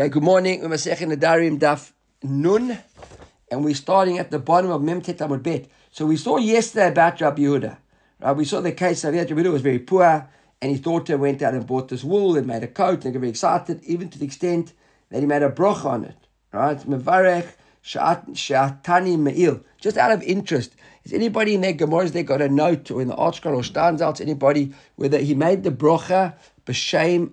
Okay, 0.00 0.08
good 0.08 0.22
morning. 0.22 0.62
We're 0.62 0.68
Masech 0.68 0.96
Nedarim 0.96 1.58
Daf 1.58 1.92
Nun, 2.22 2.78
and 3.50 3.62
we're 3.62 3.74
starting 3.74 4.18
at 4.18 4.30
the 4.30 4.38
bottom 4.38 4.70
of 4.70 4.82
Mem 4.82 5.02
Amud 5.02 5.42
Bet. 5.42 5.66
So 5.90 6.06
we 6.06 6.16
saw 6.16 6.38
yesterday 6.38 6.88
about 6.88 7.20
Rabbi 7.20 7.42
Yehuda. 7.42 7.76
Right? 8.18 8.32
We 8.32 8.46
saw 8.46 8.62
the 8.62 8.72
case 8.72 9.04
of 9.04 9.12
Rabbi 9.12 9.28
Yehuda 9.30 9.52
was 9.52 9.60
very 9.60 9.78
poor, 9.78 10.26
and 10.62 10.70
his 10.70 10.80
daughter 10.80 11.18
went 11.18 11.42
out 11.42 11.52
and 11.52 11.66
bought 11.66 11.88
this 11.88 12.02
wool 12.02 12.38
and 12.38 12.46
made 12.46 12.62
a 12.62 12.66
coat, 12.66 13.04
and 13.04 13.12
got 13.12 13.20
very 13.20 13.28
excited, 13.28 13.84
even 13.84 14.08
to 14.08 14.18
the 14.18 14.24
extent 14.24 14.72
that 15.10 15.20
he 15.20 15.26
made 15.26 15.42
a 15.42 15.50
broch 15.50 15.84
on 15.84 16.06
it. 16.06 16.16
Right? 16.50 16.78
Mevarech 16.78 17.52
Shatani 17.84 19.18
Me'il. 19.18 19.60
Just 19.82 19.98
out 19.98 20.12
of 20.12 20.22
interest, 20.22 20.76
is 21.04 21.12
anybody 21.12 21.56
in 21.56 21.60
their 21.60 21.74
Gemara's 21.74 22.12
they 22.12 22.22
got 22.22 22.40
a 22.40 22.48
note 22.48 22.90
or 22.90 23.02
in 23.02 23.08
the 23.08 23.16
article 23.16 23.54
or 23.54 23.62
stands 23.62 24.00
out 24.00 24.22
anybody 24.22 24.72
whether 24.96 25.18
he 25.18 25.34
made 25.34 25.62
the 25.62 25.70
brocha 25.70 26.36
b'shem 26.64 27.32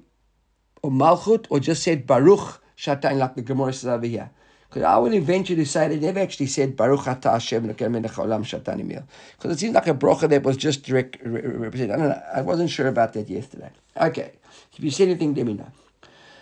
or 0.81 0.91
malchut 0.91 1.45
or 1.49 1.59
just 1.59 1.83
said 1.83 2.05
baruch 2.07 2.61
shatan 2.77 3.17
like 3.17 3.35
the 3.35 3.41
Gemara 3.41 3.73
says 3.73 3.87
over 3.87 4.05
here? 4.05 4.29
Because 4.69 4.83
I 4.83 4.97
would 4.97 5.23
venture 5.23 5.55
to 5.55 5.65
say 5.65 5.87
they 5.87 5.99
never 5.99 6.19
actually 6.19 6.47
said 6.47 6.75
Baruch 6.75 7.07
Ata 7.07 7.31
Hashem 7.31 7.67
Olam 7.67 8.43
Shatani 8.43 8.83
Mil. 8.83 9.03
Because 9.37 9.55
it 9.55 9.59
seems 9.59 9.73
like 9.73 9.87
a 9.87 9.93
brocha 9.93 10.29
that 10.29 10.43
was 10.43 10.57
just 10.57 10.83
direct 10.83 11.17
represented. 11.23 11.91
I 11.91 11.97
don't 11.97 12.09
know. 12.09 12.21
I 12.35 12.41
wasn't 12.41 12.69
sure 12.69 12.87
about 12.87 13.13
that 13.13 13.29
yesterday. 13.29 13.71
Okay. 13.95 14.33
If 14.77 14.83
you 14.83 14.91
see 14.91 15.03
anything, 15.03 15.33
let 15.35 15.45
me 15.45 15.53
know. 15.53 15.71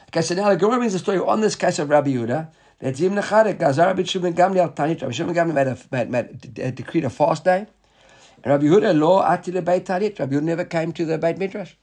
Okay, 0.10 0.22
so 0.22 0.34
now 0.34 0.50
the 0.50 0.58
Gemara 0.58 0.78
brings 0.80 0.94
a 0.96 1.00
story 1.00 1.20
on 1.20 1.42
this 1.42 1.56
case 1.56 1.78
of 1.78 1.90
Rabbi 1.90 2.12
Yehuda. 2.12 2.50
That 2.80 2.98
Zim 2.98 3.16
Necharek, 3.16 3.58
Gazar 3.58 3.88
Rabbi 3.88 4.04
Shimon 4.04 4.34
Gamliel 4.34 4.76
Tanit, 4.76 5.02
Rabbi 5.02 5.14
Shimon 5.14 5.34
Gamliel 5.34 5.54
made 5.54 5.68
a, 5.68 5.78
made, 5.92 6.10
made, 6.10 6.60
a, 6.60 6.72
decreed 6.72 7.06
a 7.06 7.10
fast 7.10 7.46
day. 7.46 7.68
And 8.44 8.46
Rabbi 8.46 8.66
Yehuda, 8.66 9.00
law 9.00 9.22
ati 9.22 9.52
Beit 9.52 9.86
Tanit. 9.86 10.20
Rabbi 10.20 10.36
Yehuda 10.36 10.44
never 10.44 10.66
came 10.66 10.92
to 10.94 11.06
the 11.06 11.18
Beit 11.18 11.38
Midrash. 11.38 11.76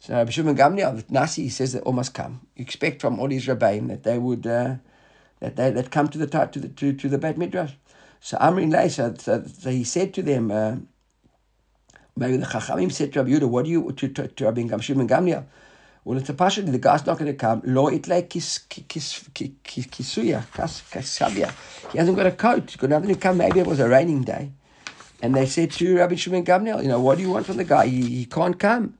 So 0.00 0.14
Rabbi 0.14 0.30
Shimon 0.30 0.56
Gamliel, 0.56 1.08
Nasi, 1.08 1.44
he 1.44 1.48
says 1.48 1.72
that 1.74 1.84
all 1.84 1.92
must 1.92 2.12
come. 2.12 2.40
You 2.56 2.62
expect 2.62 3.00
from 3.00 3.20
all 3.20 3.28
these 3.28 3.46
Rabbeim 3.46 3.88
that 3.88 4.02
they 4.02 4.18
would... 4.18 4.46
Uh, 4.46 4.76
that 5.40 5.56
they 5.56 5.70
that 5.70 5.90
come 5.90 6.06
to 6.08 6.18
the 6.18 6.26
to 6.26 6.58
the 6.58 6.68
to, 6.68 6.92
to 6.92 7.08
the 7.08 7.16
Beit 7.16 7.38
Midrash. 7.38 7.72
So 8.20 8.36
Amrin 8.36 8.70
Lay, 8.70 8.90
so, 8.90 9.14
so, 9.18 9.42
so, 9.42 9.70
he 9.70 9.84
said 9.84 10.12
to 10.12 10.22
them, 10.22 10.50
uh, 10.50 10.76
maybe 12.14 12.36
the 12.36 12.44
Chachamim 12.44 12.92
said 12.92 13.14
to 13.14 13.20
Rabbi 13.20 13.30
Yehuda, 13.30 13.48
what 13.48 13.64
do 13.64 13.70
you 13.70 13.90
to 13.92 14.08
to, 14.08 14.28
to 14.28 14.44
Rabbi 14.44 14.78
Shimon 14.80 15.08
Gamliel? 15.08 15.46
Well, 16.04 16.18
it's 16.18 16.28
a 16.28 16.34
passion. 16.34 16.70
The 16.70 16.78
guy's 16.78 17.06
not 17.06 17.18
going 17.18 17.32
to 17.32 17.36
come. 17.38 17.62
Lo 17.64 17.88
itle 17.90 18.28
kis 18.28 18.58
kis 18.58 19.30
kisuya 19.32 20.44
kas 20.52 20.82
kasabia. 20.90 21.54
He 21.92 21.96
hasn't 21.96 22.18
got 22.18 22.26
a 22.26 22.32
coat. 22.32 22.68
He's 22.68 22.76
got 22.76 22.90
nothing 22.90 23.08
to 23.08 23.14
come. 23.14 23.38
Maybe 23.38 23.60
it 23.60 23.66
was 23.66 23.80
a 23.80 23.88
raining 23.88 24.24
day, 24.24 24.52
and 25.22 25.34
they 25.34 25.46
said 25.46 25.70
to 25.72 25.96
Rabbi 25.96 26.16
Shimon 26.16 26.44
Gamliel, 26.44 26.82
you 26.82 26.88
know, 26.88 27.00
what 27.00 27.16
do 27.16 27.22
you 27.22 27.30
want 27.30 27.46
from 27.46 27.56
the 27.56 27.64
guy? 27.64 27.86
He, 27.86 28.02
he 28.02 28.24
can't 28.26 28.58
come. 28.58 28.98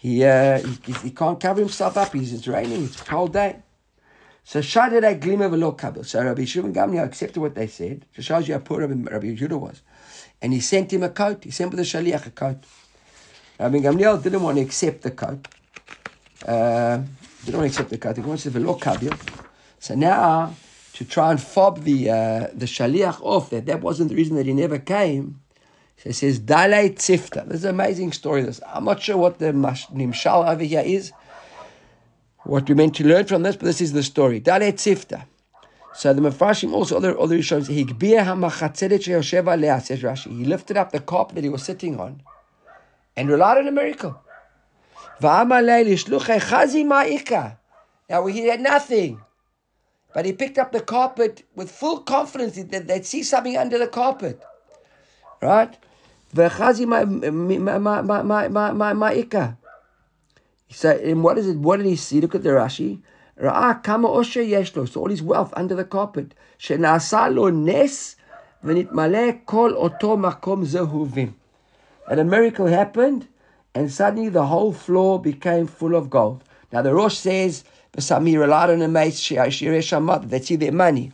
He, 0.00 0.24
uh, 0.24 0.58
he 0.86 0.92
he 1.04 1.10
can't 1.10 1.38
cover 1.38 1.60
himself 1.60 1.98
up. 1.98 2.14
He's, 2.14 2.32
it's 2.32 2.48
raining. 2.48 2.84
It's 2.84 2.98
a 3.02 3.04
cold 3.04 3.34
day. 3.34 3.56
So 4.44 4.60
Shadad 4.60 5.04
a 5.04 5.14
Velo 5.48 5.72
Kabel. 5.72 6.04
So 6.04 6.24
Rabbi 6.24 6.46
Shimon 6.46 6.72
Gamliel 6.72 7.04
accepted 7.04 7.38
what 7.38 7.54
they 7.54 7.66
said. 7.66 8.06
It 8.14 8.24
shows 8.24 8.48
you 8.48 8.54
how 8.54 8.60
poor 8.60 8.80
Rabbi, 8.80 8.94
Rabbi 9.10 9.26
Yehuda 9.26 9.60
was. 9.60 9.82
And 10.40 10.54
he 10.54 10.60
sent 10.60 10.90
him 10.90 11.02
a 11.02 11.10
coat. 11.10 11.44
He 11.44 11.50
sent 11.50 11.76
the 11.76 11.82
Shaliach 11.82 12.26
a 12.26 12.30
coat. 12.30 12.64
Rabbi 13.58 13.76
Gamliel 13.80 14.22
didn't 14.22 14.42
want 14.42 14.56
to 14.56 14.62
accept 14.62 15.02
the 15.02 15.10
coat. 15.10 15.46
Uh, 16.46 17.02
didn't 17.44 17.60
want 17.60 17.70
to 17.70 17.82
accept 17.82 17.90
the 17.90 17.98
coat. 17.98 18.16
He 18.16 18.22
wanted 18.22 18.52
Velo 18.52 18.74
Kabel. 18.76 19.12
So 19.80 19.94
now, 19.94 20.54
to 20.94 21.04
try 21.04 21.30
and 21.30 21.40
fob 21.40 21.84
the 21.84 22.08
uh, 22.08 22.46
the 22.54 22.64
Shaliach 22.64 23.20
off, 23.20 23.50
that 23.50 23.66
that 23.66 23.82
wasn't 23.82 24.08
the 24.08 24.16
reason 24.16 24.36
that 24.36 24.46
he 24.46 24.54
never 24.54 24.78
came, 24.78 25.42
so 26.02 26.08
he 26.08 26.14
says, 26.14 26.40
Dalei 26.40 26.94
Tzifta. 26.94 27.46
This 27.46 27.58
is 27.58 27.64
an 27.64 27.74
amazing 27.74 28.12
story. 28.12 28.40
This. 28.40 28.58
I'm 28.66 28.86
not 28.86 29.02
sure 29.02 29.18
what 29.18 29.38
the 29.38 29.52
Nimshal 29.52 30.48
over 30.48 30.64
here 30.64 30.80
is 30.80 31.12
what 32.44 32.66
we 32.66 32.74
meant 32.74 32.96
to 32.96 33.06
learn 33.06 33.26
from 33.26 33.42
this, 33.42 33.56
but 33.56 33.66
this 33.66 33.82
is 33.82 33.92
the 33.92 34.02
story. 34.02 34.40
Dalet 34.40 34.76
Sifta. 34.76 35.26
So 35.92 36.14
the 36.14 36.22
Mefrashim 36.22 36.72
also 36.72 36.96
other 36.96 37.20
other 37.20 37.42
says 37.42 37.68
Rashi. 37.68 37.98
He 40.38 40.44
lifted 40.46 40.78
up 40.78 40.90
the 40.90 41.00
carpet 41.00 41.34
that 41.34 41.44
he 41.44 41.50
was 41.50 41.64
sitting 41.64 42.00
on, 42.00 42.22
and 43.14 43.28
relied 43.28 43.58
on 43.58 43.68
a 43.68 43.72
miracle. 43.72 44.18
Now 45.20 45.44
he 48.26 48.46
had 48.46 48.60
nothing, 48.60 49.20
but 50.14 50.24
he 50.24 50.32
picked 50.32 50.56
up 50.56 50.72
the 50.72 50.80
carpet 50.80 51.42
with 51.54 51.70
full 51.70 51.98
confidence 51.98 52.56
that 52.56 52.88
they'd 52.88 53.04
see 53.04 53.22
something 53.22 53.58
under 53.58 53.76
the 53.76 53.86
carpet, 53.86 54.42
right? 55.42 55.76
So, 56.32 56.50
and 60.90 61.24
what 61.24 61.38
is 61.38 61.48
it? 61.48 61.56
What 61.56 61.78
did 61.78 61.86
he 61.86 61.96
see? 61.96 62.20
Look 62.20 62.36
at 62.36 62.42
the 62.44 62.50
Rashi. 62.50 63.00
Ra'ah 63.40 63.82
kama 63.82 64.08
osher 64.08 64.46
yeshlo. 64.48 64.88
So 64.88 65.00
all 65.00 65.08
his 65.08 65.22
wealth 65.22 65.52
under 65.56 65.74
the 65.74 65.84
carpet. 65.84 66.34
Shenasa 66.58 67.34
lo 67.34 67.50
nes 67.50 68.14
v'nitmale 68.64 69.44
kol 69.46 69.76
oto 69.76 70.16
makom 70.16 70.64
zehuvim. 70.64 71.32
And 72.08 72.20
a 72.20 72.24
miracle 72.24 72.66
happened, 72.66 73.26
and 73.74 73.90
suddenly 73.90 74.28
the 74.28 74.46
whole 74.46 74.72
floor 74.72 75.20
became 75.20 75.66
full 75.66 75.96
of 75.96 76.10
gold. 76.10 76.44
Now 76.72 76.82
the 76.82 76.94
Rosh 76.94 77.18
says, 77.18 77.64
"B'samir 77.92 78.38
relied 78.38 78.70
on 78.70 78.82
a 78.82 78.88
mate 78.88 79.14
shirei 79.14 80.28
They 80.28 80.40
see 80.40 80.56
their 80.56 80.70
money. 80.70 81.10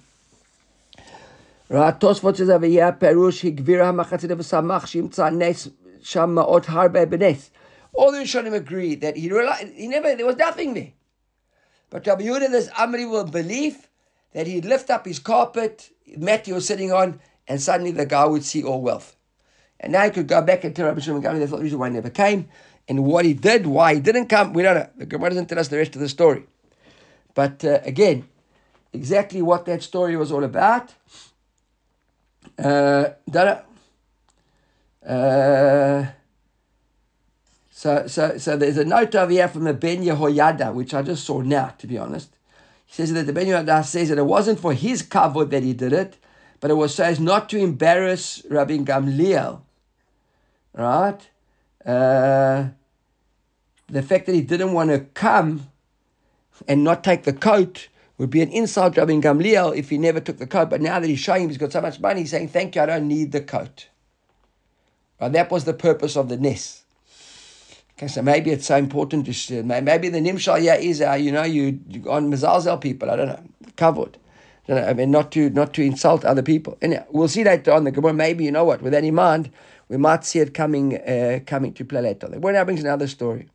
All 7.92 8.12
the 8.12 8.18
Rishonim 8.18 8.54
agree 8.54 8.94
that 8.96 9.16
he 9.16 9.32
realized, 9.32 9.72
he 9.74 9.88
never, 9.88 10.14
there 10.14 10.26
was 10.26 10.36
nothing 10.36 10.74
there. 10.74 10.92
But 11.90 12.06
Rabbi 12.06 12.22
Yehuda, 12.22 12.50
there's 12.50 12.68
unbelievable 12.68 13.24
belief 13.24 13.88
that 14.32 14.46
he'd 14.46 14.64
lift 14.64 14.90
up 14.90 15.06
his 15.06 15.18
carpet, 15.18 15.90
Matthew 16.16 16.54
was 16.54 16.66
sitting 16.66 16.92
on, 16.92 17.20
and 17.48 17.60
suddenly 17.60 17.90
the 17.90 18.06
guy 18.06 18.26
would 18.26 18.44
see 18.44 18.62
all 18.62 18.80
wealth. 18.80 19.16
And 19.80 19.92
now 19.92 20.04
he 20.04 20.10
could 20.10 20.28
go 20.28 20.42
back 20.42 20.62
and 20.62 20.74
tell 20.74 20.86
Rabbi 20.86 21.00
Shimon 21.00 21.22
Gamliel 21.22 21.40
that's 21.40 21.50
the 21.50 21.58
reason 21.58 21.78
why 21.78 21.88
he 21.88 21.94
never 21.94 22.10
came. 22.10 22.48
And 22.86 23.04
what 23.04 23.24
he 23.24 23.34
did, 23.34 23.66
why 23.66 23.94
he 23.94 24.00
didn't 24.00 24.26
come, 24.26 24.52
we 24.52 24.62
don't 24.62 24.76
know. 24.76 24.88
The 24.96 25.06
Gemara 25.06 25.30
doesn't 25.30 25.46
tell 25.46 25.58
us 25.58 25.68
the 25.68 25.78
rest 25.78 25.96
of 25.96 26.00
the 26.00 26.08
story. 26.08 26.44
But 27.34 27.64
uh, 27.64 27.80
again, 27.82 28.28
exactly 28.92 29.42
what 29.42 29.64
that 29.66 29.82
story 29.82 30.16
was 30.16 30.30
all 30.30 30.44
about. 30.44 30.94
Uh, 32.58 33.10
uh, 35.06 36.06
so, 37.70 38.06
so, 38.06 38.38
so 38.38 38.56
there's 38.56 38.78
a 38.78 38.84
note 38.84 39.14
over 39.14 39.30
here 39.30 39.48
from 39.48 39.64
the 39.64 39.74
Ben 39.74 40.02
Yehoyada, 40.02 40.72
which 40.72 40.94
I 40.94 41.02
just 41.02 41.24
saw 41.24 41.40
now, 41.40 41.74
to 41.78 41.86
be 41.86 41.98
honest. 41.98 42.30
He 42.86 42.94
says 42.94 43.12
that 43.12 43.26
the 43.26 43.32
Ben 43.32 43.46
Yehoyada 43.46 43.84
says 43.84 44.08
that 44.08 44.18
it 44.18 44.26
wasn't 44.26 44.58
for 44.58 44.72
his 44.72 45.02
kavod 45.02 45.50
that 45.50 45.62
he 45.62 45.74
did 45.74 45.92
it, 45.92 46.16
but 46.60 46.70
it 46.70 46.74
was 46.74 46.94
so 46.94 47.04
as 47.04 47.20
not 47.20 47.48
to 47.50 47.58
embarrass 47.58 48.42
Rabbi 48.48 48.78
Gamliel. 48.78 49.60
Right? 50.72 51.28
Uh, 51.84 52.68
the 53.88 54.02
fact 54.02 54.26
that 54.26 54.34
he 54.34 54.40
didn't 54.40 54.72
want 54.72 54.90
to 54.90 55.00
come 55.00 55.68
and 56.66 56.82
not 56.82 57.04
take 57.04 57.24
the 57.24 57.32
coat 57.32 57.88
would 58.18 58.30
be 58.30 58.42
an 58.42 58.50
insult 58.50 58.94
to 58.94 59.00
Rabbi 59.00 59.12
Gamliel 59.12 59.76
if 59.76 59.90
he 59.90 59.98
never 59.98 60.20
took 60.20 60.38
the 60.38 60.46
coat. 60.46 60.70
But 60.70 60.80
now 60.80 60.98
that 61.00 61.08
he's 61.08 61.18
showing 61.18 61.44
him 61.44 61.48
he's 61.50 61.58
got 61.58 61.72
so 61.72 61.80
much 61.80 62.00
money, 62.00 62.20
he's 62.20 62.30
saying, 62.30 62.48
Thank 62.48 62.74
you, 62.74 62.82
I 62.82 62.86
don't 62.86 63.08
need 63.08 63.32
the 63.32 63.40
coat. 63.40 63.88
Right? 65.20 65.32
That 65.32 65.50
was 65.50 65.64
the 65.64 65.74
purpose 65.74 66.16
of 66.16 66.28
the 66.28 66.36
Ness. 66.36 66.82
Okay, 67.98 68.08
so 68.08 68.20
maybe 68.20 68.50
it's 68.50 68.66
so 68.66 68.76
important 68.76 69.24
to 69.24 69.62
maybe 69.62 70.10
the 70.10 70.18
nimshal 70.18 70.62
yeah 70.62 70.74
is 70.74 71.00
uh, 71.00 71.12
you 71.12 71.32
know 71.32 71.44
you, 71.44 71.80
you 71.88 72.10
on 72.10 72.30
mezalzel 72.30 72.78
people 72.78 73.10
I 73.10 73.16
don't 73.16 73.28
know 73.28 73.42
covered. 73.76 74.18
I, 74.68 74.72
know, 74.72 74.86
I 74.88 74.92
mean 74.92 75.10
not 75.10 75.32
to 75.32 75.48
not 75.48 75.72
to 75.74 75.82
insult 75.82 76.22
other 76.22 76.42
people. 76.42 76.76
And 76.82 77.02
we'll 77.08 77.28
see 77.28 77.42
that 77.44 77.66
on 77.68 77.84
the 77.84 77.90
Gemara. 77.90 78.12
Maybe 78.12 78.44
you 78.44 78.52
know 78.52 78.64
what 78.64 78.82
with 78.82 78.92
any 78.92 79.10
mind 79.10 79.50
we 79.88 79.96
might 79.96 80.26
see 80.26 80.40
it 80.40 80.52
coming 80.52 80.98
uh, 80.98 81.40
coming 81.46 81.72
to 81.72 81.86
play 81.86 82.02
later. 82.02 82.28
The 82.28 82.38
now 82.38 82.64
brings 82.64 82.80
another 82.82 83.08
story. 83.08 83.48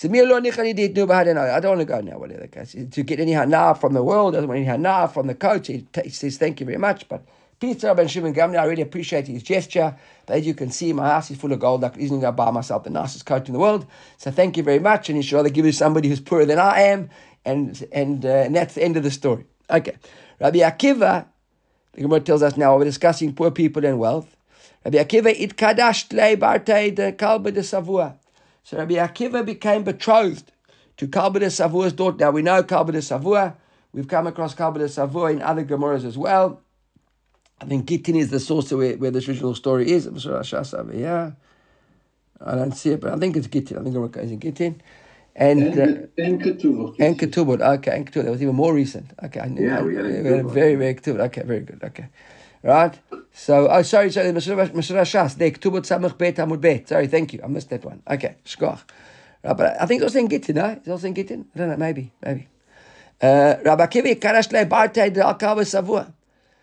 I 0.00 0.08
don't 0.08 1.70
want 1.70 1.80
to 1.80 1.84
go 1.84 2.00
now, 2.00 2.18
whatever 2.18 2.40
the 2.40 2.48
case. 2.48 2.74
To 2.90 3.02
get 3.02 3.20
any 3.20 3.32
hana 3.32 3.74
from 3.74 3.92
the 3.92 4.02
world, 4.02 4.34
doesn't 4.34 4.48
want 4.48 4.58
any 4.58 4.66
hana 4.66 5.08
from 5.08 5.26
the 5.26 5.34
coach. 5.34 5.66
He, 5.68 5.86
he 6.02 6.10
says 6.10 6.38
thank 6.38 6.60
you 6.60 6.66
very 6.66 6.78
much, 6.78 7.08
but 7.08 7.24
Peter 7.62 7.94
Ben 7.94 8.08
Shimon 8.08 8.34
Gamliel, 8.34 8.58
I 8.58 8.64
really 8.64 8.82
appreciate 8.82 9.28
his 9.28 9.44
gesture. 9.44 9.94
But 10.26 10.38
as 10.38 10.46
you 10.46 10.52
can 10.52 10.72
see, 10.72 10.92
my 10.92 11.08
house 11.10 11.30
is 11.30 11.36
full 11.36 11.52
of 11.52 11.60
gold. 11.60 11.84
I 11.84 11.90
could 11.90 12.00
easily 12.02 12.20
go 12.20 12.32
buy 12.32 12.50
myself 12.50 12.82
the 12.82 12.90
nicest 12.90 13.24
coat 13.24 13.46
in 13.46 13.52
the 13.52 13.60
world. 13.60 13.86
So 14.18 14.32
thank 14.32 14.56
you 14.56 14.64
very 14.64 14.80
much. 14.80 15.08
And 15.08 15.16
he 15.16 15.22
should 15.22 15.36
rather 15.36 15.48
give 15.48 15.64
it 15.64 15.70
to 15.70 15.76
somebody 15.76 16.08
who's 16.08 16.18
poorer 16.18 16.44
than 16.44 16.58
I 16.58 16.80
am. 16.80 17.08
And 17.44 17.86
and, 17.92 18.26
uh, 18.26 18.28
and 18.28 18.56
that's 18.56 18.74
the 18.74 18.82
end 18.82 18.96
of 18.96 19.04
the 19.04 19.12
story. 19.12 19.46
Okay. 19.70 19.96
Rabbi 20.40 20.58
Akiva, 20.58 21.26
the 21.92 22.02
Gemara 22.02 22.18
tells 22.18 22.42
us 22.42 22.56
now, 22.56 22.76
we're 22.76 22.82
discussing 22.82 23.32
poor 23.32 23.52
people 23.52 23.84
and 23.84 24.00
wealth. 24.00 24.36
Rabbi 24.84 24.98
Akiva, 24.98 25.32
it 25.38 25.56
kadasht 25.56 26.12
le 26.12 26.36
barte 26.36 26.92
de 26.92 27.12
kalba 27.12 27.54
de 27.54 27.60
Savua. 27.60 28.16
So 28.64 28.78
Rabbi 28.78 28.94
Akiva 28.94 29.44
became 29.44 29.82
betrothed 29.82 30.52
to 30.96 31.08
Kalba 31.08 31.40
de 31.40 31.46
Savua's 31.46 31.92
daughter. 31.92 32.16
Now 32.18 32.30
we 32.30 32.42
know 32.42 32.62
Kalba 32.62 32.92
de 32.92 32.98
Savua. 32.98 33.54
We've 33.92 34.08
come 34.08 34.26
across 34.26 34.54
Kalba 34.54 34.78
de 34.78 34.86
Savua 34.86 35.32
in 35.32 35.42
other 35.42 35.64
Gemaras 35.64 36.04
as 36.04 36.16
well. 36.16 36.60
I 37.60 37.64
think 37.64 37.86
Gittin 37.86 38.16
is 38.16 38.30
the 38.30 38.40
source 38.40 38.72
where, 38.72 38.96
where 38.96 39.10
this 39.10 39.28
original 39.28 39.54
story 39.54 39.90
is. 39.90 40.06
Yeah, 40.06 41.30
I 42.44 42.54
don't 42.56 42.72
see 42.72 42.90
it, 42.90 43.00
but 43.00 43.12
I 43.12 43.16
think 43.18 43.36
it's 43.36 43.46
Gittin. 43.46 43.78
I 43.78 43.82
think 43.82 44.16
it's 44.16 44.30
in 44.32 44.40
Gittin. 44.40 44.80
And, 45.34 45.62
And, 45.62 45.78
uh, 45.78 46.22
and 46.22 46.42
Ketuvot. 46.42 46.96
and 46.98 47.18
Ketubot. 47.18 47.62
Okay, 47.78 47.96
and 47.96 48.06
Ketubot. 48.06 48.24
That 48.24 48.30
was 48.32 48.42
even 48.42 48.54
more 48.54 48.74
recent. 48.74 49.12
Okay. 49.24 49.40
I 49.40 49.46
knew- 49.46 49.64
Yeah, 49.66 49.80
we 49.82 49.96
had 49.96 50.04
we 50.04 50.12
had 50.12 50.26
a 50.26 50.42
very, 50.42 50.74
very 50.74 50.94
Ketubot. 50.94 51.20
Okay, 51.20 51.42
very 51.42 51.60
good. 51.60 51.82
Okay. 51.82 52.08
Right? 52.62 52.98
So, 53.32 53.68
oh, 53.68 53.82
sorry, 53.82 54.10
sorry, 54.10 54.30
Masura 54.32 55.02
Shas. 55.02 55.36
There, 55.36 55.50
Ketubot 55.50 55.82
Samach 55.82 56.16
Bet 56.16 56.36
Amud 56.36 56.60
Bet. 56.60 56.88
Sorry, 56.88 57.08
thank 57.08 57.32
you. 57.32 57.40
I 57.42 57.48
missed 57.48 57.70
that 57.70 57.84
one. 57.84 58.02
Okay, 58.08 58.36
Shkoch. 58.44 58.80
Right, 59.42 59.56
but 59.56 59.80
I 59.80 59.86
think 59.86 60.02
it's 60.02 60.14
also 60.14 60.20
in 60.20 60.28
Gittin, 60.28 60.56
no? 60.56 60.66
It's 60.66 60.88
also 60.88 61.08
in 61.08 61.14
Gittin? 61.14 61.46
I 61.54 61.58
don't 61.58 61.70
know, 61.70 61.76
maybe, 61.76 62.12
maybe. 62.24 62.48
Uh, 63.20 63.56
Rabbi 63.64 63.86
Kivi, 63.86 64.20
Karash 64.20 64.52
Le 64.52 64.66
Barte 64.66 64.98
Al 64.98 65.34
Savua. 65.64 66.12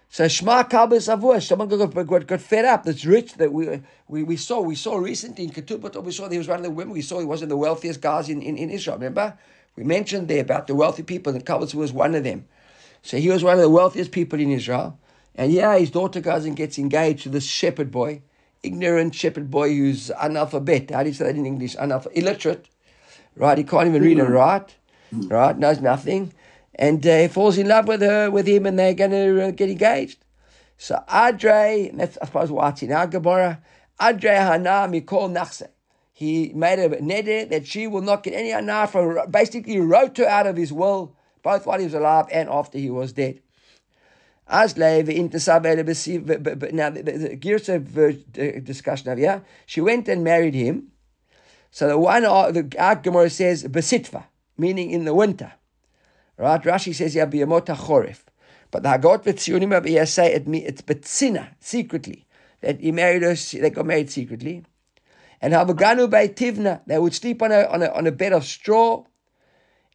So 0.10 0.28
Shema 0.28 0.64
Kalba 0.64 0.96
Savua, 0.96 1.42
someone 1.42 1.68
got, 1.68 1.94
got, 2.08 2.28
got 2.28 2.42
fed 2.42 2.66
up. 2.66 2.84
That's 2.84 3.06
rich 3.06 3.34
that 3.36 3.52
we, 3.52 3.82
we, 4.08 4.24
we 4.24 4.38
saw. 4.38 4.62
We 4.62 4.76
saw 4.76 4.98
recently 4.98 5.44
in 5.46 5.52
Ketubot, 5.52 6.02
we 6.04 6.12
saw 6.12 6.30
he 6.30 6.38
was 6.38 6.48
one 6.48 6.58
of 6.58 6.64
the 6.64 6.72
women. 6.72 6.94
We 6.94 7.02
saw 7.02 7.20
he 7.20 7.26
was 7.26 7.42
one 7.42 7.46
of 7.46 7.50
the 7.50 7.58
wealthiest 7.58 8.02
guys 8.02 8.30
in, 8.30 8.42
in, 8.42 8.58
in 8.58 8.70
Israel, 8.70 8.98
remember? 8.98 9.38
We 9.76 9.84
mentioned 9.84 10.28
there 10.28 10.42
about 10.42 10.68
the 10.68 10.76
wealthy 10.76 11.04
people, 11.04 11.34
and 11.34 11.46
Kalba 11.46 11.74
was 11.76 11.94
one 11.94 12.16
of 12.16 12.24
them. 12.24 12.46
So 13.02 13.18
he 13.18 13.30
was 13.30 13.44
one 13.44 13.54
of 13.54 13.62
the 13.62 13.70
wealthiest 13.70 14.12
people 14.12 14.40
in 14.40 14.52
Israel. 14.52 14.98
And 15.40 15.54
yeah, 15.54 15.78
his 15.78 15.90
daughter 15.90 16.20
goes 16.20 16.44
and 16.44 16.54
gets 16.54 16.78
engaged 16.78 17.24
to 17.24 17.30
this 17.30 17.46
shepherd 17.46 17.92
boy, 17.92 18.24
ignorant 18.62 19.16
shepherd 19.16 19.50
boy 19.50 19.70
who's 19.70 20.10
analphabet. 20.10 20.92
How 20.92 21.02
do 21.02 21.08
you 21.08 21.16
say 21.16 21.28
that 21.28 21.36
in 21.38 21.46
English? 21.46 21.78
Analphabet, 21.78 22.12
illiterate, 22.12 22.68
right? 23.38 23.58
He 23.58 23.64
can't 23.64 23.88
even 23.88 24.04
read 24.04 24.20
and 24.20 24.34
write, 24.34 24.76
right? 25.14 25.58
Knows 25.58 25.80
nothing. 25.80 26.34
And 26.76 27.08
uh, 27.08 27.20
he 27.20 27.28
falls 27.30 27.58
in 27.58 27.70
love 27.70 27.88
with 27.88 28.02
her, 28.02 28.30
with 28.30 28.48
him, 28.48 28.66
and 28.66 28.78
they're 28.78 28.94
going 28.94 29.12
to 29.12 29.46
uh, 29.46 29.52
get 29.52 29.70
engaged. 29.70 30.26
So 30.78 31.02
Adre, 31.08 31.90
and 31.90 32.02
that's 32.02 32.18
I 32.22 32.26
suppose 32.26 32.52
why 32.52 32.72
it's 32.72 32.84
in 32.84 32.92
our 32.92 33.08
Gemara, 33.08 33.62
Adre 33.98 34.36
Hana 34.36 34.90
Mikol 34.92 35.32
Nachse. 35.32 35.70
He 36.12 36.52
made 36.54 36.80
a 36.80 36.90
neder 36.98 37.50
that 37.50 37.66
she 37.66 37.88
will 37.88 38.02
not 38.02 38.24
get 38.24 38.34
any 38.34 38.50
hana 38.50 38.88
from, 38.88 39.32
basically 39.32 39.80
wrote 39.80 40.18
her 40.18 40.26
out 40.26 40.48
of 40.48 40.58
his 40.58 40.74
will, 40.74 41.16
both 41.44 41.66
while 41.66 41.80
he 41.80 41.86
was 41.86 41.94
alive 41.94 42.26
and 42.30 42.50
after 42.50 42.78
he 42.78 42.90
was 42.90 43.14
dead. 43.14 43.40
As 44.52 44.78
Lev 44.78 45.10
in 45.10 45.30
the 45.30 46.70
now 46.74 46.90
the, 46.90 47.38
Girsa 47.38 48.64
discussion 48.64 49.12
of 49.12 49.20
yeah, 49.20 49.42
she 49.68 49.80
went 49.80 50.08
and 50.08 50.24
married 50.24 50.56
him. 50.56 50.88
So 51.70 51.88
the 51.88 52.00
one 52.00 52.24
the 52.24 52.64
Gemara 53.04 53.30
says 53.30 53.64
besitva, 53.66 54.24
meaning 54.58 54.90
in 54.90 55.06
the 55.06 55.14
winter. 55.14 55.54
Right? 56.36 56.62
Rashi 56.64 56.96
says 56.96 57.14
yeah 57.14 57.28
biyamota 57.28 57.76
chorif. 57.76 58.22
But 58.72 58.82
the 58.82 58.90
Hagot 58.90 59.24
v'tzionim 59.24 59.78
of 59.78 60.10
say 60.10 60.34
it 60.34 60.48
it's 60.48 60.82
betzina, 60.82 61.50
secretly. 61.60 62.26
That 62.62 62.80
he 62.80 62.92
married 62.92 63.22
her, 63.22 63.36
they 63.36 63.70
got 63.70 63.86
married 63.86 64.10
secretly. 64.10 64.64
And 65.42 65.54
Havaganu 65.54 66.10
by 66.10 66.28
Tivna, 66.28 66.82
they 66.88 66.98
would 66.98 67.14
sleep 67.14 67.42
on 67.42 67.52
a, 67.52 67.66
on 67.66 67.84
a 67.84 67.88
on 67.92 68.08
a 68.08 68.12
bed 68.12 68.34
of 68.34 68.46
straw, 68.46 69.04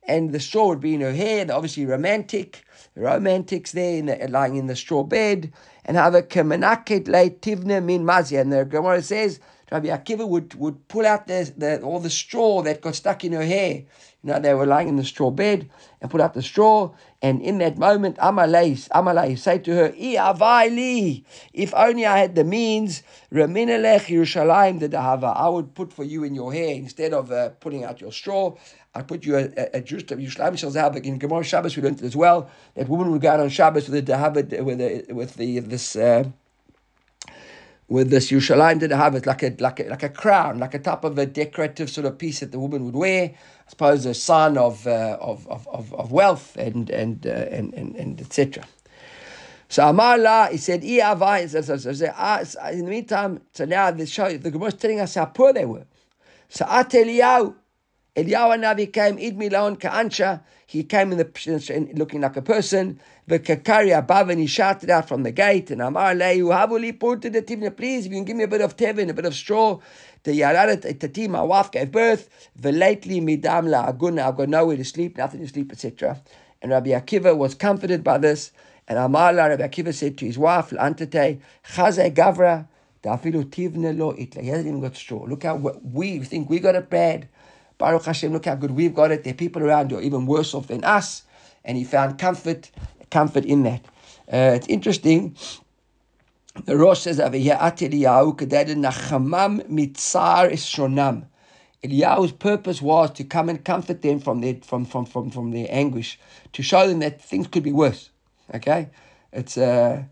and 0.07 0.33
the 0.33 0.41
straw 0.41 0.69
would 0.69 0.81
be 0.81 0.95
in 0.95 1.01
her 1.01 1.13
hair. 1.13 1.45
They're 1.45 1.57
obviously 1.57 1.87
romantic, 1.87 2.65
romantics 2.95 3.73
there 3.73 3.99
in 3.99 4.07
the, 4.07 4.29
lying 4.29 4.57
in 4.57 4.67
the 4.67 4.77
straw 4.77 5.03
bed. 5.03 5.53
And 5.85 5.97
have 5.97 6.15
a 6.15 6.23
kemenaket 6.23 7.05
tivna 7.41 7.85
min 7.85 8.05
mazia. 8.05 8.41
And 8.41 8.53
the 8.53 8.65
Gemara 8.65 9.03
says 9.03 9.41
Rabbi 9.71 9.89
Akiva 9.89 10.27
would, 10.29 10.55
would 10.55 10.89
pull 10.89 11.05
out 11.05 11.27
the, 11.27 11.53
the 11.57 11.81
all 11.83 12.01
the 12.01 12.11
straw 12.11 12.63
that 12.63 12.81
got 12.81 12.95
stuck 12.95 13.25
in 13.25 13.33
her 13.33 13.45
hair. 13.45 13.83
You 14.23 14.33
know, 14.33 14.39
they 14.39 14.55
were 14.55 14.67
lying 14.67 14.89
in 14.89 14.97
the 14.97 15.05
straw 15.05 15.31
bed 15.31 15.69
and 16.01 16.11
put 16.11 16.21
out 16.21 16.33
the 16.33 16.43
straw. 16.43 16.95
And 17.21 17.43
in 17.43 17.59
that 17.59 17.77
moment, 17.77 18.17
Amalei, 18.17 18.89
Amalei 18.89 19.39
say 19.39 19.59
to 19.59 19.75
her, 19.75 19.95
"I 19.99 21.23
if 21.53 21.75
only 21.75 22.07
I 22.07 22.19
had 22.19 22.35
the 22.35 22.45
means, 22.45 23.03
Raminelech 23.33 24.07
Yerushalayim 24.07 24.81
the 24.81 24.89
Dahava, 24.89 25.37
I 25.37 25.49
would 25.49 25.75
put 25.75 25.93
for 25.93 26.05
you 26.05 26.25
in 26.25 26.35
your 26.35 26.53
hair 26.53 26.75
instead 26.75 27.13
of 27.13 27.31
uh, 27.33 27.51
putting 27.61 27.85
out 27.85 28.01
your 28.01 28.13
straw. 28.13 28.55
I 28.95 29.03
put 29.03 29.25
you 29.25 29.37
a, 29.37 29.45
a, 29.57 29.69
a 29.75 29.81
Jerusalem 29.81 30.21
Yerushalayim 30.21 30.59
shall. 30.59 30.97
In 30.97 31.19
Gemara 31.19 31.43
Shabbos 31.45 31.77
we 31.77 31.83
learned 31.83 32.01
it 32.01 32.05
as 32.05 32.17
well 32.17 32.51
that 32.75 32.89
women 32.89 33.11
would 33.11 33.21
go 33.21 33.31
on 33.31 33.49
Shabbos 33.49 33.89
with 33.89 34.07
the 34.07 34.13
Dahava 34.13 34.63
with 34.63 34.79
the, 34.79 35.13
with 35.13 35.35
the 35.35 35.59
this. 35.61 35.97
Uh, 35.97 36.25
with 37.89 38.11
this 38.11 38.31
Yerushalayim 38.31 38.79
did 38.81 38.91
have 38.93 39.15
it 39.15 39.27
like 39.27 39.43
a 39.43 39.55
like 39.59 39.81
a 39.81 39.85
like 39.85 40.03
a 40.03 40.09
crown, 40.09 40.59
like 40.59 40.75
a 40.75 40.79
type 40.79 41.05
of 41.05 41.19
a 41.19 41.27
decorative 41.27 41.91
sort 41.91 42.07
of 42.07 42.19
piece 42.19 42.41
that 42.41 42.51
the 42.51 42.59
woman 42.59 42.85
would 42.87 42.97
wear. 42.97 43.31
I 43.67 43.71
suppose 43.71 44.07
a 44.07 44.15
sign 44.15 44.57
of 44.57 44.87
uh, 44.87 45.19
of, 45.21 45.47
of, 45.49 45.69
of 45.69 45.93
of 45.95 46.11
wealth 46.11 46.57
and 46.57 46.89
and 46.91 47.27
uh, 47.27 47.31
and 47.31 47.75
and, 47.75 47.95
and 47.97 48.21
etc. 48.21 48.65
So 49.69 49.89
Amar 49.89 50.19
La, 50.19 50.47
he 50.49 50.57
said, 50.57 50.83
"I 50.83 51.15
avai." 51.15 51.49
So, 51.49 51.61
so, 51.61 51.77
so, 51.77 51.93
so, 51.93 52.13
ah, 52.17 52.43
in 52.71 52.85
the 52.85 52.91
meantime, 52.91 53.41
so 53.53 53.65
now 53.65 53.91
the 53.91 54.07
show 54.07 54.37
the 54.37 54.51
Gemara 54.51 54.69
is 54.69 54.75
telling 54.75 55.01
us 55.01 55.15
how 55.15 55.27
poor 55.27 55.53
they 55.53 55.65
were. 55.65 55.85
So 56.49 56.65
At 56.69 56.91
Eliyahu, 58.17 58.61
Navi 58.63 58.93
came, 58.93 59.19
Id 59.19 59.37
Milon 59.37 59.79
Ka'ansha. 59.81 60.41
He 60.67 60.85
came 60.85 61.11
in 61.11 61.19
the 61.19 61.69
in, 61.69 61.91
looking 61.97 62.21
like 62.21 62.37
a 62.37 62.43
person. 62.43 63.01
The 63.27 63.41
Kakari 63.41 63.97
above 63.97 64.29
and 64.29 64.39
he 64.39 64.47
shouted 64.47 64.89
out 64.89 65.09
from 65.09 65.25
the 65.25 65.33
gate. 65.33 65.73
And 65.73 65.83
Amar 65.83 66.15
Lehu, 66.15 66.53
Havuli 66.55 66.99
put 66.99 67.23
the 67.23 67.31
Tivna, 67.31 67.77
please, 67.77 68.07
if 68.07 68.13
you 68.13 68.19
can 68.19 68.25
give 68.25 68.37
me 68.37 68.45
a 68.45 68.49
bit 68.49 68.61
of 68.61 68.77
tevin, 68.77 69.09
a 69.09 69.15
bit 69.15 69.25
of 69.25 69.35
straw. 69.35 69.81
The 70.23 70.41
Yararat 70.41 71.01
Tati, 71.01 71.27
my 71.27 71.43
wife 71.43 71.73
gave 71.73 71.91
birth. 71.91 72.29
The 72.55 72.71
lately 72.71 73.21
Midam 73.21 73.69
La 73.69 73.91
Aguna, 73.91 74.29
I've 74.29 74.37
got 74.37 74.49
nowhere 74.49 74.77
to 74.77 74.85
sleep, 74.85 75.19
nothing 75.19 75.41
to 75.41 75.49
sleep, 75.49 75.73
etc. 75.73 76.21
And 76.63 76.71
Rabbi 76.71 76.91
Akiva 76.91 77.37
was 77.37 77.57
comforted 77.57 78.05
by 78.05 78.19
this. 78.19 78.53
And 78.87 78.97
Amar 78.97 79.33
La, 79.33 79.47
Rabbi 79.47 79.67
Akiva 79.67 79.93
said 79.93 80.17
to 80.19 80.27
his 80.27 80.39
wife, 80.39 80.73
Antate, 80.79 81.41
Chaze 81.65 82.13
Gavra. 82.15 82.69
He 83.03 83.11
hasn't 83.11 84.67
even 84.67 84.81
got 84.81 84.97
straw. 84.97 85.25
Look 85.25 85.43
how 85.43 85.57
we 85.57 86.21
think 86.21 86.49
we 86.49 86.59
got 86.59 86.75
it 86.75 86.89
bad. 86.89 87.29
Baruch 87.79 88.05
Hashem, 88.05 88.33
look 88.33 88.47
how 88.47 88.55
good 88.55 88.71
we've 88.71 88.95
got 88.95 89.11
it. 89.11 89.25
There 89.25 89.33
are 89.33 89.37
people 89.37 89.63
around 89.63 89.91
who 89.91 89.99
are 89.99 90.03
even 90.03 90.27
worse 90.27 90.55
off 90.55 90.69
than 90.69 90.85
us. 90.85 91.23
And 91.65 91.77
he 91.79 91.85
found 91.85 92.19
comfort, 92.19 92.71
comfort 93.11 93.45
in 93.45 93.63
that. 93.65 93.85
Uh, 94.33 94.55
it's 94.57 94.69
interesting. 94.69 95.37
The 96.65 96.77
Rosh 96.77 97.01
says 97.01 97.19
over 97.19 97.37
here, 97.37 97.59
At 97.61 97.79
Eliyahu 97.79 98.37
nachamam 98.37 99.69
mitzar 99.69 100.53
shonam. 100.53 101.27
Eliyahu's 101.85 102.33
purpose 102.33 102.81
was 102.81 103.11
to 103.13 103.25
come 103.25 103.49
and 103.49 103.63
comfort 103.63 104.01
them 104.01 104.19
from 104.19 104.41
their 104.41 104.57
from 104.63 104.87
from 104.87 105.05
from 105.05 105.31
from 105.31 105.51
their 105.51 105.67
anguish, 105.69 106.19
to 106.53 106.63
show 106.63 106.89
them 106.89 107.01
that 107.01 107.21
things 107.21 107.47
could 107.47 107.63
be 107.63 107.73
worse. 107.73 108.11
Okay, 108.55 108.89
it's 109.33 109.59
uh, 109.59 110.05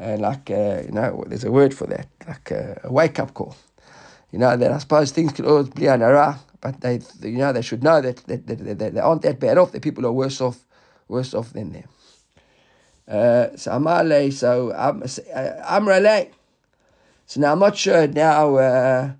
uh 0.00 0.16
like 0.18 0.50
uh, 0.50 0.82
you 0.84 0.92
know, 0.92 1.24
there's 1.26 1.42
a 1.42 1.50
word 1.50 1.74
for 1.74 1.86
that, 1.88 2.06
like 2.28 2.50
a, 2.52 2.80
a 2.84 2.92
wake 2.92 3.18
up 3.18 3.34
call. 3.34 3.56
You 4.30 4.38
know 4.38 4.56
that 4.56 4.70
I 4.70 4.78
suppose 4.78 5.10
things 5.10 5.32
could 5.32 5.46
always 5.46 5.70
be 5.70 5.82
anara, 5.82 6.38
but 6.60 6.80
they 6.80 7.00
you 7.22 7.38
know 7.38 7.52
they 7.52 7.62
should 7.62 7.82
know 7.82 8.00
that 8.00 8.16
that, 8.26 8.46
that, 8.46 8.78
that 8.78 8.94
they 8.94 9.00
aren't 9.00 9.22
that 9.22 9.40
bad 9.40 9.58
off. 9.58 9.72
The 9.72 9.80
people 9.80 10.06
are 10.06 10.12
worse 10.12 10.40
off, 10.40 10.66
worse 11.08 11.34
off 11.34 11.52
than 11.52 11.72
them. 11.72 11.88
Uh, 13.08 13.56
so 13.56 13.72
Amale, 13.72 14.32
so 14.32 14.72
um, 14.74 15.02
Amrale. 15.02 16.30
So 17.26 17.40
now 17.40 17.52
I'm 17.52 17.58
not 17.58 17.76
sure 17.76 18.06
now 18.06 18.56
uh, 18.56 19.12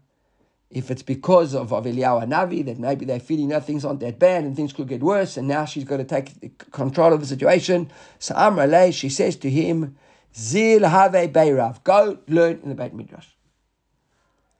if 0.70 0.90
it's 0.90 1.02
because 1.02 1.54
of, 1.54 1.72
of 1.72 1.84
Navi 1.84 2.64
that 2.66 2.78
maybe 2.78 3.04
they're 3.04 3.20
feeling 3.20 3.48
that 3.48 3.64
things 3.64 3.84
aren't 3.84 4.00
that 4.00 4.18
bad 4.18 4.44
and 4.44 4.56
things 4.56 4.72
could 4.72 4.88
get 4.88 5.02
worse, 5.02 5.36
and 5.36 5.46
now 5.48 5.64
she's 5.64 5.84
got 5.84 5.98
to 5.98 6.04
take 6.04 6.70
control 6.72 7.12
of 7.12 7.20
the 7.20 7.26
situation. 7.26 7.90
So 8.18 8.34
Amrale, 8.34 8.92
she 8.92 9.08
says 9.08 9.36
to 9.36 9.50
him, 9.50 9.96
Zil 10.36 10.86
have 10.86 11.12
Beirav, 11.12 11.82
go 11.84 12.18
learn 12.28 12.60
in 12.62 12.68
the 12.68 12.74
Beit 12.74 12.92
Midrash. 12.92 13.28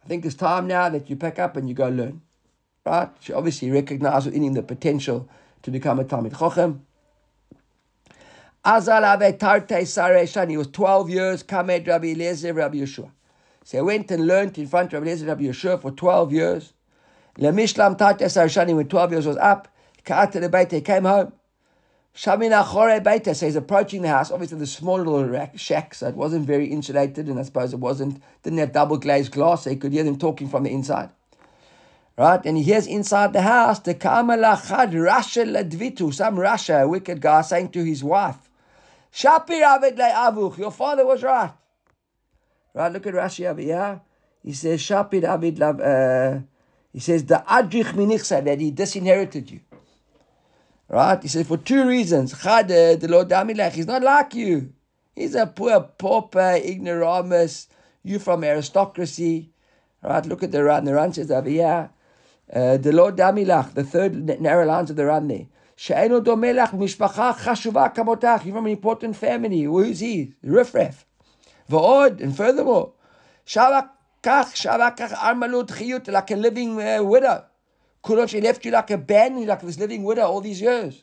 I 0.04 0.08
think 0.08 0.24
it's 0.24 0.36
time 0.36 0.68
now 0.68 0.88
that 0.88 1.10
you 1.10 1.16
pick 1.16 1.38
up 1.38 1.56
and 1.56 1.68
you 1.68 1.74
go 1.74 1.88
learn. 1.88 2.22
Right? 2.86 3.10
She 3.18 3.32
obviously 3.32 3.70
recognized 3.72 4.26
within 4.26 4.44
him 4.44 4.52
the 4.52 4.62
potential 4.62 5.28
to 5.62 5.72
become 5.72 5.98
a 5.98 6.04
Talmid 6.04 6.34
Chochem. 6.34 6.78
Azal 8.64 9.02
Ave 9.02 9.32
Tarte 9.32 9.82
Sareshan. 9.82 10.50
He 10.50 10.56
was 10.56 10.68
12 10.68 11.10
years, 11.10 11.42
Kamed 11.42 11.88
Rabbi 11.88 12.12
Eliezer, 12.12 12.54
Rabbi 12.54 12.76
Yehoshua. 12.76 13.10
So 13.64 13.78
he 13.78 13.82
went 13.82 14.12
and 14.12 14.28
learned 14.28 14.56
in 14.56 14.68
front 14.68 14.92
of 14.92 15.00
Rabbi 15.00 15.06
Eliezer, 15.06 15.26
Rabbi 15.26 15.42
Yehoshua 15.42 15.82
for 15.82 15.90
12 15.90 16.32
years. 16.32 16.72
Lemishlam 17.38 17.98
Tarte 17.98 18.20
Sareshan, 18.20 18.76
when 18.76 18.86
12 18.86 19.10
years 19.10 19.26
was 19.26 19.36
up, 19.38 19.66
Ka'ata 20.04 20.38
the 20.38 20.48
Beit, 20.48 20.70
he 20.70 20.80
came 20.80 21.04
home. 21.04 21.32
Shamina 22.14 22.64
Chore 22.72 23.00
Beita, 23.00 23.34
so 23.34 23.46
he's 23.46 23.56
approaching 23.56 24.02
the 24.02 24.08
house. 24.08 24.30
Obviously, 24.30 24.58
the 24.58 24.66
small 24.66 24.98
little 24.98 25.50
shack, 25.56 25.92
so 25.92 26.06
it 26.06 26.14
wasn't 26.14 26.46
very 26.46 26.66
insulated, 26.66 27.26
and 27.26 27.38
I 27.38 27.42
suppose 27.42 27.74
it 27.74 27.80
wasn't, 27.80 28.22
didn't 28.42 28.60
have 28.60 28.72
double 28.72 28.96
glazed 28.96 29.32
glass, 29.32 29.64
so 29.64 29.70
he 29.70 29.76
could 29.76 29.92
hear 29.92 30.04
them 30.04 30.16
talking 30.18 30.48
from 30.48 30.62
the 30.62 30.70
inside. 30.70 31.10
Right? 32.18 32.44
And 32.44 32.56
he 32.56 32.62
hears 32.62 32.86
inside 32.86 33.32
the 33.32 33.42
house, 33.42 33.78
the 33.80 33.94
Kamala 33.94 34.60
Chad 34.66 34.92
Rasha 34.92 35.44
Ladvitu, 35.44 36.14
some 36.14 36.36
Rasha, 36.36 36.82
a 36.82 36.88
wicked 36.88 37.20
guy, 37.20 37.42
saying 37.42 37.70
to 37.70 37.84
his 37.84 38.02
wife, 38.02 38.38
Shapir 39.12 39.62
Avid 39.62 39.96
Avuch, 39.96 40.58
your 40.58 40.70
father 40.70 41.06
was 41.06 41.22
right. 41.22 41.52
Right, 42.74 42.92
look 42.92 43.06
at 43.06 43.14
Rashi 43.14 43.46
over 43.46 43.60
here. 43.60 44.00
He 44.42 44.52
says, 44.52 44.80
Shapir 44.80 45.24
Avid 45.24 45.60
uh, 45.60 46.40
he 46.96 47.00
says, 47.00 47.26
the 47.26 47.44
Adrich 47.46 47.92
Minichsa, 47.92 48.42
that 48.42 48.58
he 48.58 48.70
disinherited 48.70 49.50
you. 49.50 49.60
Right? 50.88 51.20
He 51.22 51.28
says, 51.28 51.46
for 51.46 51.58
two 51.58 51.86
reasons. 51.86 52.32
Chade, 52.32 53.00
the 53.00 53.08
Lord 53.08 53.28
Damilech, 53.28 53.72
he's 53.72 53.86
not 53.86 54.02
like 54.02 54.34
you. 54.34 54.72
He's 55.14 55.34
a 55.34 55.46
poor 55.46 55.80
pauper, 55.80 56.54
ignoramus. 56.56 57.68
You 58.02 58.18
from 58.18 58.44
aristocracy. 58.44 59.50
Right? 60.02 60.24
Look 60.24 60.42
at 60.42 60.52
the 60.52 60.64
Ran. 60.64 60.84
The 60.86 60.94
Ran 60.94 61.12
says 61.12 61.30
over 61.30 61.50
here. 61.50 61.90
Uh, 62.52 62.76
the 62.76 62.92
Lord 62.92 63.16
Damilach, 63.16 63.74
the 63.74 63.84
third 63.84 64.40
narrow 64.40 64.66
lines 64.66 64.90
of 64.90 64.96
the 64.96 65.04
Ran 65.04 65.28
there. 65.28 65.46
She'enu 65.76 66.22
domelach 66.22 66.70
mishpacha 66.70 67.34
chashuva 67.34 67.94
kamotach. 67.94 68.46
You 68.46 68.52
from 68.52 68.66
an 68.66 68.72
important 68.72 69.16
family. 69.16 69.62
Who's 69.62 70.00
he? 70.00 70.32
Rifraf. 70.44 71.04
V'od, 71.70 72.20
and 72.20 72.34
furthermore, 72.34 72.92
shavakach, 73.46 73.90
shavakach 74.22 75.12
armalut 75.12 75.68
chiyut, 75.68 76.10
like 76.10 76.30
a 76.30 76.36
living 76.36 76.80
uh, 76.80 77.02
widow. 77.02 77.44
Kulon, 78.02 78.28
she 78.28 78.40
left 78.40 78.64
you 78.64 78.70
like 78.70 78.90
a 78.90 78.98
band, 78.98 79.44
like 79.46 79.60
this 79.60 79.78
living 79.78 80.04
widow 80.04 80.22
all 80.22 80.40
these 80.40 80.60
years. 80.60 81.02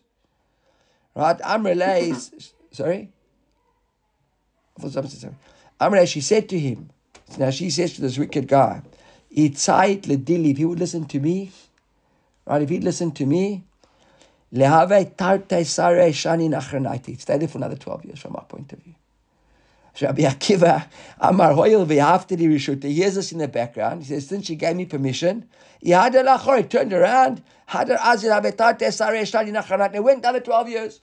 Right? 1.15 1.37
Amrele 1.39 2.51
sorry? 2.71 3.11
I 4.77 4.81
thought 4.81 4.91
something, 4.91 5.11
sorry? 5.11 5.35
Amrele, 5.79 6.07
she 6.07 6.21
said 6.21 6.47
to 6.49 6.57
him, 6.57 6.89
now 7.37 7.49
she 7.49 7.69
says 7.69 7.93
to 7.95 8.01
this 8.01 8.17
wicked 8.17 8.47
guy, 8.47 8.81
Itzait 9.35 10.01
ledili, 10.03 10.51
if 10.51 10.57
he 10.57 10.65
would 10.65 10.79
listen 10.79 11.05
to 11.05 11.19
me, 11.19 11.51
right, 12.45 12.61
if 12.61 12.69
he'd 12.69 12.83
listen 12.83 13.11
to 13.11 13.25
me, 13.25 13.63
lehave 14.53 15.15
tarte 15.15 15.65
sare 15.65 16.09
shani 16.09 16.49
nachranaiti. 16.49 17.19
Stay 17.19 17.37
there 17.37 17.47
for 17.47 17.57
another 17.57 17.75
12 17.75 18.05
years 18.05 18.19
from 18.19 18.35
our 18.35 18.45
point 18.45 18.71
of 18.73 18.79
view. 18.79 18.93
Rabbi 20.01 20.23
Akiva, 20.23 20.87
Amar 21.19 21.53
Hoyel 21.53 21.85
v'yaftedi 21.85 22.47
rishuta. 22.47 22.85
He 22.85 22.95
hears 22.95 23.17
us 23.17 23.31
in 23.31 23.37
the 23.37 23.47
background. 23.47 24.01
He 24.01 24.09
says, 24.09 24.27
since 24.27 24.47
she 24.47 24.55
gave 24.55 24.75
me 24.75 24.85
permission, 24.85 25.47
he 25.79 25.91
had 25.91 26.15
a 26.15 26.63
turned 26.63 26.93
around, 26.93 27.43
had 27.67 27.89
her 27.89 27.97
azir 27.97 28.31
avetarte 28.39 28.91
sare 28.91 29.13
shani 29.23 29.51
nachranaiti. 29.51 29.95
It 29.95 30.03
went 30.03 30.19
another 30.19 30.39
12 30.39 30.69
years. 30.69 31.01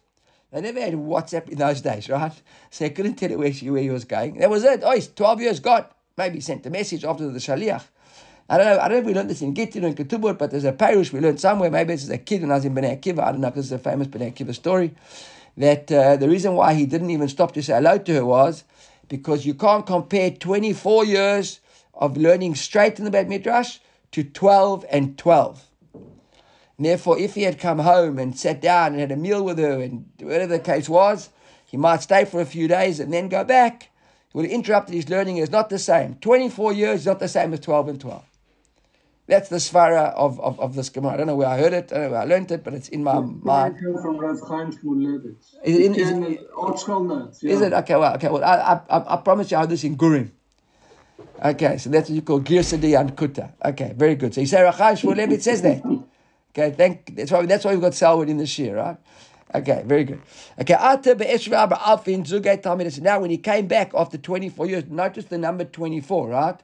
They 0.52 0.60
never 0.60 0.80
had 0.80 0.94
WhatsApp 0.94 1.48
in 1.48 1.58
those 1.58 1.80
days, 1.80 2.08
right? 2.08 2.32
So 2.70 2.84
they 2.84 2.90
couldn't 2.90 3.14
tell 3.14 3.30
where, 3.38 3.52
she, 3.52 3.70
where 3.70 3.82
he 3.82 3.90
was 3.90 4.04
going. 4.04 4.38
That 4.38 4.50
was 4.50 4.64
it. 4.64 4.80
Oh, 4.82 4.92
he's 4.92 5.06
12 5.06 5.40
years 5.40 5.60
gone. 5.60 5.84
Maybe 6.16 6.40
sent 6.40 6.66
a 6.66 6.70
message 6.70 7.04
after 7.04 7.28
the 7.28 7.38
Shaliach. 7.38 7.84
I 8.50 8.58
don't 8.58 8.66
know. 8.66 8.80
I 8.80 8.88
don't 8.88 8.96
know 8.96 8.98
if 8.98 9.04
we 9.04 9.14
learned 9.14 9.30
this 9.30 9.42
in 9.42 9.54
Gittin 9.54 9.84
or 9.84 9.86
in 9.86 9.94
Ketubot, 9.94 10.36
but 10.36 10.50
there's 10.50 10.64
a 10.64 10.72
parish 10.72 11.12
we 11.12 11.20
learned 11.20 11.38
somewhere. 11.38 11.70
Maybe 11.70 11.94
it's 11.94 12.08
a 12.08 12.18
kid 12.18 12.40
when 12.40 12.50
I 12.50 12.56
was 12.56 12.64
in 12.64 12.74
Bnei 12.74 13.00
Akiva. 13.00 13.22
I 13.22 13.30
don't 13.30 13.40
know 13.40 13.50
this 13.50 13.66
is 13.66 13.72
a 13.72 13.78
famous 13.78 14.08
Bnei 14.08 14.34
Akiva 14.34 14.52
story. 14.52 14.92
That 15.56 15.92
uh, 15.92 16.16
the 16.16 16.28
reason 16.28 16.54
why 16.54 16.74
he 16.74 16.84
didn't 16.84 17.10
even 17.10 17.28
stop 17.28 17.52
to 17.52 17.62
say 17.62 17.74
hello 17.74 17.98
to 17.98 18.14
her 18.14 18.24
was 18.24 18.64
because 19.08 19.46
you 19.46 19.54
can't 19.54 19.86
compare 19.86 20.32
24 20.32 21.04
years 21.04 21.60
of 21.94 22.16
learning 22.16 22.56
straight 22.56 22.98
in 22.98 23.04
the 23.04 23.10
Beit 23.12 23.28
Midrash 23.28 23.78
to 24.10 24.24
12 24.24 24.84
and 24.90 25.16
12. 25.16 25.68
And 25.94 26.86
therefore, 26.86 27.20
if 27.20 27.36
he 27.36 27.42
had 27.42 27.60
come 27.60 27.78
home 27.78 28.18
and 28.18 28.36
sat 28.36 28.60
down 28.60 28.92
and 28.92 29.00
had 29.00 29.12
a 29.12 29.16
meal 29.16 29.44
with 29.44 29.58
her 29.58 29.80
and 29.80 30.06
whatever 30.18 30.54
the 30.54 30.58
case 30.58 30.88
was, 30.88 31.28
he 31.66 31.76
might 31.76 32.02
stay 32.02 32.24
for 32.24 32.40
a 32.40 32.46
few 32.46 32.66
days 32.66 32.98
and 32.98 33.12
then 33.12 33.28
go 33.28 33.44
back. 33.44 33.90
He 34.32 34.38
would 34.38 34.46
have 34.46 34.52
interrupted 34.52 34.96
his 34.96 35.08
learning. 35.08 35.36
It's 35.36 35.52
not 35.52 35.70
the 35.70 35.78
same. 35.78 36.16
24 36.16 36.72
years 36.72 37.00
is 37.00 37.06
not 37.06 37.20
the 37.20 37.28
same 37.28 37.52
as 37.52 37.60
12 37.60 37.88
and 37.90 38.00
12. 38.00 38.29
That's 39.30 39.48
the 39.48 39.56
svara 39.58 40.12
of, 40.14 40.40
of, 40.40 40.58
of 40.58 40.74
this 40.74 40.88
Gemara. 40.88 41.12
I 41.12 41.16
don't 41.18 41.28
know 41.28 41.36
where 41.36 41.46
I 41.46 41.56
heard 41.56 41.72
it, 41.72 41.92
I 41.92 41.94
don't 41.94 42.04
know 42.06 42.10
where 42.10 42.20
I 42.20 42.24
learned 42.24 42.50
it, 42.50 42.64
but 42.64 42.74
it's 42.74 42.88
in 42.88 43.04
my 43.04 43.20
mind. 43.20 43.76
from 44.02 44.18
Rav 44.18 44.40
Chaim 44.48 44.72
Shmulevitz. 44.72 45.54
Is 45.62 45.76
it 45.78 45.82
in- 45.86 45.94
is 45.94 46.10
it- 46.10 46.50
old 46.56 46.80
school 46.80 47.04
notes? 47.04 47.44
Is 47.44 47.60
it? 47.60 47.72
Okay, 47.72 47.94
well, 47.94 48.12
okay, 48.16 48.28
well, 48.28 48.42
I, 48.42 48.80
I, 48.90 49.14
I 49.14 49.16
promise 49.18 49.52
you 49.52 49.56
I 49.56 49.60
have 49.60 49.68
this 49.70 49.84
in 49.84 49.96
Gurim. 49.96 50.32
Okay, 51.44 51.78
so 51.78 51.90
that's 51.90 52.08
what 52.10 52.16
you 52.16 52.22
call 52.22 52.40
Girsadi 52.40 52.98
and 52.98 53.16
Kuta. 53.16 53.52
Okay, 53.64 53.94
very 53.96 54.16
good. 54.16 54.34
So 54.34 54.40
you 54.40 54.48
say 54.48 54.58
Rachai 54.58 54.98
Shmulevitz 55.00 55.42
says 55.42 55.62
that. 55.62 55.80
Okay, 56.50 56.74
thank, 56.76 57.14
that's 57.14 57.30
why, 57.30 57.46
that's 57.46 57.64
why 57.64 57.70
we've 57.70 57.80
got 57.80 57.94
Selwood 57.94 58.28
in 58.28 58.36
this 58.36 58.58
year, 58.58 58.76
right? 58.78 58.96
Okay, 59.54 59.84
very 59.86 60.02
good. 60.02 60.20
Okay, 60.60 60.74
Ata 60.74 61.14
be'eshva 61.14 61.68
alfin 61.78 62.26
zugay 62.26 62.60
talmid. 62.60 63.00
Now, 63.00 63.20
when 63.20 63.30
he 63.30 63.38
came 63.38 63.68
back 63.68 63.92
after 63.94 64.18
24 64.18 64.66
years, 64.66 64.84
notice 64.88 65.26
the 65.26 65.38
number 65.38 65.64
24, 65.64 66.28
right? 66.28 66.60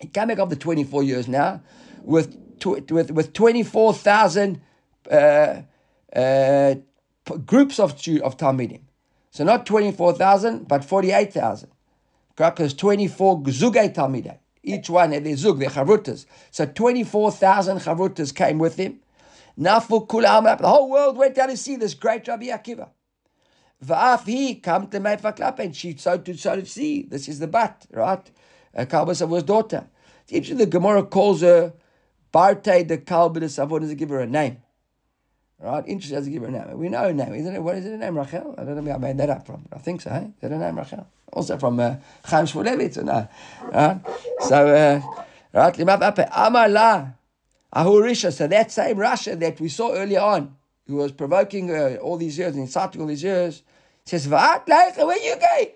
He 0.00 0.08
came 0.08 0.28
back 0.28 0.38
after 0.38 0.56
24 0.56 1.02
years 1.04 1.28
now 1.28 1.62
with 2.02 2.58
tw- 2.60 2.90
with 2.90 3.10
with 3.12 3.32
24,000 3.34 4.60
uh, 5.10 5.14
uh, 6.14 6.74
p- 7.26 7.38
groups 7.46 7.80
of 7.80 7.92
of 8.22 8.36
talmidim. 8.38 8.82
So 9.32 9.44
not 9.44 9.66
24,000, 9.66 10.68
but 10.68 10.84
48,000. 10.84 11.70
Because 12.36 12.74
24 12.74 13.42
zugay 13.44 13.94
talmidei. 13.94 14.38
Each 14.62 14.90
one 14.90 15.12
had 15.12 15.24
their 15.24 15.36
zug, 15.36 15.60
their 15.60 15.70
charutas. 15.70 16.26
So 16.50 16.66
24,000 16.66 17.78
charutas 17.80 18.34
came 18.34 18.58
with 18.58 18.76
him. 18.76 19.00
Nafu 19.58 20.06
kulam, 20.08 20.58
the 20.58 20.68
whole 20.68 20.90
world 20.90 21.16
went 21.18 21.36
down 21.36 21.48
to 21.50 21.56
see 21.56 21.76
this 21.76 21.94
great 21.94 22.28
Rabbi 22.28 22.46
Akiva. 22.46 22.90
Va'af 23.84 24.26
he 24.26 24.56
come 24.56 24.88
to 24.88 25.00
Meifaklap, 25.00 25.58
and 25.60 25.76
she 25.76 25.96
so 25.96 26.18
to 26.18 26.34
so 26.36 26.56
to 26.56 26.66
see. 26.66 27.04
This 27.04 27.28
is 27.28 27.40
the 27.40 27.48
bat, 27.48 27.86
right? 27.92 28.30
Uh, 28.76 28.84
Kalba 28.84 29.12
Savua's 29.12 29.42
daughter. 29.42 29.86
It's 30.24 30.32
interesting 30.32 30.58
the 30.58 30.66
Gemara 30.66 31.04
calls 31.04 31.40
her 31.40 31.72
Barte 32.30 32.86
the 32.86 32.98
Kalba 32.98 33.40
the 33.40 33.46
Savua 33.46 33.80
doesn't 33.80 33.96
give 33.96 34.10
her 34.10 34.20
a 34.20 34.26
name. 34.26 34.58
Right? 35.58 35.84
Interesting 35.86 36.18
doesn't 36.18 36.32
give 36.32 36.42
her 36.42 36.48
a 36.48 36.52
name. 36.52 36.78
We 36.78 36.90
know 36.90 37.04
her 37.04 37.14
name, 37.14 37.34
isn't 37.34 37.54
it? 37.54 37.62
What 37.62 37.76
is 37.76 37.86
it 37.86 37.90
her 37.90 37.96
name? 37.96 38.18
Rachel? 38.18 38.54
I 38.58 38.64
don't 38.64 38.76
know 38.76 38.82
where 38.82 38.94
I 38.94 38.98
made 38.98 39.16
that 39.18 39.30
up 39.30 39.46
from. 39.46 39.66
I 39.72 39.78
think 39.78 40.02
so, 40.02 40.10
eh? 40.10 40.24
Is 40.24 40.32
that 40.42 40.50
her 40.50 40.58
name, 40.58 40.76
Rachel? 40.76 41.06
Also 41.32 41.56
from 41.56 41.80
uh, 41.80 41.96
Chaim 42.24 42.44
Shmulevitz, 42.44 42.98
or 42.98 43.04
no? 43.04 43.28
Right? 43.72 44.00
So, 44.40 44.68
uh, 44.68 45.00
right? 45.54 45.74
Limab 45.74 46.18
Ape, 46.18 46.28
Amar 46.36 46.68
La, 46.68 47.08
Ahurisha. 47.74 48.32
So 48.32 48.46
that 48.48 48.70
same 48.70 48.98
Russia 48.98 49.34
that 49.36 49.58
we 49.58 49.70
saw 49.70 49.94
earlier 49.94 50.20
on, 50.20 50.54
who 50.86 50.96
was 50.96 51.12
provoking 51.12 51.70
uh, 51.70 51.96
all 52.02 52.18
these 52.18 52.36
years 52.36 52.52
and 52.52 52.62
inciting 52.62 53.00
all 53.00 53.06
these 53.06 53.22
years, 53.22 53.62
says, 54.04 54.26
Leicha, 54.28 55.06
where 55.06 55.18
you 55.18 55.36
going? 55.36 55.68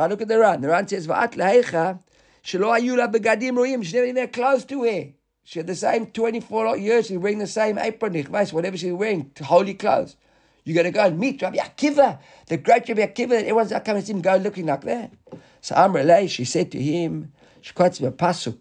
Right, 0.00 0.08
look 0.08 0.22
at 0.22 0.28
the 0.28 0.38
Ran. 0.38 0.62
The 0.62 0.68
Ran 0.68 0.88
says, 0.88 1.06
Va'at 1.06 1.34
Leicha, 1.34 1.98
Shelo 2.42 2.74
Ayula 2.74 3.12
Begadim 3.12 3.52
Royim. 3.52 3.84
She 3.84 3.92
never 3.92 4.06
even 4.06 4.16
had 4.16 4.32
clothes 4.32 4.64
to 4.64 4.78
wear. 4.78 5.08
She 5.44 5.58
had 5.58 5.66
the 5.66 5.74
same 5.74 6.06
24 6.06 6.78
years. 6.78 7.08
She 7.08 7.18
wearing 7.18 7.38
the 7.38 7.46
same 7.46 7.76
apron, 7.76 8.14
nichvais, 8.14 8.50
whatever 8.50 8.78
she 8.78 8.92
was 8.92 8.98
wearing, 8.98 9.30
holy 9.42 9.74
clothes. 9.74 10.16
You're 10.64 10.72
going 10.72 10.86
to 10.86 10.90
go 10.90 11.04
and 11.04 11.18
meet 11.18 11.42
Rabbi 11.42 11.58
Akiva, 11.58 12.18
the 12.46 12.56
great 12.56 12.88
Rabbi 12.88 13.02
Akiva, 13.02 13.28
that 13.28 13.40
everyone's 13.40 13.72
not 13.72 13.84
coming 13.84 14.00
to 14.00 14.06
see 14.06 14.14
him 14.14 14.22
go 14.22 14.36
looking 14.36 14.64
like 14.64 14.80
that. 14.84 15.12
So 15.60 15.74
Amrele, 15.74 16.30
she 16.30 16.46
said 16.46 16.72
to 16.72 16.80
him, 16.80 17.32
she 17.60 17.74
quotes 17.74 18.00
a 18.00 18.10
pasuk, 18.10 18.56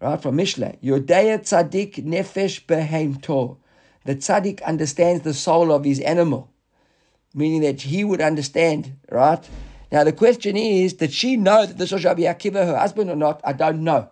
right, 0.00 0.22
from 0.22 0.36
Mishle, 0.36 0.80
Yodea 0.80 1.40
tzaddik 1.40 2.04
nefesh 2.04 2.64
beheimto. 2.66 3.56
The 4.04 4.14
tzaddik 4.14 4.62
understands 4.62 5.24
the 5.24 5.34
soul 5.34 5.72
of 5.72 5.82
his 5.82 5.98
animal, 5.98 6.52
meaning 7.34 7.62
that 7.62 7.80
he 7.80 8.04
would 8.04 8.20
understand, 8.20 8.92
right? 9.10 9.44
Now 9.92 10.04
the 10.04 10.12
question 10.12 10.56
is, 10.56 10.94
did 10.94 11.12
she 11.12 11.36
know 11.36 11.66
that 11.66 11.76
this 11.76 11.92
was 11.92 12.02
Rabbi 12.02 12.22
Akiva, 12.22 12.64
her 12.64 12.78
husband, 12.78 13.10
or 13.10 13.16
not? 13.16 13.42
I 13.44 13.52
don't 13.52 13.84
know. 13.84 14.08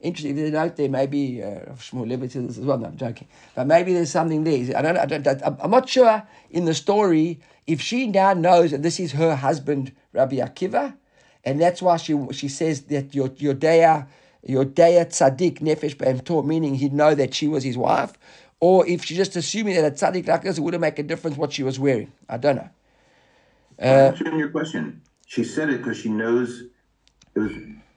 Interesting. 0.00 0.36
If 0.36 0.48
a 0.48 0.50
note 0.50 0.76
there, 0.76 0.90
maybe 0.90 1.42
uh, 1.42 1.72
Shmuel 1.76 2.20
says 2.30 2.46
this 2.46 2.58
as 2.58 2.64
well. 2.66 2.76
No, 2.76 2.88
I'm 2.88 2.96
joking. 2.98 3.26
But 3.54 3.66
maybe 3.66 3.94
there's 3.94 4.10
something 4.10 4.44
there. 4.44 4.76
I 4.76 4.82
don't. 4.82 4.98
I 4.98 5.06
don't. 5.06 5.42
I'm- 5.42 5.70
not 5.70 5.88
sure 5.88 6.22
in 6.50 6.66
the 6.66 6.74
story 6.74 7.40
if 7.66 7.80
she 7.80 8.06
now 8.06 8.34
knows 8.34 8.72
that 8.72 8.82
this 8.82 9.00
is 9.00 9.12
her 9.12 9.34
husband, 9.34 9.92
Rabbi 10.12 10.36
Akiva, 10.36 10.94
and 11.42 11.58
that's 11.58 11.80
why 11.80 11.96
she 11.96 12.14
she 12.32 12.48
says 12.48 12.82
that 12.82 13.14
your 13.14 13.30
your 13.38 13.54
daya 13.54 14.06
your 14.46 14.66
dea 14.66 15.06
tzaddik 15.06 15.60
nefesh 15.60 15.96
be'emtor, 15.96 16.44
meaning 16.44 16.74
he'd 16.74 16.92
know 16.92 17.14
that 17.14 17.32
she 17.32 17.48
was 17.48 17.64
his 17.64 17.78
wife, 17.78 18.12
or 18.60 18.86
if 18.86 19.06
she's 19.06 19.16
just 19.16 19.36
assuming 19.36 19.74
that 19.76 19.86
a 19.86 19.90
tzaddik 19.90 20.28
like 20.28 20.42
this 20.42 20.58
it 20.58 20.60
wouldn't 20.60 20.82
make 20.82 20.98
a 20.98 21.02
difference 21.02 21.38
what 21.38 21.50
she 21.50 21.62
was 21.62 21.78
wearing. 21.78 22.12
I 22.28 22.36
don't 22.36 22.56
know. 22.56 22.68
Answering 23.78 24.34
uh, 24.34 24.38
your 24.38 24.50
question, 24.50 25.02
she 25.26 25.44
said 25.44 25.70
it 25.70 25.78
because 25.78 25.98
she 25.98 26.08
knows 26.10 26.64
it 27.34 27.40
was 27.40 27.52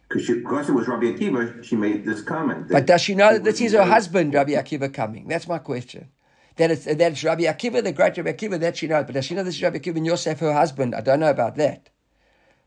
because 0.10 0.25
she 0.25 0.34
because 0.36 0.69
it 0.69 0.74
was 0.74 0.88
Rabbi 0.88 1.07
Akiva. 1.07 1.63
She 1.63 1.75
made 1.75 2.05
this 2.05 2.22
comment. 2.22 2.69
But 2.69 2.86
does 2.88 3.01
she 3.01 3.15
know 3.15 3.34
that 3.34 3.43
this 3.43 3.62
is 3.62 3.74
her 3.74 3.84
husband, 3.84 4.34
Rabbi 4.34 4.53
Akiva, 4.53 4.93
coming? 4.93 5.27
That's 5.27 5.48
my 5.48 5.60
question. 5.60 6.10
That 6.57 6.72
it's, 6.72 6.86
that 6.86 7.01
it's 7.01 7.24
Rabbi 7.24 7.43
Akiva, 7.43 7.84
the 7.84 7.91
great 7.93 8.17
Rabbi 8.17 8.31
Akiva, 8.34 8.60
that 8.60 8.77
she 8.77 8.88
knows. 8.88 9.05
But 9.05 9.13
does 9.15 9.25
she 9.25 9.36
know 9.36 9.43
this 9.43 9.55
is 9.55 9.63
Rabbi 9.63 9.79
Akiva 9.79 9.98
and 9.98 10.05
Yosef, 10.05 10.39
her 10.39 10.53
husband? 10.53 10.96
I 10.96 11.01
don't 11.01 11.19
know 11.19 11.29
about 11.29 11.55
that. 11.57 11.89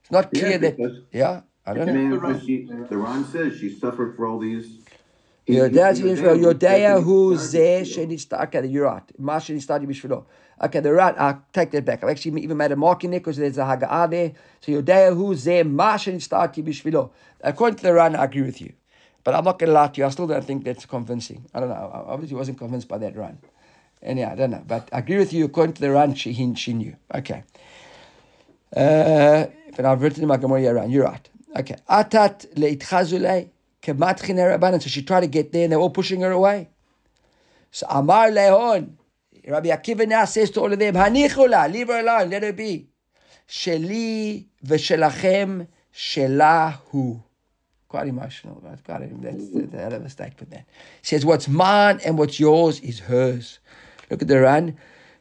It's 0.02 0.10
not 0.12 0.32
Yeah, 0.32 0.40
clear 0.40 0.58
that. 0.58 0.76
Yeah, 1.12 1.42
I 1.66 1.74
don't 1.74 1.86
know. 1.88 1.94
mean, 1.94 2.10
she, 2.46 2.66
the 2.88 2.98
Ran 2.98 3.24
says 3.24 3.58
she 3.58 3.70
suffered 3.70 4.16
for 4.16 4.26
all 4.26 4.38
these. 4.38 4.78
Yodea 5.48 5.96
He- 5.96 6.02
he- 6.02 6.08
Israel, 6.10 6.36
he 6.36 6.46
was 6.46 6.54
Yodea 6.54 6.68
taking 6.68 7.04
who 7.04 7.34
charge 7.34 7.40
zeh 7.54 7.82
of 7.82 7.88
it. 7.88 8.08
shenista. 8.08 8.42
Okay, 8.44 8.66
you're 8.66 8.86
right. 8.86 9.02
Ma 9.18 9.38
shenista 9.38 9.78
bishvilo. 9.84 10.26
Okay, 10.62 10.80
they're 10.80 10.94
right. 10.94 11.14
I'll 11.18 11.42
take 11.54 11.70
that 11.70 11.86
back. 11.86 12.04
I've 12.04 12.10
actually 12.10 12.42
even 12.42 12.58
made 12.58 12.70
a 12.70 12.76
mark 12.76 13.02
in 13.02 13.12
there 13.12 13.20
because 13.20 13.38
there's 13.38 13.56
a 13.56 13.62
haga'ah 13.62 14.10
there. 14.10 14.32
So 14.60 14.72
Yodea 14.72 15.16
who 15.16 15.34
zeh 15.34 15.66
ma 15.66 15.96
shenista 15.96 16.52
bishvilo. 16.62 17.10
According 17.40 17.78
to 17.78 17.82
the 17.84 17.94
Ran, 17.94 18.14
I 18.14 18.24
agree 18.24 18.42
with 18.42 18.60
you. 18.60 18.74
But 19.24 19.34
I'm 19.34 19.44
not 19.44 19.58
going 19.58 19.68
to 19.68 19.74
lie 19.74 19.88
to 19.88 19.98
you. 20.00 20.06
I 20.06 20.10
still 20.10 20.26
don't 20.26 20.44
think 20.44 20.64
that's 20.64 20.84
convincing. 20.84 21.46
I 21.54 21.60
don't 21.60 21.70
know. 21.70 21.74
I 21.74 22.12
obviously 22.12 22.36
wasn't 22.36 22.58
convinced 22.58 22.88
by 22.88 22.98
that 22.98 23.16
Ran. 23.16 23.38
Anyhow, 24.02 24.32
I 24.32 24.34
don't 24.34 24.50
know. 24.50 24.64
But 24.66 24.88
I 24.92 24.98
agree 24.98 25.16
with 25.16 25.32
you. 25.32 25.46
According 25.46 25.74
to 25.74 25.80
the 25.80 25.90
Ran, 25.90 26.14
she, 26.14 26.32
he, 26.32 26.54
she 26.54 26.74
knew. 26.74 26.96
Okay. 27.14 27.42
Uh, 28.74 29.46
but 29.76 29.84
I've 29.84 30.02
written 30.02 30.22
in 30.22 30.28
my 30.28 30.36
Gemara. 30.36 30.86
You're 30.86 31.04
right. 31.04 31.28
Okay. 31.56 31.76
Atat 31.88 32.54
leitchazulei 32.54 33.48
kemat 33.82 34.20
rabbanan. 34.20 34.82
So 34.82 34.88
she 34.88 35.02
tried 35.02 35.20
to 35.20 35.26
get 35.26 35.52
there, 35.52 35.64
and 35.64 35.72
they're 35.72 35.80
all 35.80 35.90
pushing 35.90 36.20
her 36.20 36.30
away. 36.30 36.68
So 37.70 37.86
Amar 37.88 38.28
lehon. 39.50 39.52
Rabbi 39.52 39.68
Akiva 39.68 40.08
now 40.08 40.24
says 40.24 40.50
to 40.52 40.60
all 40.60 40.72
of 40.72 40.78
them, 40.78 40.94
Hanichula, 40.94 41.70
leave 41.72 41.88
her 41.88 42.00
alone, 42.00 42.30
let 42.30 42.42
her 42.42 42.52
be. 42.52 42.88
Sheli 43.48 44.46
v'shelachem 44.64 45.66
shelahu. 45.94 47.22
Quite 47.88 48.06
emotional, 48.06 48.60
but 48.62 48.84
quite, 48.84 49.22
that's 49.22 49.48
the, 49.50 49.96
of 49.96 50.04
a 50.04 50.10
statement 50.10 50.50
that. 50.50 50.66
Says, 51.02 51.24
What's 51.24 51.48
mine 51.48 52.00
and 52.04 52.16
what's 52.16 52.38
yours 52.38 52.78
is 52.80 53.00
hers. 53.00 53.58
Look 54.10 54.22
at 54.22 54.28
the 54.28 54.40
Ran. 54.40 54.78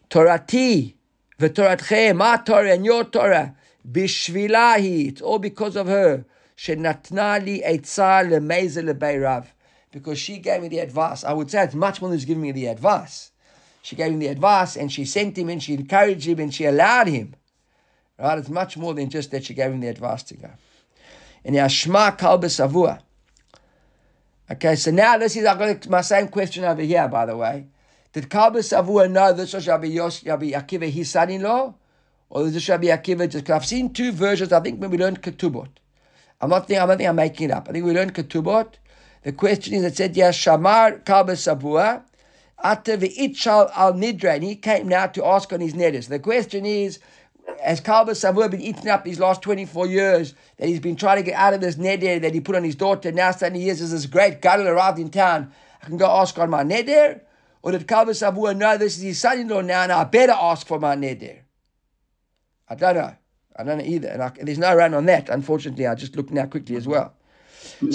Torati, 0.09 0.93
v'toratchem, 1.39 2.17
my 2.17 2.37
Torah 2.37 2.73
and 2.73 2.85
your 2.85 3.05
Torah, 3.05 3.55
bishvilahi. 3.91 5.07
It's 5.07 5.21
all 5.21 5.39
because 5.39 5.75
of 5.75 5.87
her. 5.87 6.25
Shenatna 6.55 7.43
li 7.43 7.63
eitzah 7.65 8.29
lemeizel 8.29 8.93
lebeirav. 8.93 9.47
Because 9.91 10.19
she 10.19 10.37
gave 10.37 10.61
me 10.61 10.67
the 10.67 10.79
advice. 10.79 11.23
I 11.23 11.33
would 11.33 11.49
say 11.49 11.63
it's 11.63 11.73
much 11.73 11.99
more 11.99 12.11
than 12.11 12.19
just 12.19 12.27
giving 12.27 12.43
me 12.43 12.51
the 12.51 12.67
advice. 12.67 13.28
She 13.81 13.95
gave 13.95 14.11
him 14.11 14.19
the 14.19 14.27
advice 14.27 14.75
and 14.75 14.91
she 14.91 15.05
sent 15.05 15.37
him 15.37 15.49
and 15.49 15.61
she 15.61 15.73
encouraged 15.73 16.27
him 16.27 16.39
and 16.39 16.53
she 16.53 16.65
allowed 16.65 17.07
him. 17.07 17.35
Right? 18.17 18.37
It's 18.37 18.49
much 18.49 18.77
more 18.77 18.93
than 18.93 19.09
just 19.09 19.31
that 19.31 19.45
she 19.45 19.53
gave 19.53 19.71
him 19.71 19.79
the 19.79 19.87
advice 19.87 20.23
to 20.23 20.35
go. 20.35 20.49
And 21.45 21.55
Yashma 21.55 22.17
Kalba 22.17 22.47
Savua. 22.47 22.99
Okay, 24.51 24.75
so 24.75 24.91
now 24.91 25.17
this 25.17 25.35
is 25.35 25.45
I've 25.45 25.59
got 25.59 25.87
my 25.87 26.01
same 26.01 26.27
question 26.27 26.63
over 26.65 26.81
here, 26.81 27.07
by 27.07 27.25
the 27.25 27.37
way. 27.37 27.67
Did 28.11 28.29
Kalba 28.29 28.59
Savua 28.59 29.09
know 29.09 29.31
this 29.31 29.53
was 29.53 29.67
Rabbi, 29.67 29.87
Yos, 29.87 30.25
Rabbi 30.25 30.51
Akiva, 30.51 30.89
his 30.89 31.11
son-in-law? 31.11 31.73
Or 32.31 32.45
is 32.45 32.53
this 32.53 32.67
Rabbi 32.67 32.87
Akiva 32.87 33.29
just, 33.29 33.49
I've 33.49 33.65
seen 33.65 33.93
two 33.93 34.11
versions, 34.11 34.51
I 34.51 34.59
think 34.59 34.81
when 34.81 34.89
we 34.89 34.97
learned 34.97 35.21
Ketubot. 35.21 35.69
I'm 36.41 36.49
not 36.49 36.67
thinking, 36.67 36.81
I 36.81 36.85
don't 36.87 36.97
think 36.97 37.09
I'm 37.09 37.15
making 37.15 37.49
it 37.49 37.53
up. 37.53 37.69
I 37.69 37.73
think 37.73 37.85
we 37.85 37.93
learned 37.93 38.15
Ketubot. 38.15 38.73
The 39.23 39.33
question 39.33 39.75
is, 39.75 39.83
it 39.83 39.95
said, 39.97 40.17
yeah, 40.17 40.31
Shamar 40.31 41.03
Kalba 41.05 41.33
Savua, 41.33 42.03
Ata 42.63 42.97
v'ichal 42.97 43.71
al 43.75 43.93
nidra, 43.93 44.35
and 44.35 44.43
he 44.43 44.55
came 44.55 44.87
now 44.87 45.07
to 45.07 45.25
ask 45.25 45.51
on 45.53 45.61
his 45.61 45.73
nedis. 45.73 46.07
The 46.07 46.19
question 46.19 46.65
is, 46.65 46.99
has 47.63 47.81
Kalba 47.81 48.11
Savua 48.11 48.51
been 48.51 48.61
eaten 48.61 48.87
up 48.89 49.03
these 49.03 49.19
last 49.19 49.41
24 49.41 49.87
years 49.87 50.35
that 50.57 50.67
he's 50.67 50.79
been 50.79 50.95
trying 50.95 51.17
to 51.17 51.23
get 51.23 51.35
out 51.35 51.53
of 51.53 51.61
this 51.61 51.75
neder 51.75 52.21
that 52.21 52.33
he 52.33 52.41
put 52.41 52.55
on 52.55 52.63
his 52.63 52.75
daughter? 52.75 53.11
Now 53.11 53.31
suddenly 53.31 53.61
he 53.61 53.67
there's 53.67 53.91
this 53.91 54.05
great 54.05 54.41
gadol 54.41 54.67
arrived 54.67 54.99
in 54.99 55.09
town. 55.09 55.51
I 55.81 55.85
can 55.85 55.97
go 55.97 56.05
ask 56.05 56.37
on 56.37 56.49
my 56.49 56.63
neder? 56.63 57.21
Or 57.61 57.71
did 57.71 57.87
Kalba 57.87 58.11
Savua 58.11 58.55
know 58.55 58.77
this 58.77 58.97
is 58.97 59.03
his 59.03 59.19
son-in-law 59.19 59.61
now 59.61 59.83
and 59.83 59.91
I 59.91 60.03
better 60.03 60.33
ask 60.33 60.67
for 60.67 60.79
my 60.79 60.95
neder? 60.95 61.39
I 62.67 62.75
don't 62.75 62.95
know. 62.95 63.15
I 63.55 63.63
don't 63.63 63.79
know 63.79 63.83
either. 63.83 64.09
And, 64.09 64.23
I, 64.23 64.31
there's 64.41 64.59
no 64.59 64.75
Ran 64.75 64.93
on 64.93 65.05
that, 65.07 65.27
unfortunately. 65.29 65.87
I 65.87 65.95
just 65.95 66.15
looked 66.15 66.31
now 66.31 66.45
quickly 66.45 66.75
as 66.75 66.87
well. 66.87 67.13
So, 67.79 67.85
it 67.87 67.93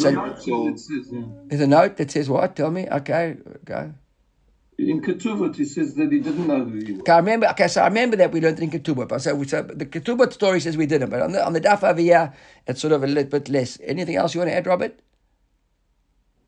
says, 0.79 1.09
yeah. 1.11 1.23
There's 1.47 1.61
a 1.63 1.67
note 1.67 1.97
that 1.97 2.11
says 2.11 2.29
what? 2.29 2.55
Tell 2.57 2.71
me. 2.71 2.87
Okay, 2.89 3.37
go. 3.65 3.95
In 4.77 5.01
Ketuvot, 5.03 5.55
he 5.55 5.65
says 5.65 5.95
that 5.95 6.11
he 6.11 6.19
didn't 6.19 6.49
know 6.49 6.65
who 6.65 6.79
he 6.79 6.93
was. 6.93 7.09
I 7.09 7.17
remember. 7.19 7.47
Okay, 7.51 7.69
so 7.69 7.83
I 7.83 7.87
remember 7.87 8.17
that 8.17 8.33
we 8.33 8.41
learned 8.41 8.59
in 8.59 8.71
Ketubot. 8.71 9.07
But 9.09 9.23
so, 9.23 9.35
we, 9.35 9.47
so 9.47 9.63
the 9.63 9.87
Ketubot 9.87 10.33
story 10.33 10.59
says 10.59 10.77
we 10.77 10.87
didn't, 10.87 11.11
but 11.11 11.23
on 11.23 11.33
the 11.33 11.45
on 11.45 11.53
the 11.53 11.61
daf 11.61 11.89
over 11.89 12.01
here, 12.01 12.33
it's 12.67 12.81
sort 12.81 12.93
of 12.93 13.05
a 13.05 13.07
little 13.07 13.31
bit 13.31 13.49
less. 13.49 13.79
Anything 13.85 14.17
else 14.17 14.35
you 14.35 14.41
want 14.41 14.51
to 14.51 14.57
add, 14.57 14.67
Robert? 14.67 14.99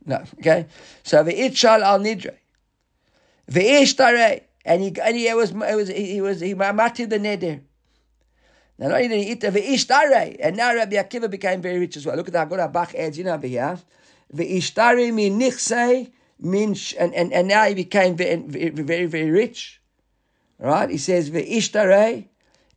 No. 0.04 0.24
Okay. 0.40 0.66
So 1.04 1.22
the 1.22 1.32
itchal 1.32 1.82
al 1.82 2.00
nidre, 2.00 2.34
the 3.46 3.60
ishtare, 3.60 4.42
and 4.64 4.82
he 4.82 4.92
and 5.00 5.16
he 5.16 5.32
was 5.34 5.50
it 5.50 5.76
was 5.76 5.88
he 5.88 6.20
was 6.20 6.40
he 6.40 6.54
mamatid 6.54 7.10
the 7.10 7.18
neder. 7.18 7.60
Now 8.78 8.88
not 8.88 8.96
only 8.96 9.08
did 9.08 9.24
he 9.24 9.30
eat 9.32 9.40
the 9.40 9.50
ishtare, 9.50 10.36
and 10.40 10.56
now 10.56 10.74
Rabbi 10.74 10.96
Akiva 10.96 11.30
became 11.30 11.62
very 11.62 11.78
rich 11.78 11.96
as 11.96 12.04
well. 12.04 12.16
Look 12.16 12.26
at 12.26 12.32
that. 12.32 12.48
Got 12.48 12.60
a 12.60 12.68
bach 12.68 12.92
adds 12.96 13.18
in 13.18 13.28
over 13.28 13.46
here. 13.46 13.78
The 14.32 14.58
ishtare 14.58 15.14
min 15.14 15.38
nichsei 15.38 16.10
Minch, 16.42 16.94
and, 16.98 17.14
and, 17.14 17.32
and 17.32 17.48
now 17.48 17.64
he 17.64 17.74
became 17.74 18.16
very, 18.16 18.36
very, 18.36 19.06
very 19.06 19.30
rich. 19.30 19.80
Right? 20.58 20.90
He 20.90 20.98
says, 20.98 21.30
Ve'ishtare, 21.30 22.26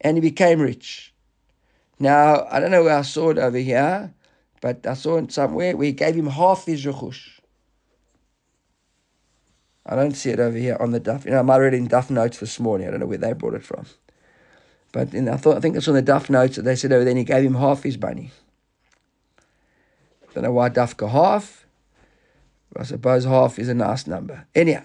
and 0.01 0.17
he 0.17 0.21
became 0.21 0.61
rich. 0.61 1.13
Now, 1.99 2.47
I 2.49 2.59
don't 2.59 2.71
know 2.71 2.83
where 2.83 2.97
I 2.97 3.01
saw 3.01 3.29
it 3.29 3.37
over 3.37 3.57
here, 3.57 4.13
but 4.61 4.85
I 4.87 4.93
saw 4.93 5.17
it 5.17 5.31
somewhere 5.31 5.75
where 5.75 5.87
he 5.87 5.91
gave 5.91 6.15
him 6.15 6.27
half 6.27 6.65
his 6.65 6.85
rechush. 6.85 7.39
I 9.85 9.95
don't 9.95 10.15
see 10.15 10.29
it 10.29 10.39
over 10.39 10.57
here 10.57 10.77
on 10.79 10.91
the 10.91 10.99
Daf. 10.99 11.25
You 11.25 11.31
know, 11.31 11.39
I 11.39 11.41
might 11.41 11.57
read 11.57 11.73
in 11.73 11.87
Daf 11.87 12.09
Notes 12.09 12.39
this 12.39 12.59
morning. 12.59 12.87
I 12.87 12.91
don't 12.91 12.99
know 12.99 13.07
where 13.07 13.17
they 13.17 13.33
brought 13.33 13.55
it 13.55 13.63
from. 13.63 13.85
But 14.91 15.13
in, 15.13 15.27
I 15.27 15.37
thought 15.37 15.57
I 15.57 15.59
think 15.59 15.75
it's 15.75 15.87
on 15.87 15.95
the 15.95 16.03
Daf 16.03 16.29
Notes 16.29 16.55
that 16.57 16.61
they 16.63 16.75
said, 16.75 16.91
oh, 16.91 17.03
then 17.03 17.17
he 17.17 17.23
gave 17.23 17.43
him 17.43 17.55
half 17.55 17.83
his 17.83 17.99
money. 17.99 18.31
Don't 20.33 20.43
know 20.43 20.51
why 20.51 20.69
Dafka 20.69 21.09
half. 21.09 21.65
I 22.77 22.83
suppose 22.83 23.25
half 23.25 23.57
is 23.59 23.69
a 23.69 23.73
nice 23.73 24.05
number. 24.07 24.45
Anyhow, 24.53 24.83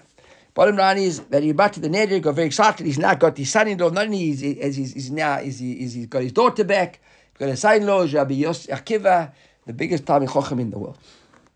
bottom 0.53 0.75
line 0.75 0.97
is 0.97 1.19
that 1.25 1.43
he 1.43 1.51
back 1.51 1.73
to 1.73 1.79
the 1.79 1.87
neder, 1.87 2.21
got 2.21 2.35
very 2.35 2.47
excited. 2.47 2.85
He's 2.85 2.97
now 2.97 3.13
got 3.13 3.37
his 3.37 3.51
son-in-law. 3.51 3.89
Not 3.89 4.05
only 4.05 4.31
is 4.31 4.39
he, 4.39 4.51
is 4.51 4.75
he's, 4.75 4.93
he's 4.93 5.11
now 5.11 5.39
is 5.39 5.59
he 5.59 5.73
is 5.83 5.93
he's 5.93 6.07
got 6.07 6.23
his 6.23 6.31
daughter 6.31 6.63
back. 6.63 6.99
He's 7.33 7.39
got 7.39 7.49
a 7.49 7.57
son-in-law, 7.57 8.07
Rabbi 8.11 8.33
Yos 8.33 8.67
Akiva, 8.67 9.31
the 9.65 9.73
biggest 9.73 10.05
Talmid 10.05 10.29
Chochem 10.29 10.59
in 10.59 10.71
the 10.71 10.79
world, 10.79 10.97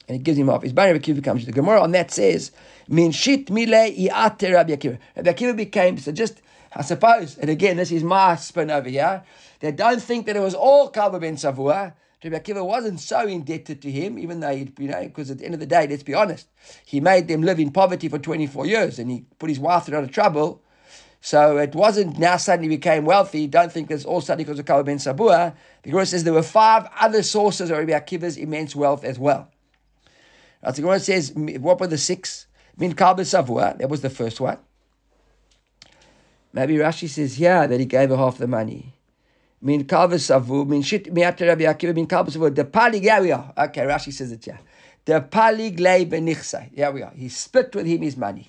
and 0.07 0.17
he 0.17 0.23
gives 0.23 0.37
him 0.37 0.49
off. 0.49 0.61
His 0.61 0.73
Rabbi 0.73 0.97
Akiva 0.97 1.23
comes. 1.23 1.45
the 1.45 1.51
Gemara 1.51 1.81
on 1.81 1.91
that 1.91 2.11
says 2.11 2.51
min 2.87 3.11
shit 3.11 3.49
mile 3.49 3.89
iate 3.91 4.53
Rabbi 4.53 4.75
Akiva. 4.75 4.99
Rabbi 5.15 5.31
Akiva 5.31 5.55
became 5.55 5.97
so 5.97 6.11
just. 6.11 6.41
I 6.71 6.83
suppose, 6.83 7.35
and 7.39 7.49
again, 7.49 7.77
this 7.77 7.91
is 7.91 8.03
my 8.03 8.35
spin 8.35 8.69
over 8.69 8.87
here. 8.87 9.23
They 9.59 9.71
don't 9.71 9.99
think 9.99 10.27
that 10.27 10.35
it 10.35 10.39
was 10.39 10.53
all 10.53 10.91
Kalba 10.91 11.19
ben 11.19 11.35
Savua. 11.35 11.93
Rabbi 12.23 12.38
Akiva 12.38 12.65
wasn't 12.65 12.99
so 12.99 13.25
indebted 13.25 13.82
to 13.82 13.89
him, 13.89 14.19
even 14.19 14.41
though 14.41 14.53
he'd, 14.53 14.77
you 14.77 14.89
know, 14.89 15.01
because 15.03 15.32
at 15.32 15.38
the 15.38 15.45
end 15.45 15.53
of 15.53 15.62
the 15.62 15.65
day, 15.65 15.88
let's 15.88 16.03
be 16.03 16.13
honest, 16.13 16.47
he 16.86 16.99
made 16.99 17.29
them 17.29 17.41
live 17.43 17.60
in 17.60 17.71
poverty 17.71 18.10
for 18.10 18.19
24 18.19 18.65
years 18.65 18.99
and 18.99 19.10
he 19.10 19.25
put 19.39 19.49
his 19.49 19.60
wife 19.60 19.86
through 19.86 19.95
a 19.95 19.99
lot 19.99 20.03
of 20.03 20.12
trouble. 20.12 20.62
So 21.21 21.58
it 21.58 21.73
wasn't 21.75 22.19
now 22.19 22.36
suddenly 22.38 22.67
became 22.67 23.05
wealthy. 23.05 23.47
Don't 23.47 23.71
think 23.71 23.89
it's 23.89 24.03
all 24.03 24.19
suddenly 24.19 24.43
because 24.43 24.60
of 24.60 24.65
Kalba 24.65 24.86
ben 24.86 24.97
Sabua. 24.97 25.53
The 25.84 25.91
Gemara 25.91 26.05
says 26.05 26.23
there 26.25 26.34
were 26.34 26.43
five 26.43 26.89
other 26.99 27.23
sources 27.23 27.69
of 27.69 27.77
Rabbi 27.77 27.91
Akiva's 27.91 28.38
immense 28.38 28.75
wealth 28.75 29.05
as 29.05 29.17
well. 29.17 29.49
Now, 30.62 30.71
the 30.71 30.82
Gemara 30.82 30.99
says, 30.99 31.32
what 31.34 31.79
were 31.79 31.88
the 31.88 31.97
six? 31.97 32.47
Min 32.77 32.93
Kalba 32.93 33.21
Savua, 33.21 33.77
that 33.77 33.89
was 33.89 34.01
the 34.01 34.10
first 34.10 34.41
one. 34.41 34.58
Maybe 36.51 36.75
Rashi 36.75 37.08
says, 37.08 37.39
yeah, 37.39 37.65
that 37.67 37.79
he 37.79 37.86
gave 37.86 38.10
her 38.10 38.17
half 38.17 38.38
the 38.38 38.47
money 38.47 38.98
min 39.62 39.86
Kalba 39.86 40.15
Savua, 40.15 40.67
min 40.67 40.82
shit 40.82 41.13
miat 41.13 41.39
Rabbi 41.39 41.63
Akiva, 41.63 41.93
min 41.93 42.08
Kalba 42.08 42.30
Savua. 42.30 42.54
The 42.54 42.65
palig, 42.65 43.04
yeah 43.04 43.22
we 43.22 43.32
are. 43.32 43.54
Okay, 43.58 43.82
Rashi 43.82 44.13
says 44.13 44.32
it 44.32 44.45
yeah. 44.48 44.58
The 45.06 45.22
palig 45.22 45.80
lay 45.80 46.06
benichsai. 46.06 46.69
Yeah 46.74 46.89
we 46.89 47.02
are. 47.04 47.12
He 47.15 47.30
split 47.30 47.74
with 47.76 47.86
him 47.86 48.02
his 48.02 48.17
money. 48.17 48.48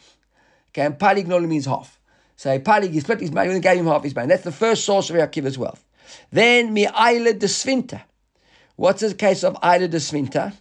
Okay, 0.71 0.87
and 0.87 0.99
palig 0.99 1.27
normally 1.27 1.49
means 1.49 1.67
half. 1.67 1.99
So 2.37 2.59
palig, 2.59 2.91
he 2.91 3.01
split 3.01 3.21
his 3.21 3.33
money 3.33 3.51
and 3.51 3.63
gave 3.63 3.79
him 3.79 3.87
half 3.87 4.03
his 4.03 4.15
money. 4.15 4.29
That's 4.29 4.45
the 4.45 4.53
first 4.53 4.85
source 4.85 5.11
of 5.11 5.17
Akiva's 5.17 5.59
wealth. 5.59 5.85
Then 6.31 6.73
mi 6.73 6.87
aila 6.87 7.35
de 7.35 7.47
svinta. 7.47 8.03
What's 8.77 9.01
the 9.03 9.15
case 9.15 9.45
of 9.45 9.57
aila 9.63 9.89
de 9.89 9.99
svinta? 9.99 10.53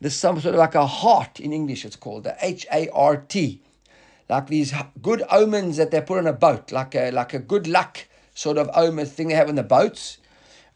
There's 0.00 0.14
some 0.14 0.40
sort 0.40 0.54
of 0.54 0.60
like 0.60 0.76
a 0.76 0.86
heart 0.86 1.40
in 1.40 1.52
English, 1.52 1.84
it's 1.84 1.96
called, 1.96 2.22
the 2.22 2.36
H 2.40 2.66
A 2.72 2.88
R 2.90 3.16
T. 3.16 3.62
Like 4.28 4.46
these 4.46 4.72
good 5.02 5.24
omens 5.30 5.76
that 5.78 5.90
they 5.90 6.00
put 6.00 6.18
on 6.18 6.26
a 6.26 6.32
boat, 6.32 6.70
like 6.70 6.94
a 6.94 7.10
like 7.10 7.34
a 7.34 7.38
good 7.38 7.66
luck 7.66 8.06
sort 8.38 8.56
of 8.56 8.70
omer 8.74 9.04
thing 9.04 9.28
they 9.28 9.34
have 9.34 9.48
on 9.48 9.56
the 9.56 9.64
boats, 9.64 10.18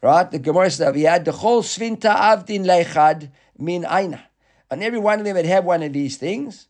right? 0.01 0.29
The 0.29 0.37
Gemara 0.37 0.69
says 0.69 0.93
we 0.93 1.03
had 1.03 1.23
the 1.23 1.31
whole 1.31 1.63
svinta 1.63 2.13
avdin 2.13 2.65
lechad 2.65 3.29
min 3.57 3.85
aina, 3.85 4.21
and 4.69 4.83
every 4.83 4.99
one 4.99 5.19
of 5.19 5.25
them 5.25 5.37
would 5.37 5.45
have 5.45 5.63
one 5.63 5.81
of 5.81 5.93
these 5.93 6.17
things, 6.17 6.67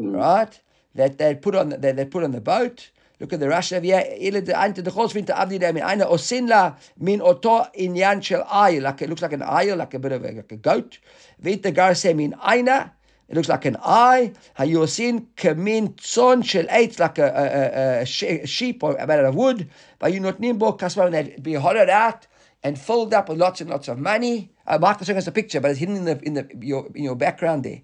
mm. 0.00 0.14
right? 0.14 0.60
That 0.94 1.18
they 1.18 1.34
put 1.34 1.56
on 1.56 1.70
that 1.70 1.96
they 1.96 2.04
put 2.04 2.22
on 2.22 2.30
the 2.30 2.40
boat. 2.40 2.90
Look 3.18 3.32
at 3.32 3.40
the 3.40 3.46
Rashi 3.46 3.76
of 3.76 3.82
here. 3.82 4.02
The 4.40 4.90
whole 4.90 5.08
svinta 5.08 5.36
avdin 5.36 5.74
min 5.74 5.82
aina 5.82 6.06
osinla 6.06 6.76
min 6.98 7.20
oto 7.20 7.66
inyan 7.76 8.22
shel 8.22 8.44
ayil. 8.44 8.82
Like 8.82 9.02
it 9.02 9.08
looks 9.08 9.22
like 9.22 9.32
an 9.32 9.40
ayil, 9.40 9.76
like 9.78 9.94
a 9.94 9.98
bit 9.98 10.12
of 10.12 10.24
a, 10.24 10.30
like 10.30 10.52
a 10.52 10.56
goat. 10.56 10.98
Vit 11.40 11.64
the 11.64 11.72
gar 11.72 11.94
min 12.14 12.36
aina. 12.46 12.92
It 13.30 13.36
looks 13.36 13.48
like 13.48 13.64
an 13.64 13.76
eye. 13.80 14.32
Hayosin 14.58 15.26
kamin 15.36 15.94
tzon 15.94 16.44
shel 16.44 16.64
eitz, 16.64 16.98
like 16.98 17.16
a, 17.18 17.26
a, 17.26 18.00
a, 18.00 18.42
a, 18.42 18.46
sheep 18.46 18.82
or 18.82 18.94
made 18.94 19.10
out 19.10 19.24
of 19.24 19.36
wood. 19.36 19.70
Vayunotnim 20.00 20.58
bo 20.58 20.72
kasman, 20.72 21.12
they'd 21.12 21.40
be 21.40 21.54
hollowed 21.54 21.88
out 21.88 22.26
and 22.64 22.76
filled 22.76 23.14
up 23.14 23.28
with 23.28 23.38
lots 23.38 23.60
and 23.60 23.70
lots 23.70 23.86
of 23.86 24.00
money. 24.00 24.50
Uh, 24.66 24.78
Mark 24.78 25.04
showing 25.04 25.16
us 25.16 25.28
a 25.28 25.32
picture, 25.32 25.60
but 25.60 25.70
it's 25.70 25.78
hidden 25.78 25.94
in 25.94 26.04
the 26.06 26.20
in 26.24 26.34
the 26.34 26.48
your 26.60 26.88
in 26.92 27.04
your 27.04 27.14
background 27.14 27.62
there. 27.62 27.82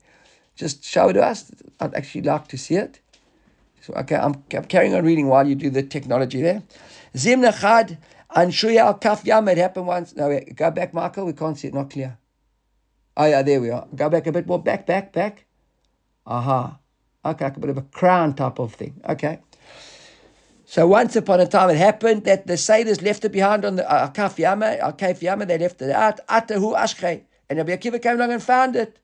Just 0.56 0.84
show 0.84 1.10
it 1.10 1.12
to 1.12 1.22
us. 1.22 1.52
I'd 1.78 1.94
actually 1.94 2.22
like 2.22 2.48
to 2.48 2.58
see 2.58 2.74
it. 2.74 2.98
So 3.82 3.94
okay, 3.94 4.16
I'm, 4.16 4.42
I'm 4.52 4.64
carrying 4.64 4.94
on 4.94 5.04
reading 5.04 5.28
while 5.28 5.46
you 5.46 5.54
do 5.54 5.70
the 5.70 5.84
technology 5.84 6.42
there. 6.42 6.64
Zim 7.16 7.42
nachad 7.42 7.98
anshuya 8.34 8.78
al 8.78 8.94
kaf 8.94 9.24
yam. 9.24 9.46
It 9.46 9.58
happened 9.58 9.86
once. 9.86 10.16
No, 10.16 10.40
go 10.56 10.72
back, 10.72 10.92
Michael. 10.92 11.26
We 11.26 11.34
can't 11.34 11.56
see 11.56 11.68
it. 11.68 11.74
Not 11.74 11.90
clear. 11.90 12.18
Oh 13.16 13.24
yeah, 13.26 13.42
there 13.42 13.60
we 13.60 13.70
are. 13.70 13.86
Go 13.94 14.10
back 14.10 14.26
a 14.26 14.32
bit 14.32 14.46
more. 14.46 14.62
Back, 14.62 14.86
back, 14.86 15.12
back. 15.12 15.46
Aha. 16.26 16.78
Okay, 17.24 17.44
like 17.44 17.56
a 17.56 17.60
bit 17.60 17.70
of 17.70 17.78
a 17.78 17.82
crown 17.82 18.34
type 18.34 18.58
of 18.58 18.74
thing. 18.74 19.00
Okay. 19.08 19.40
So 20.64 20.86
once 20.86 21.14
upon 21.16 21.40
a 21.40 21.46
time 21.46 21.70
it 21.70 21.76
happened 21.76 22.24
that 22.24 22.46
the 22.46 22.56
sailors 22.56 23.00
left 23.00 23.24
it 23.24 23.32
behind 23.32 23.64
on 23.64 23.76
the 23.76 23.90
uh, 23.90 24.10
Kaf 24.10 24.38
Yama, 24.38 24.76
Al 24.80 24.92
Kaf 24.92 25.20
they 25.20 25.58
left 25.58 25.80
it 25.80 25.90
out. 25.90 26.26
Atahu 26.26 26.76
Ashkei. 26.76 27.22
And 27.48 27.58
Rabbi 27.58 27.76
Akiva 27.76 28.02
came 28.02 28.16
along 28.16 28.32
and 28.32 28.42
found 28.42 28.74
it. 28.74 28.98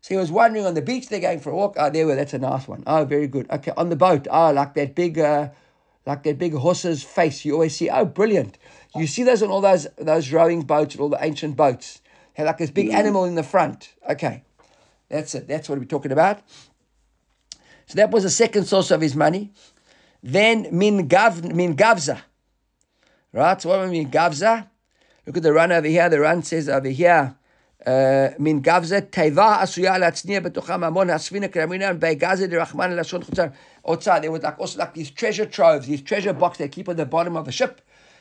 So 0.00 0.14
he 0.14 0.18
was 0.18 0.32
wandering 0.32 0.66
on 0.66 0.74
the 0.74 0.82
beach, 0.82 1.08
they're 1.08 1.20
going 1.20 1.38
for 1.38 1.50
a 1.50 1.54
walk. 1.54 1.76
Oh, 1.78 1.88
there 1.88 2.06
we 2.06 2.14
that's 2.14 2.34
a 2.34 2.38
nice 2.38 2.66
one. 2.66 2.82
Oh, 2.86 3.04
very 3.04 3.28
good. 3.28 3.48
Okay, 3.48 3.72
on 3.76 3.88
the 3.88 3.96
boat. 3.96 4.26
Oh, 4.28 4.50
like 4.50 4.74
that 4.74 4.96
big 4.96 5.18
uh, 5.20 5.50
like 6.04 6.24
that 6.24 6.38
big 6.38 6.54
horse's 6.54 7.04
face. 7.04 7.44
You 7.44 7.54
always 7.54 7.76
see, 7.76 7.88
oh, 7.88 8.04
brilliant. 8.04 8.58
You 8.96 9.06
see 9.06 9.22
those 9.22 9.44
on 9.44 9.50
all 9.50 9.60
those 9.60 9.86
those 9.96 10.32
rowing 10.32 10.62
boats, 10.62 10.96
and 10.96 11.02
all 11.02 11.08
the 11.08 11.24
ancient 11.24 11.56
boats 11.56 12.01
Had 12.34 12.46
like 12.46 12.58
this 12.58 12.70
big 12.70 12.90
animal 12.90 13.24
in 13.24 13.34
the 13.34 13.42
front. 13.42 13.92
Okay. 14.08 14.44
That's 15.08 15.34
it. 15.34 15.46
That's 15.46 15.68
what 15.68 15.78
we're 15.78 15.84
talking 15.84 16.12
about. 16.12 16.40
So 17.86 17.96
that 17.96 18.10
was 18.10 18.22
the 18.22 18.30
second 18.30 18.64
source 18.64 18.90
of 18.90 19.00
his 19.00 19.14
money. 19.14 19.52
Then 20.22 20.68
min, 20.72 21.08
gav, 21.08 21.44
min 21.44 21.76
gavza. 21.76 22.22
Right? 23.32 23.60
So 23.60 23.68
what 23.68 23.84
do 23.84 23.90
mean 23.90 24.10
gavza? 24.10 24.68
Look 25.26 25.36
at 25.36 25.42
the 25.42 25.52
Ran 25.52 25.72
over 25.72 25.86
here. 25.86 26.08
The 26.08 26.20
Ran 26.20 26.42
says 26.42 26.68
over 26.68 26.88
here, 26.88 27.34
min 28.38 28.62
gavza 28.62 29.02
teva 29.02 29.58
asuya 29.58 29.98
latzniya 29.98 30.40
betocha 30.40 30.78
mamon 30.78 31.10
hasvina 31.10 31.48
kramina 31.48 31.98
begaza 31.98 32.48
derachman 32.48 32.96
lashon 32.96 33.24
chutzar. 33.24 33.52
Outside 33.86 34.22
there 34.22 34.30
was 34.30 34.42
like 34.42 34.58
also 34.58 34.78
like 34.78 34.94
these 34.94 35.10
treasure 35.10 35.46
troves, 35.46 35.86
these 35.86 36.02
treasure 36.02 36.32
boxes 36.32 36.58
they 36.58 36.68
keep 36.68 36.88
on 36.88 36.96
the 36.96 37.04
bottom 37.04 37.36
of 37.36 37.44
the 37.44 37.52
ship. 37.52 37.80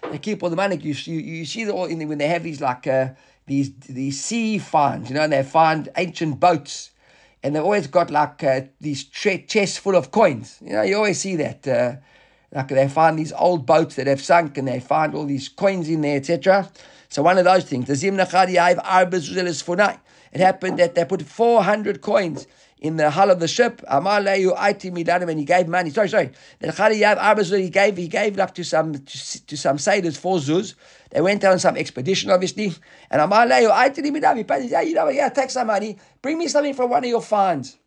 They 0.09 0.17
keep 0.17 0.41
all 0.41 0.49
the 0.49 0.55
money. 0.55 0.77
You, 0.77 0.95
you, 0.95 1.19
you 1.19 1.45
see 1.45 1.63
the, 1.63 1.73
all 1.73 1.85
in 1.85 1.99
the, 1.99 2.05
when 2.05 2.17
they 2.17 2.27
have 2.27 2.43
these 2.43 2.59
like 2.59 2.87
uh, 2.87 3.09
these 3.45 3.73
these 3.73 4.23
sea 4.23 4.57
finds, 4.57 5.09
you 5.09 5.15
know, 5.15 5.21
and 5.21 5.33
they 5.33 5.43
find 5.43 5.89
ancient 5.97 6.39
boats, 6.39 6.91
and 7.43 7.55
they've 7.55 7.63
always 7.63 7.87
got 7.87 8.11
like 8.11 8.43
uh, 8.43 8.61
these 8.79 9.03
tre- 9.03 9.45
chests 9.45 9.77
full 9.77 9.95
of 9.95 10.11
coins. 10.11 10.57
You 10.61 10.73
know, 10.73 10.81
you 10.83 10.95
always 10.95 11.19
see 11.19 11.35
that. 11.37 11.67
Uh, 11.67 11.95
like 12.53 12.67
they 12.67 12.89
find 12.89 13.17
these 13.17 13.31
old 13.31 13.65
boats 13.65 13.95
that 13.95 14.07
have 14.07 14.21
sunk, 14.21 14.57
and 14.57 14.67
they 14.67 14.81
find 14.81 15.15
all 15.15 15.25
these 15.25 15.47
coins 15.47 15.87
in 15.87 16.01
there, 16.01 16.17
etc. 16.17 16.69
So 17.09 17.21
one 17.21 17.37
of 17.37 17.45
those 17.45 17.63
things. 17.63 17.89
It 17.89 18.03
happened 20.39 20.79
that 20.79 20.95
they 20.95 21.05
put 21.05 21.21
four 21.23 21.63
hundred 21.63 22.01
coins 22.01 22.47
in 22.81 22.97
the 22.97 23.11
hull 23.11 23.29
of 23.29 23.39
the 23.39 23.47
ship. 23.47 23.81
And 23.87 25.39
he 25.39 25.45
gave 25.45 25.67
money. 25.67 25.91
Sorry, 25.91 26.09
sorry. 26.09 26.31
He 26.59 27.69
gave 27.69 27.97
he 27.97 28.07
gave 28.07 28.37
like 28.37 28.55
to 28.55 28.63
some 28.63 28.93
to, 28.93 29.45
to 29.45 29.57
some 29.57 29.77
sailors 29.77 30.17
for 30.17 30.37
zuz. 30.37 30.73
They 31.11 31.21
went 31.21 31.45
on 31.45 31.59
some 31.59 31.77
expedition, 31.77 32.31
obviously. 32.31 32.73
And 33.09 33.21
Amaleyu 33.21 34.35
He 34.35 34.43
paid. 34.43 34.69
Yeah, 34.69 34.81
you 34.81 34.95
know, 34.95 35.09
yeah, 35.09 35.29
take 35.29 35.51
some 35.51 35.67
money. 35.67 35.97
Bring 36.21 36.39
me 36.39 36.47
something 36.47 36.73
from 36.73 36.89
one 36.89 37.03
of 37.03 37.09
your 37.09 37.21
finds. 37.21 37.77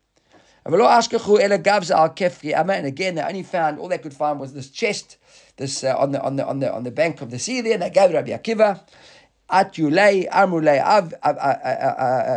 And 0.67 0.73
again, 0.73 3.15
they 3.15 3.21
only 3.21 3.43
found 3.43 3.77
all 3.77 3.87
they 3.87 3.99
could 3.99 4.15
find 4.15 4.39
was 4.39 4.53
this 4.53 4.71
chest, 4.71 5.17
this 5.57 5.83
uh, 5.83 5.95
on 5.95 6.11
the 6.11 6.19
on 6.23 6.37
the 6.37 6.47
on 6.47 6.59
the 6.59 6.73
on 6.73 6.83
the 6.83 6.89
bank 6.89 7.21
of 7.21 7.29
the 7.29 7.37
sea. 7.37 7.61
There, 7.61 7.73
and 7.73 7.83
they 7.83 7.91
gave 7.91 8.09
it 8.09 8.15
Rabbi 8.15 8.31
Akiva. 8.31 8.81
At 9.47 9.73
Yulei, 9.73 10.27
Av, 10.31 11.13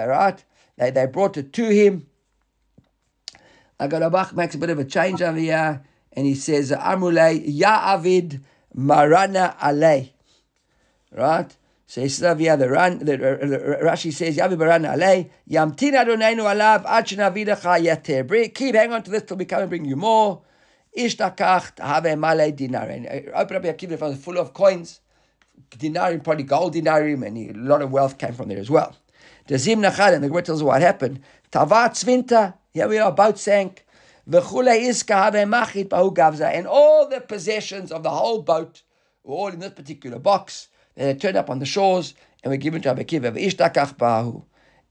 right? 0.08 0.44
They 0.76 0.90
they 0.90 1.06
brought 1.06 1.38
it 1.38 1.54
to 1.54 1.70
him. 1.70 2.07
Agarabach 3.80 4.32
makes 4.34 4.54
a 4.54 4.58
bit 4.58 4.70
of 4.70 4.78
a 4.78 4.84
change 4.84 5.22
over 5.22 5.38
here, 5.38 5.82
and 6.12 6.26
he 6.26 6.34
says, 6.34 6.72
Amrulei, 6.72 7.42
Ya 7.46 7.94
Avid 7.94 8.42
Marana 8.74 9.56
Alei. 9.60 10.10
Right? 11.12 11.56
So 11.86 12.02
he 12.02 12.08
says 12.08 12.24
over 12.24 12.40
here, 12.40 12.56
the, 12.56 12.68
Ran, 12.68 12.98
the, 12.98 13.16
Rashi 13.82 14.12
says, 14.12 14.36
Yavi 14.36 14.58
Marana 14.58 14.96
Alei, 14.96 15.30
Yamtin 15.48 15.92
Adonenu 15.92 16.42
Alav, 16.42 16.84
Achna 16.84 17.32
Vidacha 17.32 17.80
Yater. 17.80 18.54
Keep 18.54 18.74
hang 18.74 18.92
on 18.92 19.02
to 19.04 19.10
this 19.10 19.22
till 19.22 19.36
we 19.36 19.44
come 19.44 19.60
and 19.60 19.70
bring 19.70 19.84
you 19.84 19.96
more. 19.96 20.42
Ishtakach 20.96 21.78
Have 21.78 22.18
Male 22.18 22.52
Dinar. 22.52 22.88
And 22.88 23.06
uh, 23.06 23.38
open 23.38 23.56
up 23.56 23.64
your 23.64 23.74
kibbutz, 23.74 24.18
full 24.18 24.38
of 24.38 24.52
coins. 24.52 25.00
Dinarim, 25.70 26.22
probably 26.24 26.44
gold 26.44 26.74
dinarim, 26.74 27.26
and 27.26 27.36
a 27.38 27.58
lot 27.58 27.82
of 27.82 27.90
wealth 27.90 28.18
came 28.18 28.32
from 28.32 28.48
there 28.48 28.58
as 28.58 28.70
well. 28.70 28.96
The 29.46 29.58
Zim 29.58 29.80
Nachad, 29.80 30.14
and 30.14 30.22
the 30.22 30.28
Gemara 30.28 30.42
tells 30.42 30.62
what 30.62 30.80
happened. 30.80 31.20
Tavat 31.50 31.92
Svinta, 31.92 32.54
here 32.78 32.86
we 32.86 32.98
are, 32.98 33.10
boat 33.10 33.40
sank. 33.40 33.84
And 34.24 34.36
all 34.36 34.62
the 37.08 37.24
possessions 37.26 37.90
of 37.90 38.04
the 38.04 38.10
whole 38.10 38.42
boat 38.42 38.82
were 39.24 39.34
all 39.34 39.48
in 39.48 39.58
this 39.58 39.72
particular 39.72 40.20
box. 40.20 40.68
They 40.94 41.12
turned 41.14 41.36
up 41.36 41.50
on 41.50 41.58
the 41.58 41.66
shores 41.66 42.14
and 42.44 42.52
were 42.52 42.56
given 42.56 42.80
to 42.82 42.94
Abakiva. 42.94 44.44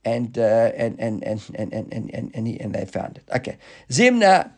And, 0.04 0.38
uh, 0.38 0.42
and, 0.42 1.00
and, 1.00 1.24
and, 1.24 1.40
and, 1.54 1.72
and, 1.72 1.94
and, 1.94 2.14
and, 2.14 2.30
and, 2.34 2.46
he, 2.46 2.60
and 2.60 2.74
they 2.74 2.84
found 2.84 3.16
it. 3.16 3.24
Okay. 3.34 3.56
Zimna, 3.90 4.52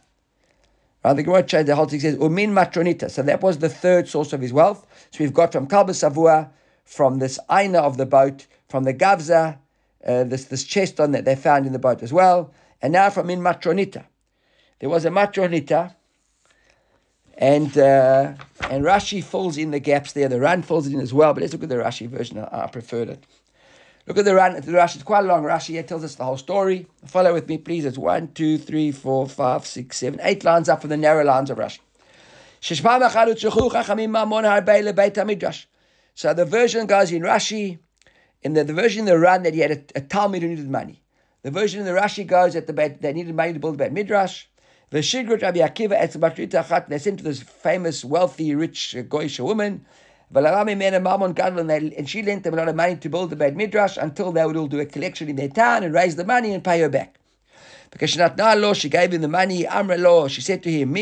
the 1.04 1.22
Gemara 1.22 1.64
the 1.64 1.76
whole 1.76 1.86
thing 1.86 2.00
says, 2.00 2.16
Umin 2.16 2.50
matronita. 2.50 3.12
So 3.12 3.22
that 3.22 3.42
was 3.42 3.58
the 3.58 3.68
third 3.68 4.08
source 4.08 4.32
of 4.32 4.40
his 4.40 4.52
wealth. 4.52 4.84
So 5.12 5.18
we've 5.20 5.32
got 5.32 5.52
from 5.52 5.68
Kalba 5.68 5.92
Savua, 5.92 6.50
from 6.84 7.20
this 7.20 7.38
Aina 7.48 7.78
of 7.78 7.96
the 7.96 8.06
boat, 8.06 8.48
from 8.68 8.82
the 8.82 8.92
Gavza, 8.92 9.58
uh, 10.06 10.24
this, 10.24 10.46
this 10.46 10.64
chest 10.64 10.98
on 10.98 11.12
that 11.12 11.24
they 11.24 11.36
found 11.36 11.66
in 11.66 11.72
the 11.72 11.78
boat 11.78 12.02
as 12.02 12.12
well, 12.12 12.52
and 12.82 12.92
now 12.92 13.10
from 13.10 13.30
in 13.30 13.40
Matronita. 13.40 14.04
There 14.78 14.88
was 14.88 15.04
a 15.04 15.10
Matronita, 15.10 15.94
and 17.36 17.76
uh, 17.76 18.34
and 18.70 18.84
Rashi 18.84 19.22
fills 19.22 19.56
in 19.56 19.70
the 19.70 19.80
gaps 19.80 20.12
there. 20.12 20.28
The 20.28 20.40
Ran 20.40 20.62
fills 20.62 20.86
it 20.86 20.94
in 20.94 21.00
as 21.00 21.12
well, 21.12 21.34
but 21.34 21.40
let's 21.42 21.52
look 21.52 21.62
at 21.62 21.68
the 21.68 21.76
Rashi 21.76 22.08
version. 22.08 22.38
I, 22.38 22.64
I 22.64 22.66
preferred 22.66 23.10
it. 23.10 23.24
Look 24.06 24.18
at 24.18 24.24
the 24.24 24.34
Ran. 24.34 24.54
The 24.54 24.72
Rashi. 24.72 24.96
It's 24.96 25.04
quite 25.04 25.24
long 25.24 25.44
Rashi. 25.44 25.78
It 25.78 25.86
tells 25.86 26.02
us 26.04 26.14
the 26.14 26.24
whole 26.24 26.38
story. 26.38 26.86
Follow 27.04 27.34
with 27.34 27.48
me, 27.48 27.58
please. 27.58 27.84
It's 27.84 27.98
one, 27.98 28.28
two, 28.28 28.56
three, 28.58 28.90
four, 28.90 29.28
five, 29.28 29.66
six, 29.66 29.98
seven, 29.98 30.18
eight 30.22 30.44
lines 30.44 30.68
up 30.68 30.80
from 30.80 30.90
the 30.90 30.96
narrow 30.96 31.24
lines 31.24 31.50
of 31.50 31.58
Rashi. 31.58 31.80
So 32.62 32.74
the 36.34 36.44
version 36.44 36.86
goes 36.86 37.12
in 37.12 37.22
Rashi, 37.22 37.78
in 38.42 38.52
the, 38.52 38.64
the 38.64 38.74
version 38.74 39.00
in 39.00 39.06
the 39.06 39.18
Ran 39.18 39.42
that 39.44 39.54
he 39.54 39.60
had 39.60 39.70
a, 39.70 39.82
a 39.96 40.00
Talmud 40.02 40.42
who 40.42 40.48
needed 40.48 40.68
money. 40.68 41.00
The 41.42 41.50
version 41.50 41.80
in 41.80 41.86
the 41.86 41.98
Rashi 41.98 42.26
goes 42.26 42.52
that 42.52 42.66
the 42.66 42.74
bed, 42.74 43.00
they 43.00 43.14
needed 43.14 43.34
money 43.34 43.54
to 43.54 43.58
build 43.58 43.76
a 43.76 43.78
Beit 43.78 43.92
Midrash. 43.92 44.44
The 44.90 44.98
Shigrut 44.98 45.40
Rabbi 45.40 45.60
Akiva 45.60 45.98
Etzbatrita 45.98 46.88
they 46.88 46.98
sent 46.98 47.18
to 47.18 47.24
this 47.24 47.42
famous, 47.42 48.04
wealthy, 48.04 48.54
rich 48.54 48.94
uh, 48.94 49.02
Goyish 49.02 49.40
woman. 49.40 49.86
And 50.32 52.08
she 52.08 52.22
lent 52.22 52.44
them 52.44 52.54
a 52.54 52.56
lot 52.58 52.68
of 52.68 52.76
money 52.76 52.96
to 52.96 53.08
build 53.08 53.30
the 53.30 53.36
Beit 53.36 53.56
Midrash 53.56 53.96
until 53.96 54.32
they 54.32 54.44
would 54.44 54.56
all 54.56 54.66
do 54.66 54.80
a 54.80 54.86
collection 54.86 55.30
in 55.30 55.36
their 55.36 55.48
town 55.48 55.82
and 55.82 55.94
raise 55.94 56.16
the 56.16 56.26
money 56.26 56.52
and 56.52 56.62
pay 56.62 56.80
her 56.80 56.90
back. 56.90 57.18
Because 57.90 58.10
she 58.10 58.18
not 58.18 58.38
law, 58.58 58.74
she 58.74 58.90
gave 58.90 59.12
him 59.12 59.22
the 59.22 59.28
money. 59.28 59.66
Amra 59.66 59.96
law, 59.96 60.28
she 60.28 60.42
said 60.42 60.62
to 60.62 60.70
him, 60.70 60.94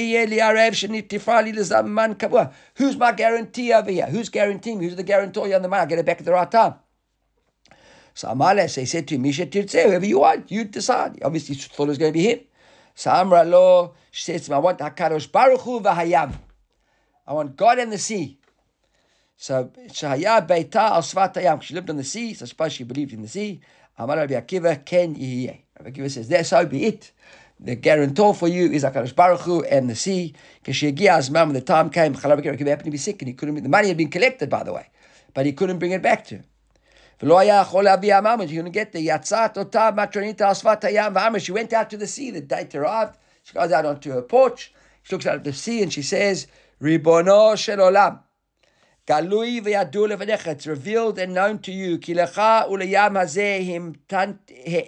Who's 2.75 2.97
my 2.97 3.13
guarantee 3.13 3.73
over 3.73 3.91
here? 3.91 4.07
Who's 4.07 4.29
guaranteeing 4.29 4.79
me? 4.79 4.87
Who's 4.87 4.97
the 4.97 5.03
guarantor 5.03 5.55
on 5.55 5.63
the 5.63 5.69
money? 5.69 5.81
I'll 5.81 5.87
get 5.87 5.99
it 5.99 6.07
back 6.07 6.21
at 6.21 6.25
the 6.25 6.33
right 6.33 6.51
time. 6.51 6.75
So 8.19 8.27
Amales, 8.27 8.75
they 8.75 8.85
said 8.85 9.07
to 9.07 9.15
him, 9.15 9.23
Misha 9.23 9.47
Tirtze, 9.47 9.85
whoever 9.85 10.05
you 10.05 10.19
want, 10.19 10.51
you 10.51 10.65
decide. 10.65 11.23
Obviously, 11.23 11.55
thought 11.55 11.85
it 11.85 11.89
was 11.91 11.99
going 11.99 12.13
to 12.13 12.19
be 12.19 12.25
him. 12.25 12.41
So 12.97 13.13
Amra 13.13 13.45
lo, 13.45 13.95
she 14.11 14.25
says 14.25 14.47
to 14.47 14.51
him, 14.51 14.57
I 14.57 14.59
want 14.59 14.81
Hakadosh 14.81 15.31
Baruch 15.31 15.61
Hu 15.61 15.81
v'hayam. 15.81 16.33
I 17.29 17.33
want 17.33 17.57
God 17.57 17.79
and 17.79 17.93
the 17.93 17.99
sea. 17.99 18.41
So 19.37 19.71
Shahaya 19.87 20.45
Beita 20.45 20.75
al 20.75 21.03
Svat 21.03 21.33
Hayam. 21.35 21.63
She 21.63 21.75
lived 21.75 21.91
on 21.91 21.97
the 21.97 22.03
sea, 22.03 22.35
so 22.35 22.45
I 22.45 22.49
suppose 22.49 22.73
she 22.73 22.83
believed 22.83 23.13
in 23.13 23.23
the 23.23 23.29
sea. 23.29 23.61
Amar 23.97 24.17
Rabbi 24.17 24.35
Akiva, 24.35 24.85
Ken 24.85 25.15
Yihye. 25.15 25.61
Rabbi 25.79 25.91
Akiva 25.91 26.11
says, 26.11 26.27
there, 26.27 26.43
so 26.43 26.67
be 26.67 26.87
it. 26.87 27.13
The 27.61 27.77
guarantor 27.77 28.35
for 28.35 28.49
you 28.49 28.69
is 28.73 28.83
HaKadosh 28.83 29.15
Baruch 29.15 29.43
Hu 29.43 29.63
and 29.63 29.89
the 29.89 29.95
sea. 29.95 30.35
Because 30.65 30.83
Azman, 30.83 31.47
when 31.47 31.53
the 31.53 31.61
time 31.61 31.89
came, 31.89 32.15
Rabbi 32.15 32.43
Akiva 32.43 32.67
happened 32.67 32.87
to 32.87 32.91
be 32.91 32.99
sick 32.99 33.23
and 33.23 33.29
he 33.29 33.35
couldn't, 33.35 33.63
the 33.63 33.69
money 33.69 33.87
had 33.87 33.97
been 33.97 34.11
collected, 34.11 34.51
by 34.51 34.65
the 34.65 34.73
way, 34.73 34.89
but 35.35 35.47
he 35.47 35.53
couldn't 35.53 35.79
bring 35.79 35.93
it 35.93 36.03
back 36.03 36.25
to 36.27 36.35
him. 36.35 36.45
ולא 37.24 37.40
היה 37.40 37.62
יכול 37.62 37.84
להביא 37.84 38.16
המם, 38.16 38.40
she 38.42 38.52
couldn't 38.52 38.74
get 38.74 38.94
there. 38.94 39.00
יצאת 39.00 39.58
אותה 39.58 39.90
מטרונית 39.96 40.42
על 40.42 40.54
שפת 40.54 40.84
הים 40.84 41.16
ואמר, 41.16 41.40
she 41.40 41.52
went 41.52 41.74
out 41.74 41.90
to 41.90 41.98
the 41.98 42.08
sea, 42.08 42.32
the 42.32 42.42
date 42.42 42.76
arrived, 42.76 43.16
she 43.44 43.54
goes 43.54 43.72
out 43.72 43.86
onto 43.86 44.12
her 44.12 44.22
porch, 44.22 44.74
she 45.04 45.16
looks 45.16 45.26
out 45.26 45.36
at 45.36 45.44
the 45.44 45.54
sea 45.54 45.84
and 45.84 45.94
she 45.94 46.02
says, 46.02 46.48
ריבונו 46.82 47.58
של 47.58 47.80
עולם, 47.80 48.14
גלוי 49.10 49.62
וידוע 49.64 50.08
לפניך, 50.08 50.48
it's 50.48 50.68
revealed 50.68 51.18
and 51.18 51.34
known 51.34 51.66
to 51.66 51.72
you, 51.72 52.02
כי 52.02 52.14
לך 52.14 52.42
ולים 52.72 53.18
הזה 53.18 53.60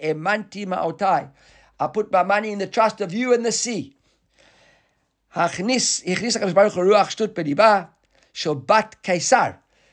האמנתי 0.02 0.66
מעותיי. 0.66 1.26
I 1.82 1.88
put 1.88 2.12
my 2.12 2.24
money 2.24 2.52
in 2.52 2.60
the 2.60 2.68
trust 2.68 3.02
of 3.02 3.14
you 3.14 3.34
and 3.34 3.46
the 3.46 3.52
sea. 3.52 3.94
הכניס, 5.34 6.04
הכניס 6.08 6.36
הקדוש 6.36 6.54
ברוך 6.54 6.76
הוא 6.76 6.84
רוח 6.94 7.10
שטות 7.10 7.40
בליבה 7.40 7.84
של 8.34 8.50
בת 8.66 8.96
קיסר. 9.02 9.50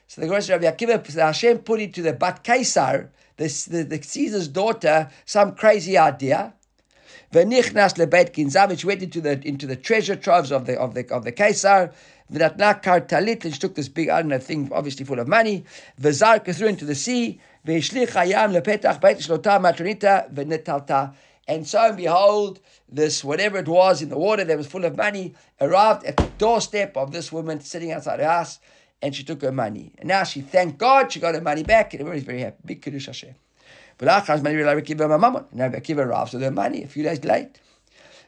So 0.07 0.21
the 0.21 0.27
Gemara 0.27 0.41
Rabbi 0.57 0.71
Akiva, 0.71 1.13
Hashem 1.15 1.59
put 1.59 1.81
into 1.81 2.01
the 2.01 2.13
Bat 2.13 2.43
Kaisar, 2.43 3.09
the, 3.35 3.85
the, 3.87 4.01
Caesar's 4.01 4.47
daughter, 4.47 5.09
some 5.25 5.53
crazy 5.53 5.97
idea. 5.97 6.53
V'nichnas 7.33 7.97
lebeit 7.97 8.33
ginzavich 8.33 8.85
went 8.85 9.03
into 9.03 9.19
the 9.19 9.45
into 9.45 9.67
the 9.67 9.75
treasure 9.75 10.15
troves 10.15 10.49
of 10.49 10.65
the 10.65 10.79
of 10.79 10.93
the 10.93 11.11
of 11.13 11.25
the 11.25 11.33
Caesar. 11.33 11.91
And 12.29 13.53
she 13.53 13.59
took 13.59 13.75
this 13.75 13.89
big 13.89 14.09
I 14.09 14.21
don't 14.21 14.29
know 14.29 14.39
thing, 14.39 14.69
obviously 14.71 15.05
full 15.05 15.19
of 15.19 15.27
money. 15.27 15.65
V'zarka 16.01 16.55
threw 16.55 16.67
into 16.67 16.85
the 16.85 16.95
sea. 16.95 17.41
V'ishlich 17.65 18.07
hayam 18.07 18.57
lepetach 18.57 19.01
beit 19.01 19.17
shlota 19.17 19.59
matronita 19.59 20.33
v'netalta. 20.33 21.13
And 21.49 21.67
so 21.67 21.89
and 21.89 21.97
behold, 21.97 22.61
this 22.89 23.25
whatever 23.25 23.57
it 23.57 23.67
was 23.67 24.01
in 24.01 24.07
the 24.07 24.17
water 24.17 24.45
that 24.45 24.57
was 24.57 24.67
full 24.67 24.85
of 24.85 24.95
money 24.95 25.35
arrived 25.59 26.05
at 26.05 26.15
the 26.15 26.29
doorstep 26.37 26.95
of 26.95 27.11
this 27.11 27.31
woman 27.31 27.59
sitting 27.59 27.91
outside 27.91 28.19
her 28.19 28.25
house 28.25 28.59
and 29.01 29.15
she 29.15 29.23
took 29.23 29.41
her 29.41 29.51
money. 29.51 29.93
And 29.99 30.07
now 30.07 30.23
she 30.23 30.41
thanked 30.41 30.77
God, 30.77 31.11
she 31.11 31.19
got 31.19 31.35
her 31.35 31.41
money 31.41 31.63
back, 31.63 31.93
and 31.93 32.01
everybody's 32.01 32.23
very 32.23 32.41
happy. 32.41 32.57
Big 32.65 32.81
Kiddush 32.81 33.07
Hashem. 33.07 33.35
But 33.97 34.09
Achaz 34.09 34.43
Mani 34.43 34.55
Rabbi 34.55 34.81
Akiva 34.81 35.07
Mamamon. 35.07 35.51
And 35.51 35.59
Rabbi 35.59 35.79
Akiva 35.79 36.05
arrives 36.05 36.33
with 36.33 36.41
her 36.43 36.51
money 36.51 36.83
a 36.83 36.87
few 36.87 37.03
days 37.03 37.23
late. 37.23 37.59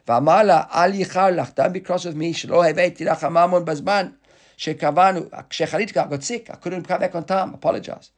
V'amala 0.06 0.68
Ali 0.72 1.04
yichar 1.04 1.34
lach, 1.36 1.54
don't 1.54 1.72
be 1.72 1.80
cross 1.80 2.04
with 2.04 2.16
me, 2.16 2.32
shelo 2.32 2.64
heveti 2.64 3.00
lach 3.00 3.20
hamamon 3.20 3.64
bazman, 3.64 4.14
shekavanu, 4.56 5.30
shechalitka, 5.48 6.06
I 6.06 6.10
got 6.10 6.24
sick, 6.24 6.50
I 6.50 6.56
couldn't 6.56 6.84
come 6.84 7.00
back 7.00 7.14
on 7.14 7.24
time, 7.24 7.54
apologize. 7.54 8.10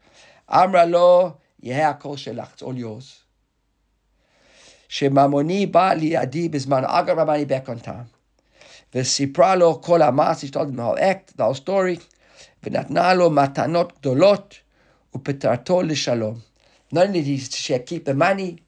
Amra 0.49 0.87
lo, 0.87 1.38
yeheh 1.62 1.99
akol 1.99 2.17
shelach, 2.17 2.53
it's 2.53 2.62
all 2.62 2.75
yours. 2.75 3.23
Shemamoni 4.88 5.71
ba 5.71 5.95
liadi 5.95 6.49
bizman, 6.49 6.88
I 6.88 7.03
got 7.03 7.17
my 7.17 7.25
money 7.25 7.45
back 7.45 7.69
on 7.69 7.81
time. 7.81 8.07
V'sipra 8.95 9.59
lo 9.59 9.75
kol 9.75 10.03
amas, 10.03 10.43
he 10.43 10.49
told 10.49 10.69
him 10.69 10.77
the 10.77 10.83
whole 10.83 10.99
act, 10.99 11.37
the 11.37 11.45
whole 11.45 11.55
story. 11.55 11.99
ונתנה 12.63 13.13
לו 13.13 13.30
מתנות 13.30 14.00
גדולות 14.00 14.56
ופטרתו 15.16 15.82
לשלום. 15.82 16.40
Not 16.94 17.08
only 17.08 17.22
did 17.22 17.52
she 17.52 17.78
keep 17.80 18.06
the 18.06 18.13
money, 18.13 18.60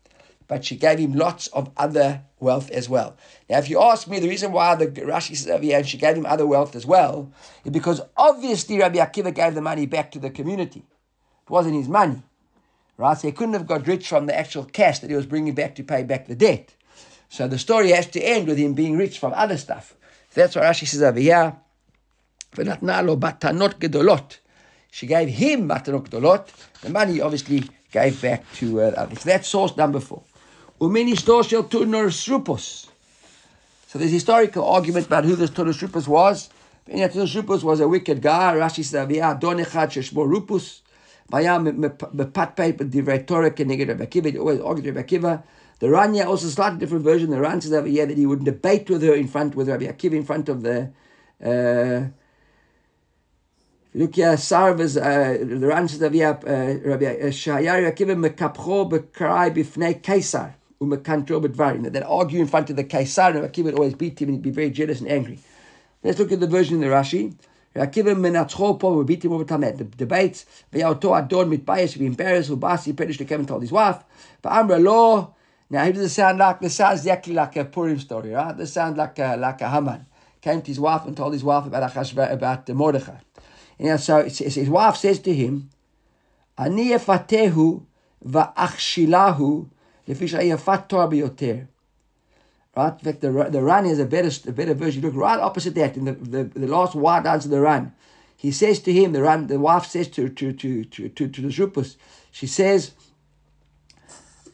but 0.49 0.65
she 0.65 0.75
gave 0.75 0.99
him 0.99 1.13
lots 1.13 1.47
of 1.47 1.69
other 1.77 2.21
wealth 2.39 2.69
as 2.71 2.89
well. 2.89 3.15
Now, 3.49 3.59
if 3.59 3.69
you 3.69 3.79
ask 3.81 4.07
me, 4.07 4.19
the 4.19 4.27
reason 4.27 4.51
why 4.51 4.75
the 4.75 4.87
Rashi 4.87 5.37
says 5.37 5.47
over 5.47 5.63
here, 5.63 5.77
and 5.77 5.87
she 5.87 5.97
gave 5.97 6.17
him 6.17 6.25
other 6.25 6.47
wealth 6.47 6.75
as 6.75 6.85
well, 6.85 7.31
is 7.63 7.71
because 7.71 8.01
obviously 8.17 8.79
Rabbi 8.79 8.97
Akiva 8.97 9.33
gave 9.33 9.53
the 9.53 9.61
money 9.61 9.85
back 9.85 10.11
to 10.11 10.19
the 10.19 10.31
community. 10.31 10.79
It 11.43 11.49
wasn't 11.49 11.75
his 11.75 11.87
money, 11.87 12.23
right? 12.97 13.17
So 13.17 13.27
he 13.27 13.31
couldn't 13.31 13.53
have 13.53 13.67
got 13.67 13.87
rich 13.87 14.09
from 14.09 14.25
the 14.25 14.37
actual 14.37 14.65
cash 14.65 14.99
that 14.99 15.09
he 15.09 15.15
was 15.15 15.27
bringing 15.27 15.53
back 15.53 15.75
to 15.75 15.83
pay 15.83 16.03
back 16.03 16.27
the 16.27 16.35
debt. 16.35 16.73
So 17.29 17.47
the 17.47 17.59
story 17.59 17.91
has 17.91 18.07
to 18.07 18.19
end 18.19 18.47
with 18.47 18.57
him 18.57 18.73
being 18.73 18.97
rich 18.97 19.19
from 19.19 19.33
other 19.35 19.57
stuff. 19.57 19.95
So 20.31 20.41
that's 20.41 20.55
what 20.55 20.65
Rashi 20.65 20.87
says 20.87 21.03
over 21.03 21.19
here. 21.19 21.55
ונתנה 22.58 23.02
לו 23.02 23.16
מתנות 23.16 23.78
גדולות. 23.78 24.38
She 24.92 25.06
gave 25.06 25.40
him 25.40 25.68
מתנות 25.68 26.08
גדולות. 26.08 26.50
The 26.82 26.88
money 26.88 27.20
obviously 27.20 27.62
gave 27.92 28.20
back 28.20 28.42
to 28.58 28.80
uh, 28.80 28.92
others. 28.96 29.22
That's 29.24 29.48
source 29.48 29.76
number 29.76 30.00
four. 30.00 30.22
Umini 30.80 31.16
shel 31.48 31.64
Turnus 31.64 32.28
Rufus. 32.28 32.88
So 33.86 33.98
there's 33.98 34.10
historical 34.10 34.66
argument 34.66 35.06
about 35.06 35.24
who 35.24 35.36
this 35.36 35.50
Turnus 35.50 35.80
Rufus 35.80 36.08
was. 36.08 36.50
Turnus 36.88 37.34
Rufus 37.34 37.62
was 37.62 37.80
a 37.80 37.88
wicked 37.88 38.20
guy. 38.20 38.54
Rashi 38.54 38.84
says, 38.84 38.94
Adon 38.94 39.58
Echad 39.58 39.90
Sheshmo 39.92 40.26
Rufus. 40.26 40.82
Vaya 41.30 41.58
mepatpeit 41.58 42.76
b'divrei 42.76 43.26
Torah 43.26 43.50
k'neged 43.50 43.88
Rabbi 43.88 44.30
He 44.30 44.38
always 44.38 44.60
argued 44.60 44.94
Rabbi 44.94 45.06
Akiva. 45.06 45.42
The 45.78 45.86
Ranya 45.86 46.26
also 46.26 46.48
slightly 46.48 46.78
different 46.78 47.04
version. 47.04 47.30
The 47.30 47.36
Ranya 47.36 47.62
says 47.62 47.72
over 47.72 47.88
that 47.88 48.18
he 48.18 48.26
would 48.26 48.44
debate 48.44 48.90
with 48.90 49.02
her 49.02 49.14
in 49.14 49.28
front, 49.28 49.54
with 49.54 49.68
Rabbi 49.68 49.86
Akiva 49.86 50.14
in 50.14 50.24
front 50.24 50.48
of 50.48 50.62
the 50.62 50.90
uh, 51.42 52.08
look 53.94 54.16
here, 54.16 54.34
Sarvas, 54.34 54.96
uh, 54.96 55.44
the 55.44 55.66
Ran 55.66 55.88
says 55.88 56.02
uh, 56.02 56.08
Rabbi 56.08 57.04
Shaya 57.30 57.92
Akiva 57.92 58.16
mekapcho 58.16 58.90
bekrai 58.90 59.54
bifnei 59.54 60.02
Kaisar 60.02 60.54
umekantro 60.80 61.44
bedvarim. 61.44 61.90
That 61.92 62.04
argue 62.04 62.40
in 62.40 62.46
front 62.46 62.70
of 62.70 62.76
the 62.76 62.84
Kaisar, 62.84 63.36
and 63.36 63.50
Akiva 63.50 63.64
would 63.64 63.74
always 63.74 63.94
beat 63.94 64.20
him 64.20 64.28
and 64.28 64.38
he'd 64.38 64.42
be 64.42 64.50
very 64.50 64.70
jealous 64.70 65.00
and 65.00 65.08
angry. 65.08 65.38
Let's 66.02 66.18
look 66.18 66.32
at 66.32 66.40
the 66.40 66.46
version 66.46 66.76
in 66.76 66.80
the 66.82 66.94
Rashi. 66.94 67.34
Akiva 67.74 68.14
menatzcho 68.14 68.78
po, 68.78 68.98
we 68.98 69.04
beat 69.04 69.24
him 69.24 69.32
over 69.32 69.44
time 69.44 69.60
the 69.60 69.84
debates. 69.84 70.44
V'yaoto 70.72 71.16
adon 71.16 71.50
mitbayes, 71.50 71.98
be 71.98 72.06
embarrassed, 72.06 72.50
ubasi, 72.50 72.92
Pedish, 72.92 73.26
came 73.26 73.40
and 73.40 73.48
told 73.48 73.62
his 73.62 73.72
wife. 73.72 74.02
But 74.42 74.52
Amra 74.52 74.78
lo, 74.78 75.34
now, 75.70 75.84
who 75.86 75.92
does 75.92 76.02
it 76.02 76.08
sound 76.10 76.38
like? 76.38 76.60
This 76.60 76.76
sounds 76.76 77.00
exactly 77.00 77.32
like 77.32 77.56
a 77.56 77.64
Purim 77.64 77.98
story, 77.98 78.30
right? 78.30 78.56
This 78.56 78.72
sounds 78.72 78.98
like 78.98 79.18
a, 79.18 79.36
like 79.36 79.60
a 79.62 79.70
Haman. 79.70 80.06
Came 80.40 80.60
to 80.60 80.66
his 80.68 80.78
wife 80.78 81.06
and 81.06 81.16
told 81.16 81.32
his 81.32 81.42
wife 81.42 81.66
about 81.66 81.90
Achashva, 81.90 82.30
about 82.30 82.66
the 82.66 82.74
Mordechai. 82.74 83.16
And 83.84 84.00
so 84.00 84.24
his 84.24 84.70
wife 84.70 84.96
says 84.96 85.18
to 85.20 85.34
him, 85.34 85.70
"Ani 86.56 86.90
efatehu 86.90 87.82
va'achshilahu 88.26 89.68
Right? 90.06 90.20
In 92.92 92.98
fact, 92.98 93.20
the, 93.20 93.48
the 93.50 93.62
Ran 93.62 93.86
is 93.86 93.98
a 93.98 94.04
better, 94.04 94.30
a 94.46 94.52
better 94.52 94.74
version. 94.74 95.02
Look 95.02 95.14
right 95.14 95.40
opposite 95.40 95.74
that 95.76 95.96
in 95.96 96.04
the, 96.04 96.12
the, 96.12 96.44
the 96.44 96.66
last 96.66 96.94
wide 96.94 97.26
answer, 97.26 97.48
the 97.48 97.60
Ran. 97.60 97.94
He 98.36 98.52
says 98.52 98.80
to 98.80 98.92
him, 98.92 99.12
the 99.12 99.22
Ran, 99.22 99.46
the 99.46 99.58
wife 99.58 99.86
says 99.86 100.08
to 100.08 100.28
to 100.28 100.52
to 100.52 100.84
to 100.84 101.08
to, 101.08 101.28
to 101.28 101.40
the 101.40 101.48
Shupus, 101.48 101.96
she 102.30 102.46
says, 102.46 102.92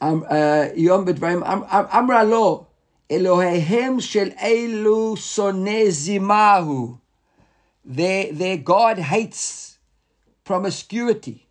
um 0.01 0.25
uh 0.31 0.69
Yom 0.77 1.07
Bidvarim 1.07 1.43
Amra 1.93 2.25
Lo 2.25 2.69
Elohehem 3.09 4.01
Shel 4.01 4.31
Elu 4.31 5.17
Sonezimahu. 5.17 7.01
Their, 7.91 8.33
their 8.33 8.57
God 8.57 8.99
hates 9.01 9.81
promiscuity. 10.45 11.49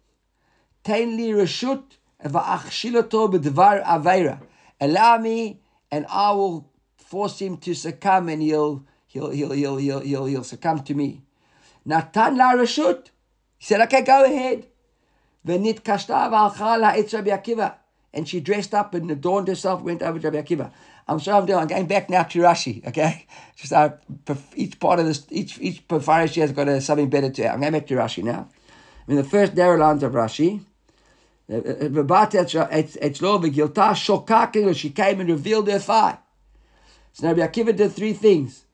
Tain 0.86 1.18
li 1.18 1.32
reshut 1.32 1.84
va'achshiloto 2.24 3.30
b'dvar 3.34 3.84
aveira. 3.84 4.40
Allow 4.80 5.18
me 5.18 5.60
and 5.92 6.06
I 6.10 6.32
will 6.32 6.72
force 6.96 7.40
him 7.40 7.58
to 7.58 7.74
succumb 7.74 8.30
and 8.30 8.42
he'll, 8.42 8.86
he'll, 9.08 9.32
he'll, 9.32 9.52
he'll, 9.52 9.76
he'll, 9.76 10.00
he'll, 10.00 10.26
he'll 10.28 10.44
succumb 10.46 10.82
to 10.84 10.94
me. 10.94 11.24
Natan 11.84 12.38
la 12.38 12.54
reshut. 12.54 13.08
He 13.58 13.66
said, 13.66 13.82
okay, 13.82 14.04
go 14.04 14.24
ahead. 14.24 14.66
Venit 15.46 15.82
kashta 15.82 16.32
v'alcha 16.32 16.80
la'etz 16.80 17.14
Rabbi 17.14 17.32
Akiva. 17.32 17.76
And 18.14 18.30
she 18.30 18.40
dressed 18.40 18.74
up 18.74 18.94
and 18.94 19.12
adorned 19.12 19.50
herself, 19.50 19.82
went 19.82 20.02
over 20.02 20.18
to 20.18 20.32
Rabbi 20.32 20.42
Akiva. 20.42 20.72
I'm 21.10 21.20
sorry 21.20 21.40
I'm 21.40 21.46
doing. 21.48 21.60
I'm 21.60 21.68
going 21.68 21.88
back 21.88 22.08
now 22.10 22.22
to 22.22 22.40
Rashi. 22.40 22.86
Okay, 22.88 23.26
just 23.56 23.74
uh, 23.74 23.94
each 24.56 24.80
part 24.80 25.00
of 25.00 25.08
this, 25.08 25.26
each 25.32 25.60
each 25.60 25.88
Parish 25.88 26.36
has 26.36 26.52
got 26.52 26.68
a, 26.68 26.80
something 26.80 27.10
better 27.10 27.32
to. 27.32 27.52
I'm 27.52 27.62
going 27.62 27.74
back 27.74 27.88
to 27.88 27.96
Rashi 27.96 28.24
now. 28.24 28.48
In 29.08 29.16
the 29.16 29.24
first 29.24 29.56
narrow 29.56 29.76
lines 29.76 30.04
of 30.04 30.12
Rashi, 30.12 30.64
uh, 31.52 31.56
uh, 31.56 31.90
uh, 34.70 34.74
she 34.74 34.90
came 34.92 35.20
and 35.20 35.30
revealed 35.30 35.68
her 35.68 35.80
thigh. 35.80 36.20
So 37.14 37.28
Rabbi 37.28 37.42
Akiva 37.42 37.76
did 37.76 37.92
three 37.92 38.14
things. 38.14 38.66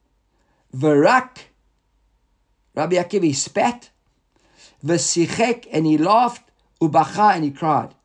Varak, 0.76 1.38
Rabbi 2.76 2.98
Akiva 2.98 3.34
spat, 3.34 3.92
v'sichek, 4.84 5.68
and 5.72 5.86
he 5.86 5.98
laughed, 5.98 6.52
ubacha, 6.82 7.36
and 7.36 7.46
he 7.46 7.52
cried. 7.52 7.96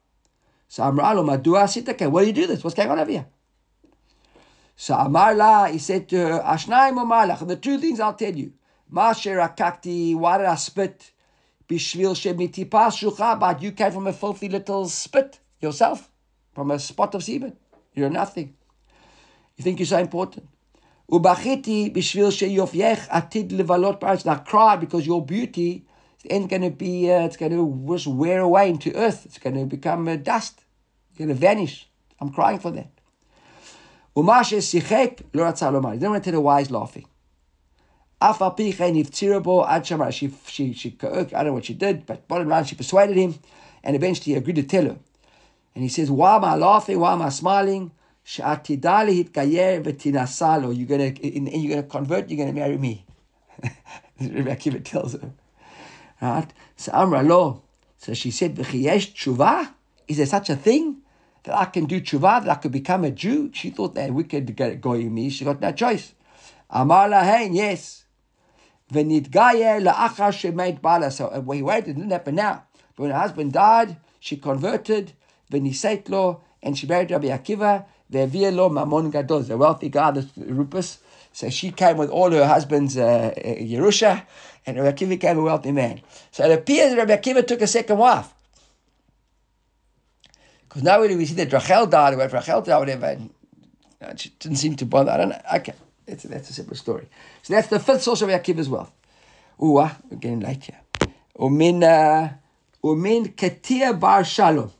So 0.68 0.84
Amar 0.84 1.16
lo 1.16 1.24
madua 1.24 1.64
asita 1.64 2.08
what 2.08 2.20
do 2.20 2.26
you 2.28 2.32
do 2.32 2.46
this? 2.46 2.62
What's 2.62 2.76
going 2.76 2.90
on 2.90 3.00
over 3.00 3.10
here? 3.10 3.26
So 4.80 4.94
Amar 4.94 5.34
la, 5.34 5.66
he 5.66 5.76
said 5.76 6.08
to 6.08 6.16
her, 6.16 6.40
Ashnaim 6.40 6.94
Malach, 6.94 7.46
the 7.46 7.54
two 7.54 7.76
things 7.76 8.00
I'll 8.00 8.14
tell 8.14 8.34
you. 8.34 8.54
Masher 8.88 9.36
akakti, 9.36 10.16
why 10.16 10.38
did 10.38 10.46
I 10.46 10.54
spit? 10.54 11.12
Bishvil 11.68 12.14
shemitipas 12.16 12.96
shucha, 12.96 13.38
but 13.38 13.60
you 13.60 13.72
came 13.72 13.92
from 13.92 14.06
a 14.06 14.12
filthy 14.14 14.48
little 14.48 14.88
spit 14.88 15.38
yourself, 15.60 16.10
from 16.54 16.70
a 16.70 16.78
spot 16.78 17.14
of 17.14 17.22
semen. 17.22 17.58
You're 17.92 18.08
nothing. 18.08 18.54
You 19.58 19.64
think 19.64 19.80
you're 19.80 19.86
so 19.86 19.98
important. 19.98 20.48
Ubachiti 21.12 21.94
bishvil 21.94 22.32
sheyofyech 22.32 23.06
atid 23.08 23.50
levalot 23.50 24.00
paris. 24.00 24.24
Now 24.24 24.36
cry 24.36 24.76
because 24.76 25.06
your 25.06 25.22
beauty 25.22 25.84
ain't 26.30 26.48
going 26.48 26.62
to 26.62 26.70
be, 26.70 27.12
uh, 27.12 27.26
it's 27.26 27.36
going 27.36 27.52
to 27.52 27.92
just 27.92 28.06
wear 28.06 28.40
away 28.40 28.70
into 28.70 28.96
earth. 28.96 29.26
It's 29.26 29.36
going 29.36 29.56
to 29.56 29.66
become 29.66 30.08
uh, 30.08 30.16
dust. 30.16 30.64
It's 31.10 31.18
going 31.18 31.28
to 31.28 31.34
vanish. 31.34 31.86
I'm 32.18 32.32
crying 32.32 32.58
for 32.58 32.70
that. 32.70 32.99
Umashe 34.16 34.58
sichek 34.58 35.22
lo 35.32 35.44
ratzah 35.44 35.72
lomar. 35.72 35.92
He 35.92 35.98
didn't 35.98 36.12
want 36.12 36.24
to 36.24 36.58
he's 36.58 36.70
laughing. 36.70 37.06
Pi 38.20 38.36
chen 38.72 38.94
iftzirabo 38.94 39.66
ad 39.68 39.84
shamar. 39.84 40.12
She, 40.12 40.32
she, 40.46 40.72
she, 40.72 40.96
I 41.02 41.06
don't 41.08 41.46
know 41.46 41.52
what 41.54 41.64
she 41.64 41.74
did, 41.74 42.06
but 42.06 42.26
bottom 42.28 42.48
line, 42.48 42.64
she 42.64 42.74
persuaded 42.74 43.16
him, 43.16 43.34
and 43.82 43.96
eventually 43.96 44.36
agreed 44.36 44.56
to 44.56 44.62
tell 44.62 44.84
her. 44.84 44.98
And 45.74 45.82
he 45.84 45.88
says, 45.88 46.10
why 46.10 46.36
am 46.36 46.44
I 46.44 46.56
laughing? 46.56 46.98
Why 46.98 47.12
am 47.12 47.22
I 47.22 47.28
smiling? 47.28 47.92
Sha'atidali 48.26 49.24
hitkayer 49.24 49.82
v'tinasalo. 49.82 50.76
You're 50.76 50.86
going 50.86 51.14
to, 51.14 51.58
you're 51.58 51.82
to 51.82 51.88
convert, 51.88 52.28
you're 52.28 52.46
to 52.46 52.52
marry 52.52 52.76
me. 52.76 53.06
Rabbi 54.20 54.54
Akiva 54.54 54.84
tells 54.84 55.14
her. 55.14 55.32
Right? 56.20 56.52
So 56.76 56.92
Amra 56.92 57.22
lo. 57.22 57.62
So 57.96 58.14
she 58.14 58.30
said, 58.30 58.56
V'chiyesh 58.56 59.14
tshuva? 59.14 59.72
Is 60.08 60.18
there 60.18 60.26
such 60.26 60.50
a 60.50 60.56
thing? 60.56 60.98
That 61.44 61.56
I 61.56 61.64
can 61.66 61.86
do 61.86 62.00
tshuva, 62.00 62.44
that 62.44 62.48
I 62.48 62.54
could 62.56 62.72
become 62.72 63.04
a 63.04 63.10
Jew? 63.10 63.50
She 63.54 63.70
thought 63.70 63.94
that 63.94 64.12
wicked 64.12 64.54
goyim 64.80 65.14
me. 65.14 65.30
She 65.30 65.44
got 65.44 65.60
no 65.60 65.72
choice. 65.72 66.12
Amar 66.68 67.08
lahain, 67.08 67.54
yes. 67.54 68.04
V'nidgayer 68.92 69.82
la'achar 69.82 70.32
shemait 70.32 70.82
bala. 70.82 71.10
So 71.10 71.28
uh, 71.28 71.40
we 71.40 71.62
waited, 71.62 71.90
it 71.90 71.94
didn't 71.94 72.10
happen 72.10 72.34
now. 72.34 72.64
But 72.94 73.04
when 73.04 73.10
her 73.12 73.18
husband 73.18 73.52
died, 73.52 73.96
she 74.18 74.36
converted, 74.36 75.12
v'nisait 75.50 76.40
and 76.62 76.76
she 76.76 76.86
married 76.86 77.10
Rabbi 77.10 77.28
Akiva, 77.28 77.86
ve'avir 78.12 78.54
lo 78.54 78.68
mamon 78.68 79.10
gadol, 79.10 79.40
the 79.40 79.56
wealthy 79.56 79.88
guy, 79.88 80.10
the 80.10 80.28
Rufus. 80.36 80.98
So 81.32 81.48
she 81.48 81.70
came 81.70 81.96
with 81.96 82.10
all 82.10 82.30
her 82.32 82.46
husband's 82.46 82.98
uh, 82.98 83.32
Yerusha, 83.36 84.26
and 84.66 84.76
Rabbi 84.76 84.96
Akiva 84.96 85.08
became 85.08 85.38
a 85.38 85.42
wealthy 85.42 85.72
man. 85.72 86.02
So 86.32 86.44
it 86.44 86.52
appears 86.52 86.94
Rabbi 86.94 87.16
Akiva 87.16 87.46
took 87.46 87.62
a 87.62 87.66
second 87.66 87.98
wife. 87.98 88.34
Because 90.70 90.84
now 90.84 91.00
we 91.00 91.26
see 91.26 91.34
that 91.34 91.52
Rachel 91.52 91.86
died, 91.86 92.14
whatever 92.14 92.36
Rachel 92.36 92.62
died, 92.62 92.78
whatever, 92.78 93.18
and 94.00 94.20
she 94.20 94.28
didn't 94.38 94.58
seem 94.58 94.76
to 94.76 94.86
bother. 94.86 95.10
I 95.10 95.16
don't 95.16 95.30
know. 95.30 95.40
Okay, 95.56 95.74
that's 96.06 96.24
a, 96.24 96.28
that's 96.28 96.48
a 96.48 96.52
separate 96.52 96.76
story. 96.76 97.08
So 97.42 97.54
that's 97.54 97.66
the 97.66 97.80
fifth 97.80 98.02
source 98.02 98.22
of 98.22 98.28
Yaakov's 98.28 98.68
wealth. 98.68 98.92
Ooh, 99.60 99.72
we're 99.72 99.90
getting 100.20 100.38
late 100.38 100.62
here. 100.62 100.78
Umin, 101.36 101.80
umin 102.84 103.26
uh, 103.26 103.30
ketir 103.32 103.98
Bar 103.98 104.22
Shalom. 104.22 104.70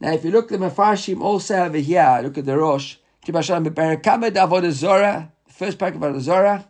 Now, 0.00 0.12
if 0.12 0.22
you 0.22 0.32
look 0.32 0.52
at 0.52 0.60
the 0.60 0.66
Mefarshim 0.66 1.22
also 1.22 1.64
over 1.64 1.78
here, 1.78 2.20
look 2.22 2.36
at 2.36 2.44
the 2.44 2.58
Rosh. 2.58 2.96
Kibar 3.24 3.42
Shalom, 3.42 3.64
Beberakame 3.64 4.30
avodah 4.32 4.70
Zorah, 4.70 5.32
first 5.48 5.78
part 5.78 5.96
of 5.96 6.20
Zorah. 6.20 6.68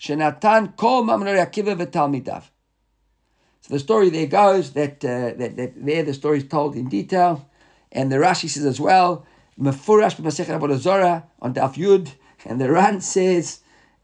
Shenatan 0.00 0.76
Kol 0.78 1.04
Mamnor 1.04 1.44
Yaakiv 1.44 1.76
V'Talmidav. 1.76 2.44
So 3.60 3.74
the 3.74 3.80
story 3.80 4.10
there 4.10 4.26
goes 4.26 4.72
that, 4.72 5.04
uh, 5.04 5.32
that, 5.38 5.56
that 5.56 5.84
there 5.84 6.02
the 6.02 6.14
story 6.14 6.38
is 6.38 6.48
told 6.48 6.76
in 6.76 6.88
detail. 6.88 7.48
And 7.92 8.12
the 8.12 8.16
Rashi 8.16 8.48
says 8.48 8.64
as 8.64 8.80
well, 8.80 9.26
Mefurash 9.58 10.18
on 11.40 11.54
Daf 11.54 11.74
Yud. 11.74 12.12
And 12.44 12.60
the 12.60 12.70
Ran 12.70 13.00
says, 13.00 13.60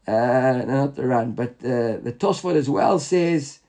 uh, 0.07 0.11
no, 0.11 0.65
not 0.65 0.95
the 0.95 1.07
Ran, 1.07 1.31
but 1.31 1.55
uh, 1.63 1.97
the 1.97 2.15
Tosfot 2.17 2.55
as 2.55 2.69
well 2.69 2.99
says, 2.99 3.59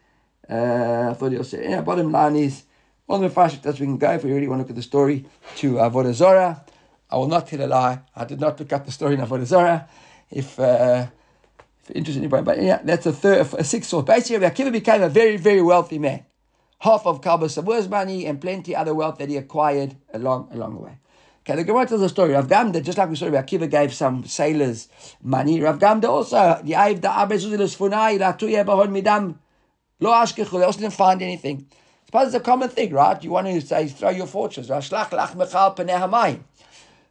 uh, 0.48 1.14
thought 1.14 1.32
you'll 1.32 1.44
say, 1.44 1.70
yeah, 1.70 1.80
bottom 1.80 2.10
line 2.12 2.36
is, 2.36 2.64
on 3.08 3.22
the 3.22 3.30
fast 3.30 3.64
as 3.64 3.78
we 3.78 3.86
can 3.86 3.98
go 3.98 4.12
if 4.12 4.24
we 4.24 4.32
really 4.32 4.48
want 4.48 4.58
to 4.58 4.62
look 4.64 4.70
at 4.70 4.76
the 4.76 4.82
story 4.82 5.24
to 5.56 5.74
Avodah 5.74 6.12
Zorah. 6.12 6.64
I 7.08 7.16
will 7.16 7.28
not 7.28 7.46
tell 7.46 7.64
a 7.64 7.68
lie. 7.68 8.00
I 8.16 8.24
did 8.24 8.40
not 8.40 8.56
pick 8.56 8.72
up 8.72 8.84
the 8.84 8.90
story 8.90 9.14
in 9.14 9.20
Avodah 9.20 9.44
Zorah. 9.44 9.88
If, 10.30 10.58
uh, 10.58 11.06
anybody, 11.94 12.42
but 12.42 12.62
yeah, 12.62 12.80
that's 12.82 13.06
a 13.06 13.12
third, 13.12 13.46
a 13.54 13.64
sixth 13.64 13.90
source. 13.90 14.04
Basically, 14.04 14.46
Akiva 14.46 14.72
became 14.72 15.02
a 15.02 15.08
very, 15.08 15.36
very 15.36 15.62
wealthy 15.62 15.98
man. 15.98 16.24
Half 16.80 17.06
of 17.06 17.20
Kalba 17.20 17.46
Savua's 17.46 17.88
money 17.88 18.26
and 18.26 18.40
plenty 18.40 18.74
other 18.74 18.94
wealth 18.94 19.18
that 19.18 19.28
he 19.28 19.36
acquired 19.36 19.96
along 20.12 20.48
along 20.52 20.74
the 20.74 20.80
way. 20.80 20.98
Okay, 21.48 21.54
the 21.54 21.64
Gemara 21.64 21.86
tells 21.86 22.02
a 22.02 22.08
story. 22.08 22.32
Rav 22.32 22.48
Gamda, 22.48 22.82
just 22.82 22.98
like 22.98 23.08
we 23.08 23.14
saw, 23.14 23.26
Akiva 23.26 23.70
gave 23.70 23.94
some 23.94 24.24
sailors 24.24 24.88
money. 25.22 25.60
Rav 25.60 25.78
Gamda 25.78 26.08
also, 26.08 26.36
Bahon 28.66 28.90
Midam, 28.90 29.38
Lo 30.00 30.10
Ashkechu, 30.10 30.58
they 30.58 30.64
also 30.64 30.80
didn't 30.80 30.94
find 30.94 31.22
anything. 31.22 31.68
Suppose 32.06 32.26
it's 32.26 32.34
a 32.34 32.40
common 32.40 32.68
thing, 32.68 32.92
right? 32.92 33.22
You 33.22 33.30
want 33.30 33.46
to 33.46 33.60
say, 33.60 33.86
throw 33.86 34.10
your 34.10 34.26
fortunes. 34.26 34.68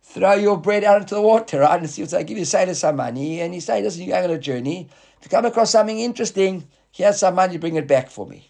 Throw 0.08 0.36
your 0.36 0.58
bread 0.58 0.84
out 0.84 1.02
into 1.02 1.16
the 1.16 1.22
water, 1.22 1.60
right? 1.60 1.80
And 1.80 1.90
see 1.90 2.02
what's 2.02 2.14
like. 2.14 2.28
Give 2.28 2.38
your 2.38 2.46
sailor 2.46 2.74
some 2.74 2.98
money, 2.98 3.42
and 3.42 3.54
you 3.54 3.62
say, 3.62 3.82
listen, 3.82 4.04
you're 4.04 4.16
going 4.16 4.30
on 4.30 4.36
a 4.36 4.40
journey. 4.40 4.88
If 5.20 5.26
you 5.26 5.30
come 5.30 5.46
across 5.46 5.72
something 5.72 6.00
interesting, 6.00 6.68
here's 6.92 7.20
some 7.20 7.36
money, 7.36 7.58
bring 7.58 7.76
it 7.76 7.88
back 7.88 8.10
for 8.10 8.26
me. 8.28 8.50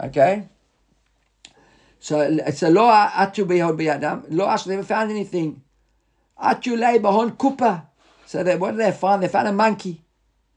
Okay? 0.00 0.48
So 1.98 2.20
it's 2.20 2.62
a 2.62 2.70
lo 2.70 2.82
atu 2.82 3.44
beyod 3.44 3.76
biyadam. 3.78 4.26
Lo 4.30 4.46
ash, 4.46 4.66
never 4.66 4.82
found 4.82 5.10
anything. 5.10 5.62
Atu 6.42 6.78
lay 6.78 6.98
bahon 6.98 7.32
kupa. 7.32 7.86
So 8.26 8.42
they, 8.42 8.56
what 8.56 8.72
did 8.72 8.80
they 8.80 8.92
find? 8.92 9.22
They 9.22 9.28
found 9.28 9.48
a 9.48 9.52
monkey. 9.52 10.02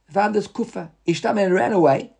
They 0.08 0.14
found 0.14 0.34
this 0.34 0.48
kufa. 0.48 0.92
And 1.06 1.54
ran 1.54 1.74
away. 1.74 2.14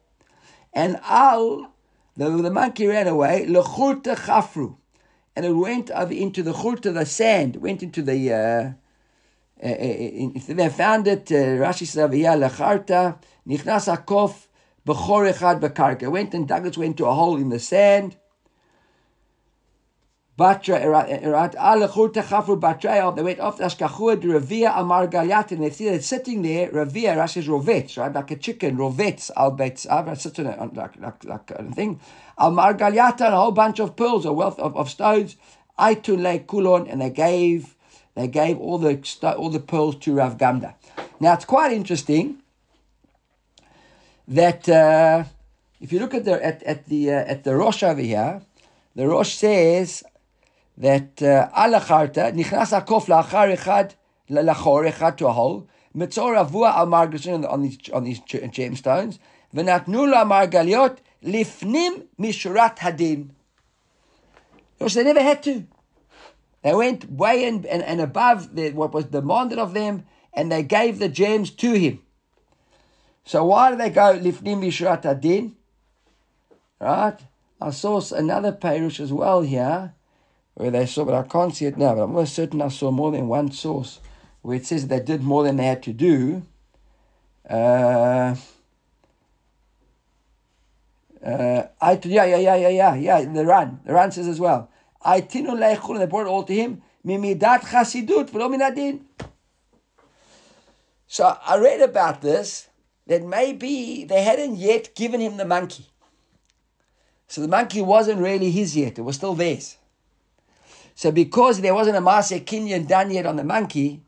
And 0.74 1.00
al, 1.04 1.74
the, 2.18 2.30
the 2.30 2.52
monkey 2.52 2.88
ran 2.88 3.08
away. 3.08 3.46
Lechurta 3.48 4.16
chafru 4.16 4.78
and 5.36 5.46
it 5.46 5.52
went 5.52 5.90
into 5.90 6.42
the 6.44 6.54
churta, 6.54 6.94
the 6.94 7.06
sand, 7.06 7.58
went 7.58 7.84
into 7.84 8.02
the. 8.02 8.34
Uh, 8.34 8.72
uh, 9.64 9.68
uh 9.68 10.40
they 10.48 10.70
found 10.70 11.08
it. 11.08 11.32
Uh, 11.32 11.60
Rashi 11.64 11.86
says, 11.86 12.10
"V'ya 12.10 12.34
lecharta 12.38 13.18
nichnas 13.48 13.88
akof 13.94 14.48
b'chor 14.86 15.32
echad 15.32 15.60
b'karka." 15.60 16.10
Went 16.10 16.34
and 16.34 16.48
dug 16.48 16.66
its 16.66 16.78
way 16.78 16.88
into 16.88 17.06
a 17.06 17.14
hole 17.14 17.38
in 17.38 17.50
the 17.50 17.60
sand. 17.60 18.16
Batra 20.38 20.78
erat 20.82 21.56
al 21.56 21.88
churta 21.88 22.22
chafru 22.22 22.60
batra. 22.60 23.16
They 23.16 23.24
went 23.24 23.40
off 23.40 23.58
the 23.58 23.64
ashkachua 23.64 24.22
to 24.22 24.28
Ravia 24.28 24.78
Amar 24.78 25.08
Galyat, 25.08 25.52
and 25.52 25.64
they 25.64 25.70
see 25.70 25.90
that 25.90 26.04
sitting 26.04 26.42
there. 26.42 26.70
Ravia 26.72 27.16
Rashi 27.16 27.38
is 27.38 27.48
rovetz, 27.48 27.98
right, 27.98 28.12
like 28.12 28.32
a 28.32 28.36
chicken 28.36 28.76
rovetz 28.76 29.32
al 29.38 29.52
betz. 29.52 29.84
Sits 30.22 30.40
on 30.40 30.48
it 30.48 30.76
like 30.76 31.00
like 31.00 31.24
like 31.24 31.52
a 31.52 31.64
thing. 31.72 32.02
Al 32.38 32.52
Margalyata, 32.52 33.28
a 33.28 33.32
whole 33.32 33.52
bunch 33.52 33.80
of 33.80 33.96
pearls, 33.96 34.26
a 34.26 34.34
wealth 34.34 34.60
of, 34.60 34.76
of 34.76 34.90
stones. 34.90 35.38
Aitun 35.80 36.22
le 36.22 36.40
kulon, 36.40 36.92
and 36.92 37.02
they 37.02 37.10
gave 37.10 37.76
they 38.16 38.28
gave 38.28 38.60
all 38.60 38.78
the 38.78 39.02
all 39.38 39.50
the 39.50 39.62
pearls 39.62 39.96
to 40.00 40.16
Rav 40.16 40.38
Gamda. 40.38 40.74
Now 41.22 41.34
it's 41.34 41.46
quite 41.46 41.72
interesting 41.72 42.42
that 44.28 44.68
uh, 44.68 45.24
if 45.80 45.94
you 45.94 46.00
look 46.00 46.14
at 46.14 46.26
the 46.26 46.46
at, 46.46 46.62
at 46.64 46.88
the 46.88 47.12
uh, 47.12 47.24
at 47.26 47.46
the 47.46 47.56
Rosh 47.56 47.84
over 47.84 48.02
here, 48.02 48.42
the 48.96 49.08
Rosh 49.08 49.36
says 49.36 50.04
that 50.78 51.22
uh, 51.22 51.50
alacharta 51.56 52.34
nichnas 52.34 52.72
akof 52.80 53.06
lachar 53.06 53.56
echad 53.56 53.96
lachor 54.30 54.92
echad 54.92 55.18
to 55.18 55.28
a 55.28 55.32
hole 55.32 55.68
mitzor 55.96 56.36
avua 56.36 56.76
al 56.76 56.88
margasin 56.88 57.50
on 57.50 57.62
these 57.62 57.78
on 57.94 58.04
these 58.04 58.20
gemstones 58.22 59.20
v'natnu 59.56 60.10
la 60.12 60.26
margaliot 60.26 60.98
lifnim 61.24 62.06
mishurat 62.20 62.78
hadin. 62.78 63.30
Because 64.78 64.94
they 64.94 65.04
never 65.04 65.22
had 65.22 65.42
to. 65.44 65.66
They 66.62 66.74
went 66.74 67.10
way 67.12 67.46
and, 67.46 67.66
and, 67.66 67.84
and 67.84 68.02
above 68.02 68.56
the, 68.56 68.72
what 68.72 68.94
was 68.94 69.06
demanded 69.06 69.60
of 69.60 69.74
them, 69.74 70.06
and 70.34 70.52
they 70.52 70.64
gave 70.64 71.00
the 71.00 71.10
gems 71.10 71.52
to 71.52 71.74
him. 71.74 72.02
So 73.24 73.46
why 73.46 73.72
do 73.72 73.78
they 73.78 73.90
go 73.90 74.18
lifnim 74.20 74.62
mishurat 74.62 75.04
hadin? 75.04 75.54
Right? 76.80 77.18
I 77.62 77.70
saw 77.70 78.02
another 78.14 78.52
Perush 78.52 79.00
as 79.00 79.14
well 79.14 79.42
here, 79.42 79.94
where 80.56 80.72
they 80.72 80.86
saw, 80.86 81.06
but 81.06 81.14
I 81.14 81.24
can't 81.24 81.54
see 81.54 81.66
it 81.66 81.78
now, 81.78 81.94
but 81.94 82.04
I'm 82.04 82.16
almost 82.16 82.34
certain 82.34 82.62
I 82.62 82.70
saw 82.70 82.90
more 82.90 83.12
than 83.12 83.28
one 83.28 83.52
source 83.52 84.00
where 84.42 84.56
it 84.56 84.66
says 84.66 84.88
they 84.88 85.00
did 85.00 85.22
more 85.22 85.44
than 85.44 85.58
they 85.58 85.66
had 85.66 85.84
to 85.84 85.94
do. 85.94 86.44
Uh, 87.48 88.36
uh, 91.24 91.64
I 91.82 92.00
yeah 92.04 92.26
yeah 92.26 92.38
yeah 92.38 92.56
yeah 92.56 92.70
yeah 92.70 92.96
yeah 92.96 93.22
the 93.26 93.46
Ran 93.46 93.80
the 93.86 93.94
Ran 93.94 94.12
says 94.12 94.28
as 94.28 94.40
well. 94.40 94.70
I 95.04 95.22
tinu 95.22 95.58
leichul 95.58 96.00
they 96.00 96.06
brought 96.06 96.28
it 96.28 96.30
all 96.30 96.44
to 96.44 96.54
him 96.54 96.82
mimidat 97.06 97.62
chasidut 97.62 98.30
v'lo 98.30 98.50
minadin. 98.50 99.02
So 101.08 101.38
I 101.46 101.58
read 101.58 101.82
about 101.82 102.22
this 102.22 102.68
that 103.08 103.24
maybe 103.24 104.06
they 104.06 104.24
hadn't 104.24 104.56
yet 104.56 104.96
given 104.96 105.20
him 105.20 105.38
the 105.38 105.46
monkey. 105.46 105.86
So 107.28 107.42
the 107.42 107.48
monkey 107.48 107.82
wasn't 107.82 108.22
really 108.22 108.52
his 108.52 108.76
yet; 108.76 108.98
it 109.00 109.02
was 109.02 109.16
still 109.18 109.34
theirs. 109.34 109.78
So 110.96 111.12
because 111.12 111.62
there 111.62 111.76
wasn't 111.76 111.98
a 111.98 112.02
Maaseh 112.02 112.44
Kinyan 112.44 112.88
done 112.88 113.12
yet 113.12 113.26
on 113.26 113.36
the 113.36 113.44
monkey, 113.44 114.02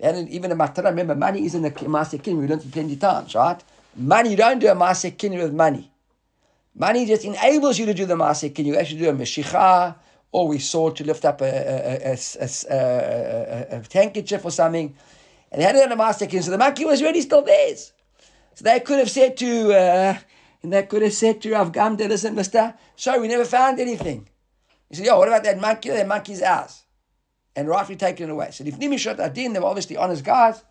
hadn't 0.00 0.28
even 0.30 0.50
a 0.50 0.56
matara. 0.56 0.86
Remember, 0.86 1.14
money 1.14 1.44
isn't 1.44 1.64
a 1.64 1.70
Maaseh 1.70 2.20
Kinyan. 2.20 2.38
We 2.40 2.46
learned 2.48 2.62
it 2.62 2.72
plenty 2.72 2.96
times, 2.96 3.34
right? 3.34 3.62
Money, 3.94 4.30
you 4.30 4.36
don't 4.36 4.58
do 4.58 4.68
a 4.68 4.74
Maaseh 4.74 5.14
Kinyan 5.16 5.42
with 5.42 5.54
money. 5.54 5.92
Money 6.76 7.06
just 7.06 7.24
enables 7.24 7.78
you 7.78 7.86
to 7.86 7.94
do 7.94 8.04
the 8.04 8.16
masik. 8.16 8.54
Can 8.54 8.66
you 8.66 8.76
actually 8.76 8.98
do 8.98 9.08
a 9.08 9.12
meshicha? 9.12 9.94
Or 10.32 10.48
we 10.48 10.58
saw 10.58 10.90
to 10.90 11.04
lift 11.04 11.24
up 11.24 11.40
a, 11.40 11.44
a, 11.44 12.18
a, 12.40 13.78
a, 13.78 13.82
handkerchief 13.92 14.44
or 14.44 14.50
something. 14.50 14.92
And 15.52 15.60
they 15.60 15.64
had 15.64 15.76
it 15.76 15.84
on 15.84 15.92
a 15.92 15.96
masik. 15.96 16.42
So 16.42 16.50
the 16.50 16.58
monkey 16.58 16.84
was 16.84 17.00
really 17.00 17.20
still 17.20 17.42
theirs. 17.42 17.92
So 18.54 18.64
they 18.64 18.80
could 18.80 18.98
have 18.98 19.10
said 19.10 19.36
to, 19.36 19.72
uh, 19.72 20.18
and 20.64 20.72
they 20.72 20.82
could 20.82 21.02
have 21.02 21.12
said 21.12 21.40
to 21.42 21.52
Rav 21.52 21.70
Gamda, 21.70 22.08
listen, 22.08 22.34
mister, 22.34 22.74
sorry, 22.96 23.20
we 23.20 23.28
never 23.28 23.44
found 23.44 23.78
anything. 23.78 24.28
He 24.94 24.98
said, 24.98 25.06
yo, 25.06 25.18
what 25.18 25.26
about 25.26 25.42
that 25.42 25.60
monkey? 25.60 25.88
That 25.88 26.06
monkey's 26.06 26.40
ours. 26.40 26.84
And 27.56 27.66
rightfully 27.66 27.96
taken 27.96 28.28
it 28.28 28.32
away. 28.32 28.52
So 28.52 28.62
if 28.62 28.78
Nimi 28.78 28.96
shot 28.96 29.18
Adin, 29.18 29.52
they 29.52 29.58
were 29.58 29.66
obviously 29.66 29.96
honest 29.96 30.24
guys. 30.24 30.62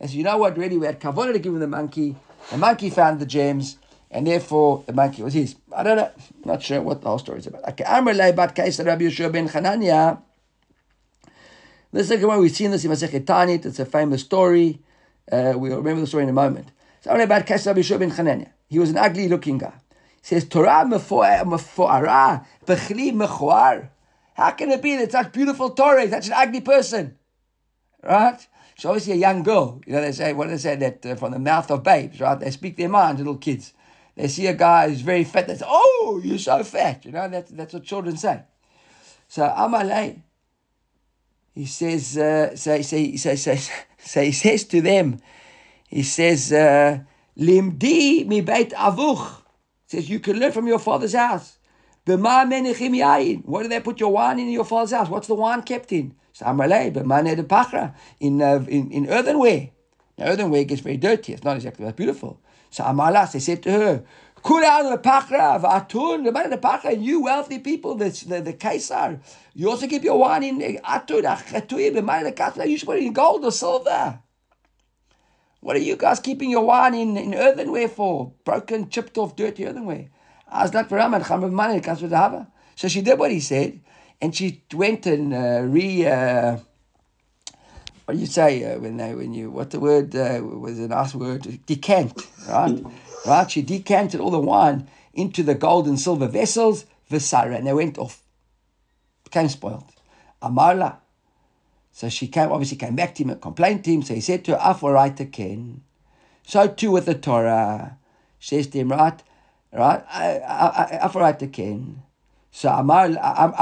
And 0.00 0.10
so 0.10 0.16
you 0.16 0.24
know 0.24 0.36
what, 0.36 0.56
really, 0.56 0.76
we 0.76 0.86
had 0.86 0.98
Kavona 0.98 1.32
to 1.32 1.38
give 1.38 1.52
him 1.52 1.60
the 1.60 1.68
monkey. 1.68 2.16
The 2.50 2.58
monkey 2.58 2.90
found 2.90 3.20
the 3.20 3.26
gems 3.26 3.76
and 4.10 4.26
therefore 4.26 4.82
the 4.86 4.92
monkey 4.92 5.22
was 5.22 5.34
his. 5.34 5.54
I 5.72 5.84
don't 5.84 5.96
know, 5.96 6.10
not 6.44 6.60
sure 6.60 6.82
what 6.82 7.02
the 7.02 7.08
whole 7.08 7.20
story 7.20 7.38
is 7.38 7.46
about. 7.46 7.68
Okay, 7.68 7.84
Amr 7.84 8.14
bat 8.32 8.56
Kaisar 8.56 8.84
Rabbi 8.84 9.04
Yehoshua 9.04 9.30
ben 9.30 9.48
Hanania. 9.48 10.22
This 11.92 12.10
is 12.10 12.20
the 12.20 12.28
we've 12.28 12.50
seen 12.50 12.72
this 12.72 12.84
in 12.84 12.90
Masechet 12.90 13.26
Taanit. 13.26 13.64
It's 13.64 13.78
a 13.78 13.86
famous 13.86 14.22
story. 14.22 14.80
Uh, 15.30 15.54
we'll 15.56 15.76
remember 15.76 16.00
the 16.00 16.06
story 16.08 16.24
in 16.24 16.28
a 16.28 16.32
moment. 16.32 16.72
So 17.02 17.12
Amr 17.12 17.28
bat 17.28 17.46
Kaisar 17.46 17.68
Rabbi 17.68 17.80
Yehoshua 17.82 17.98
ben 18.00 18.10
Hanania. 18.10 18.50
He 18.68 18.80
was 18.80 18.90
an 18.90 18.98
ugly-looking 18.98 19.58
guy. 19.58 19.74
Says, 20.28 20.44
Torah 20.44 20.84
mefoara, 20.84 22.44
bechli 22.66 23.14
mechoar. 23.14 23.88
How 24.34 24.50
can 24.50 24.70
it 24.70 24.82
be 24.82 24.94
that 24.96 25.10
such 25.10 25.32
beautiful 25.32 25.70
Torah, 25.70 26.06
such 26.06 26.26
an 26.26 26.34
ugly 26.36 26.60
person? 26.60 27.16
Right? 28.02 28.46
She's 28.74 28.84
obviously 28.84 29.14
a 29.14 29.16
young 29.16 29.42
girl. 29.42 29.80
You 29.86 29.94
know, 29.94 30.02
they 30.02 30.12
say, 30.12 30.34
what 30.34 30.44
do 30.44 30.50
they 30.50 30.58
say, 30.58 30.76
that 30.76 31.06
uh, 31.06 31.14
from 31.14 31.32
the 31.32 31.38
mouth 31.38 31.70
of 31.70 31.82
babes, 31.82 32.20
right? 32.20 32.38
They 32.38 32.50
speak 32.50 32.76
their 32.76 32.90
mind, 32.90 33.16
little 33.16 33.38
kids. 33.38 33.72
They 34.16 34.28
see 34.28 34.46
a 34.48 34.52
guy 34.52 34.90
who's 34.90 35.00
very 35.00 35.24
fat. 35.24 35.48
They 35.48 35.56
say, 35.56 35.64
"Oh, 35.66 36.20
you're 36.22 36.36
so 36.36 36.62
fat." 36.62 37.06
You 37.06 37.12
know 37.12 37.26
that's 37.26 37.50
that's 37.52 37.72
what 37.72 37.84
children 37.84 38.18
say. 38.18 38.42
So 39.28 39.48
Amalei, 39.48 40.20
he 41.54 41.64
says, 41.64 42.08
so, 42.08 42.54
so, 42.54 42.82
so, 42.82 43.34
so, 43.34 43.56
so 43.96 44.22
he 44.22 44.32
says 44.32 44.64
to 44.64 44.82
them, 44.82 45.20
he 45.88 46.02
says, 46.02 46.52
uh, 46.52 46.98
"Limdi 47.38 48.26
mi 48.26 48.42
beit 48.42 48.72
avuch." 48.72 49.37
Says 49.88 50.08
you 50.10 50.20
can 50.20 50.38
learn 50.38 50.52
from 50.52 50.66
your 50.66 50.78
father's 50.78 51.14
house. 51.14 51.58
What 52.04 52.16
do 52.22 53.68
they 53.68 53.80
put 53.80 54.00
your 54.00 54.12
wine 54.12 54.38
in 54.38 54.50
your 54.50 54.64
father's 54.64 54.92
house? 54.92 55.08
What's 55.08 55.26
the 55.26 55.34
wine 55.34 55.62
kept 55.62 55.92
in? 55.92 56.14
In, 58.20 58.42
uh, 58.42 58.64
in, 58.68 58.90
in 58.90 59.08
earthenware. 59.08 59.70
Now, 60.18 60.26
earthenware 60.26 60.64
gets 60.64 60.82
very 60.82 60.98
dirty. 60.98 61.32
It's 61.32 61.42
not 61.42 61.56
exactly 61.56 61.86
that 61.86 61.96
beautiful. 61.96 62.38
So 62.70 62.84
Amalas, 62.84 63.32
they 63.32 63.38
said 63.38 63.62
to 63.62 63.70
her, 63.72 64.04
Kuran 64.44 64.90
the 64.90 64.98
Pachra, 64.98 65.60
Atun, 65.62 66.24
the 66.24 66.32
man 66.32 66.50
the 66.50 66.80
and 66.84 67.04
you 67.04 67.22
wealthy 67.22 67.58
people, 67.58 67.94
the, 67.94 68.10
the, 68.28 68.42
the 68.42 68.52
Kaisar, 68.52 69.20
you 69.54 69.70
also 69.70 69.86
keep 69.86 70.04
your 70.04 70.18
wine 70.18 70.42
in 70.44 70.60
Atun, 70.84 71.22
the 71.22 72.32
Kaisar, 72.32 72.68
you 72.68 72.76
should 72.76 72.86
put 72.86 72.98
it 72.98 73.04
in 73.04 73.12
gold 73.14 73.44
or 73.44 73.50
silver. 73.50 74.20
What 75.60 75.76
are 75.76 75.80
you 75.80 75.96
guys 75.96 76.20
keeping 76.20 76.50
your 76.50 76.64
wine 76.64 76.94
in, 76.94 77.16
in 77.16 77.34
earthenware 77.34 77.88
for? 77.88 78.32
Broken, 78.44 78.88
chipped 78.88 79.18
off, 79.18 79.36
dirty 79.36 79.66
earthenware. 79.66 80.08
As 80.50 80.72
not 80.72 80.88
for 80.88 80.96
Raman, 80.96 81.24
Cham 81.24 81.52
money 81.52 81.80
comes 81.80 82.00
with 82.00 82.10
the 82.10 82.16
Hava. 82.16 82.48
So 82.76 82.88
she 82.88 83.02
did 83.02 83.18
what 83.18 83.30
he 83.30 83.40
said, 83.40 83.80
and 84.20 84.34
she 84.34 84.62
went 84.72 85.06
and 85.06 85.34
uh, 85.34 85.62
re. 85.62 86.06
Uh, 86.06 86.58
what 88.04 88.14
do 88.14 88.20
you 88.20 88.26
say 88.26 88.64
uh, 88.64 88.78
when 88.78 88.96
they 88.96 89.14
when 89.14 89.34
you 89.34 89.50
what 89.50 89.70
the 89.70 89.78
word 89.78 90.16
uh, 90.16 90.40
was 90.42 90.78
a 90.78 90.88
nice 90.88 91.14
word 91.14 91.58
decant 91.66 92.26
right 92.48 92.82
right 93.26 93.50
she 93.50 93.60
decanted 93.60 94.18
all 94.18 94.30
the 94.30 94.38
wine 94.38 94.88
into 95.12 95.42
the 95.42 95.54
gold 95.54 95.86
and 95.86 96.00
silver 96.00 96.26
vessels 96.26 96.86
Visara 97.10 97.54
and 97.54 97.66
they 97.66 97.72
went 97.74 97.98
off 97.98 98.22
became 99.24 99.50
spoiled 99.50 99.92
Amarla 100.40 100.96
so 101.98 102.08
she 102.08 102.26
came 102.28 102.52
obviously 102.52 102.76
came 102.76 102.96
back 102.96 103.14
to 103.14 103.22
him 103.22 103.30
and 103.30 103.40
complained 103.40 103.82
to 103.84 103.90
him 103.92 104.02
so 104.02 104.14
he 104.14 104.20
said 104.20 104.44
to 104.44 104.52
her 104.52 104.72
Aforaita 104.72 105.30
Ken 105.32 105.82
so 106.46 106.66
too 106.68 106.90
with 106.92 107.06
the 107.06 107.14
Torah 107.14 107.98
she 108.38 108.56
says 108.56 108.66
to 108.68 108.78
him 108.78 108.90
right 108.90 109.22
right 109.72 110.02
Aforaita 111.06 111.52
Ken 111.52 112.02
so 112.50 112.68
Amar 112.70 113.08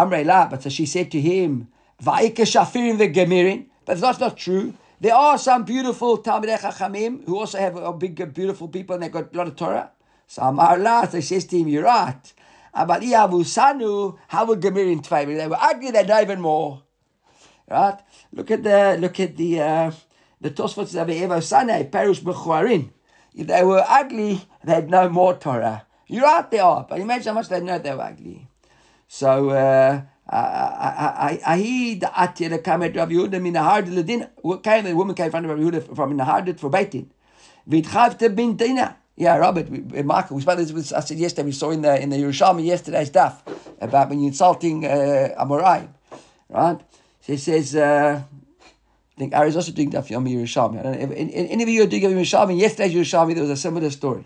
Amrela 0.02 0.50
but 0.50 0.62
so 0.62 0.68
she 0.68 0.86
said 0.86 1.10
to 1.12 1.20
him 1.20 1.68
Va'ika 2.02 2.44
Shafirim 2.44 2.98
the 2.98 3.08
Gemirin 3.08 3.66
but 3.86 4.00
that's 4.00 4.20
not 4.20 4.36
true. 4.36 4.74
There 5.00 5.14
are 5.14 5.38
some 5.38 5.64
beautiful 5.64 6.18
Talmidei 6.18 6.58
Chachamim 6.58 7.24
who 7.24 7.38
also 7.38 7.58
have 7.58 7.76
a 7.76 7.92
big, 7.92 8.20
uh, 8.20 8.26
beautiful 8.26 8.68
people 8.68 8.94
and 8.94 9.02
they've 9.02 9.12
got 9.12 9.32
a 9.32 9.36
lot 9.36 9.46
of 9.46 9.56
Torah. 9.56 9.92
So 10.26 10.42
Amar 10.42 10.78
La, 10.78 11.06
so 11.06 11.20
says 11.20 11.46
to 11.46 11.58
him, 11.58 11.68
you're 11.68 11.84
right. 11.84 12.32
But 12.74 13.00
Sanu, 13.00 14.18
how 14.28 14.44
would 14.46 14.60
Gemirin? 14.60 15.02
They 15.38 15.46
were 15.46 15.56
ugly, 15.58 15.92
they 15.92 16.04
know 16.04 16.20
even 16.20 16.40
more. 16.40 16.82
Right? 17.70 17.98
Look 18.32 18.50
at 18.50 18.62
the, 18.62 18.96
look 19.00 19.18
at 19.20 19.36
the, 19.36 19.60
uh, 19.60 19.90
the 20.40 20.50
Tosfots 20.50 21.00
of 21.00 21.08
Evo 21.08 21.42
Sane, 21.42 21.90
Perush 21.90 22.20
Bechuarin. 22.20 22.90
If 23.34 23.46
they 23.46 23.62
were 23.62 23.84
ugly, 23.88 24.42
they'd 24.64 24.88
know 24.88 25.08
more 25.08 25.34
Torah. 25.34 25.86
You're 26.06 26.24
right, 26.24 26.50
they 26.50 26.58
are, 26.58 26.86
but 26.88 27.00
imagine 27.00 27.28
how 27.28 27.34
much 27.34 27.48
they 27.48 27.60
know 27.60 27.78
they 27.78 27.94
were 27.94 28.02
ugly. 28.02 28.48
So, 29.08 29.50
uh, 29.50 30.02
Ahi 30.28 31.94
the 31.94 32.06
Atira 32.06 32.58
Kamet 32.58 32.96
Rav 32.96 33.08
Yehuda 33.08 33.40
min 33.40 33.54
Nahard 33.54 33.86
Ledin. 33.86 34.62
Came 34.62 34.84
the 34.84 34.94
woman 34.94 35.14
came 35.14 35.30
from 35.30 35.46
Rav 35.46 35.58
Yehuda 35.58 35.94
from 35.94 36.16
Nahard 36.18 36.58
for 36.58 36.70
Beitin. 36.70 37.06
Vitchavte 37.68 38.34
bin 38.34 38.56
Dina. 38.56 38.96
Yeah, 39.16 39.36
Robert, 39.36 39.68
we, 39.70 40.02
Michael, 40.02 40.36
we 40.36 40.42
spoke 40.42 40.58
this 40.58 40.72
with, 40.72 40.92
I 40.92 41.00
said 41.00 41.18
yesterday, 41.18 41.46
we 41.46 41.52
saw 41.52 41.70
in 41.70 41.82
the 41.82 42.00
in 42.00 42.10
the 42.10 42.16
Yerushalmi 42.16 42.66
yesterday's 42.66 43.08
stuff 43.08 43.42
about 43.80 44.10
when 44.10 44.20
you're 44.20 44.28
insulting 44.28 44.84
uh, 44.84 45.34
Amorai, 45.38 45.88
right? 46.50 46.80
So 47.26 47.32
he 47.32 47.38
says, 47.38 47.74
uh, 47.74 48.22
I 48.22 49.18
think 49.18 49.34
Ari 49.34 49.48
is 49.48 49.56
also 49.56 49.72
doing 49.72 49.90
that 49.90 50.06
for 50.06 50.12
Yom 50.12 50.26
Yerushalmi. 50.26 50.78
I 50.78 50.82
don't 50.82 51.12
any 51.12 51.62
of 51.64 51.68
you 51.68 51.82
are 51.82 51.86
doing 51.86 52.02
Yom 52.02 52.12
Yerushalmi, 52.12 52.56
yesterday's 52.56 52.94
Yerushalmi, 52.94 53.34
there 53.34 53.42
was 53.42 53.50
a 53.50 53.56
similar 53.56 53.90
story, 53.90 54.24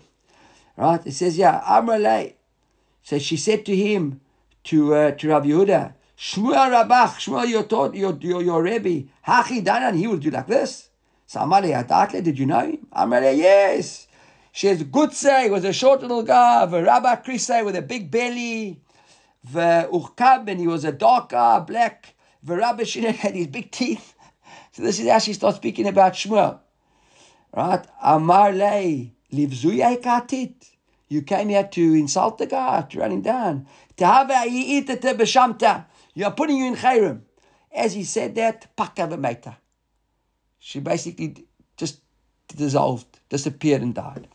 right? 0.77 1.01
It 1.03 1.13
says, 1.13 1.35
yeah, 1.35 1.61
Amrale. 1.61 2.33
So 3.01 3.17
she 3.17 3.37
said 3.37 3.65
to 3.65 3.75
him, 3.75 4.21
to 4.65 4.93
uh, 4.93 5.11
to 5.13 5.27
Rabbi 5.29 5.47
Yehuda. 5.47 5.93
Shmuel 6.15 6.69
Rabach, 6.69 7.15
Shmuel, 7.15 7.49
your 7.49 7.63
taught 7.63 7.95
your 7.95 8.15
your, 8.21 8.43
your 8.43 8.61
Rebbe, 8.61 9.09
Hachi 9.25 9.65
Danan, 9.65 9.97
he 9.97 10.05
will 10.05 10.17
do 10.17 10.29
like 10.29 10.45
this. 10.45 10.89
Samari 11.27 11.73
Adakle, 11.73 12.23
did 12.23 12.37
you 12.37 12.45
know 12.45 12.59
him? 12.59 12.85
Amale, 12.95 13.35
yes. 13.35 14.05
She 14.51 14.67
has 14.67 14.83
good 14.83 15.13
say, 15.13 15.49
was 15.49 15.63
a 15.63 15.73
short 15.73 16.03
little 16.03 16.21
guy, 16.21 16.67
the 16.67 16.83
Rabbi 16.83 17.15
Krisay 17.15 17.65
with 17.65 17.75
a 17.75 17.81
big 17.81 18.11
belly, 18.11 18.79
the 19.51 19.89
Uchkab, 19.91 20.47
and 20.47 20.59
he 20.59 20.67
was 20.67 20.85
a 20.85 20.91
dark 20.91 21.29
guy, 21.29 21.57
black. 21.57 22.13
Shinen 22.45 23.15
had 23.15 23.35
his 23.35 23.47
big 23.47 23.71
teeth. 23.71 24.15
So 24.71 24.83
this 24.83 24.99
is 24.99 25.09
how 25.09 25.19
she 25.19 25.33
starts 25.33 25.57
speaking 25.57 25.87
about 25.87 26.13
Shmuel. 26.13 26.59
Right? 27.55 27.85
Amar 28.01 28.53
lei 28.53 29.13
livzuyai 29.33 30.01
katit. 30.01 30.69
You 31.09 31.21
came 31.23 31.49
here 31.49 31.67
to 31.67 31.93
insult 31.93 32.37
the 32.37 32.45
guy, 32.45 32.83
to 32.89 32.99
run 32.99 33.11
him 33.11 33.21
down. 33.21 33.67
You 33.97 34.05
are 36.25 36.31
putting 36.31 36.57
you 36.57 36.65
in 36.67 36.75
chayrim. 36.75 37.21
As 37.73 37.93
he 37.93 38.05
said 38.05 38.35
that, 38.35 38.75
pakavameta. 38.77 39.57
She 40.57 40.79
basically 40.79 41.47
just 41.75 41.99
dissolved, 42.47 43.19
disappeared, 43.29 43.81
and 43.81 43.93
died. 43.93 44.29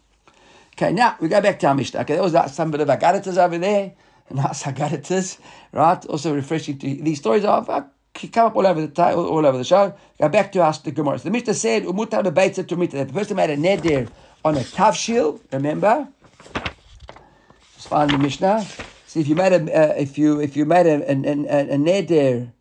Okay, 0.74 0.92
now 0.92 1.16
we 1.18 1.28
go 1.28 1.40
back 1.40 1.58
to 1.60 1.68
our 1.68 1.74
Mishnah. 1.74 2.00
Okay, 2.00 2.14
there 2.14 2.22
was 2.22 2.32
that, 2.32 2.50
some 2.50 2.70
bit 2.70 2.82
of 2.82 2.88
agaritas 2.88 3.38
over 3.38 3.56
there, 3.56 3.94
that's 4.30 4.62
agaritas, 4.64 5.38
right? 5.72 6.04
Also 6.06 6.34
refreshing 6.34 6.78
to 6.78 6.94
these 6.96 7.18
stories 7.18 7.44
uh, 7.44 7.84
come 8.32 8.46
up 8.46 8.56
all 8.56 8.66
over 8.66 8.80
the 8.80 8.88
time, 8.88 9.16
all, 9.16 9.44
over 9.44 9.58
the 9.58 9.64
show. 9.64 9.94
Go 10.20 10.28
back 10.28 10.52
to 10.52 10.62
us, 10.62 10.78
the 10.78 10.90
Gemara. 10.90 11.18
So 11.18 11.24
the 11.24 11.30
Mishnah 11.30 11.54
said, 11.54 11.84
"Umutar 11.84 12.24
bebeitza 12.24 12.66
to 12.66 12.76
The 12.76 13.12
person 13.12 13.36
made 13.36 13.50
a 13.50 13.56
neder 13.56 14.08
on 14.44 14.56
a 14.56 14.60
tavshil. 14.60 15.40
Remember, 15.52 16.08
let's 16.54 17.86
find 17.86 18.10
the 18.10 18.18
Mishnah. 18.18 18.66
See, 19.06 19.20
if 19.20 19.28
you 19.28 19.34
made 19.34 19.52
a, 19.52 19.60
uh, 19.62 19.94
if 19.96 20.18
you 20.18 20.40
if 20.40 20.56
you 20.56 20.64
made 20.64 20.86
a, 20.86 21.10
a, 21.10 21.12
a, 21.12 21.78
neder, 21.78 22.52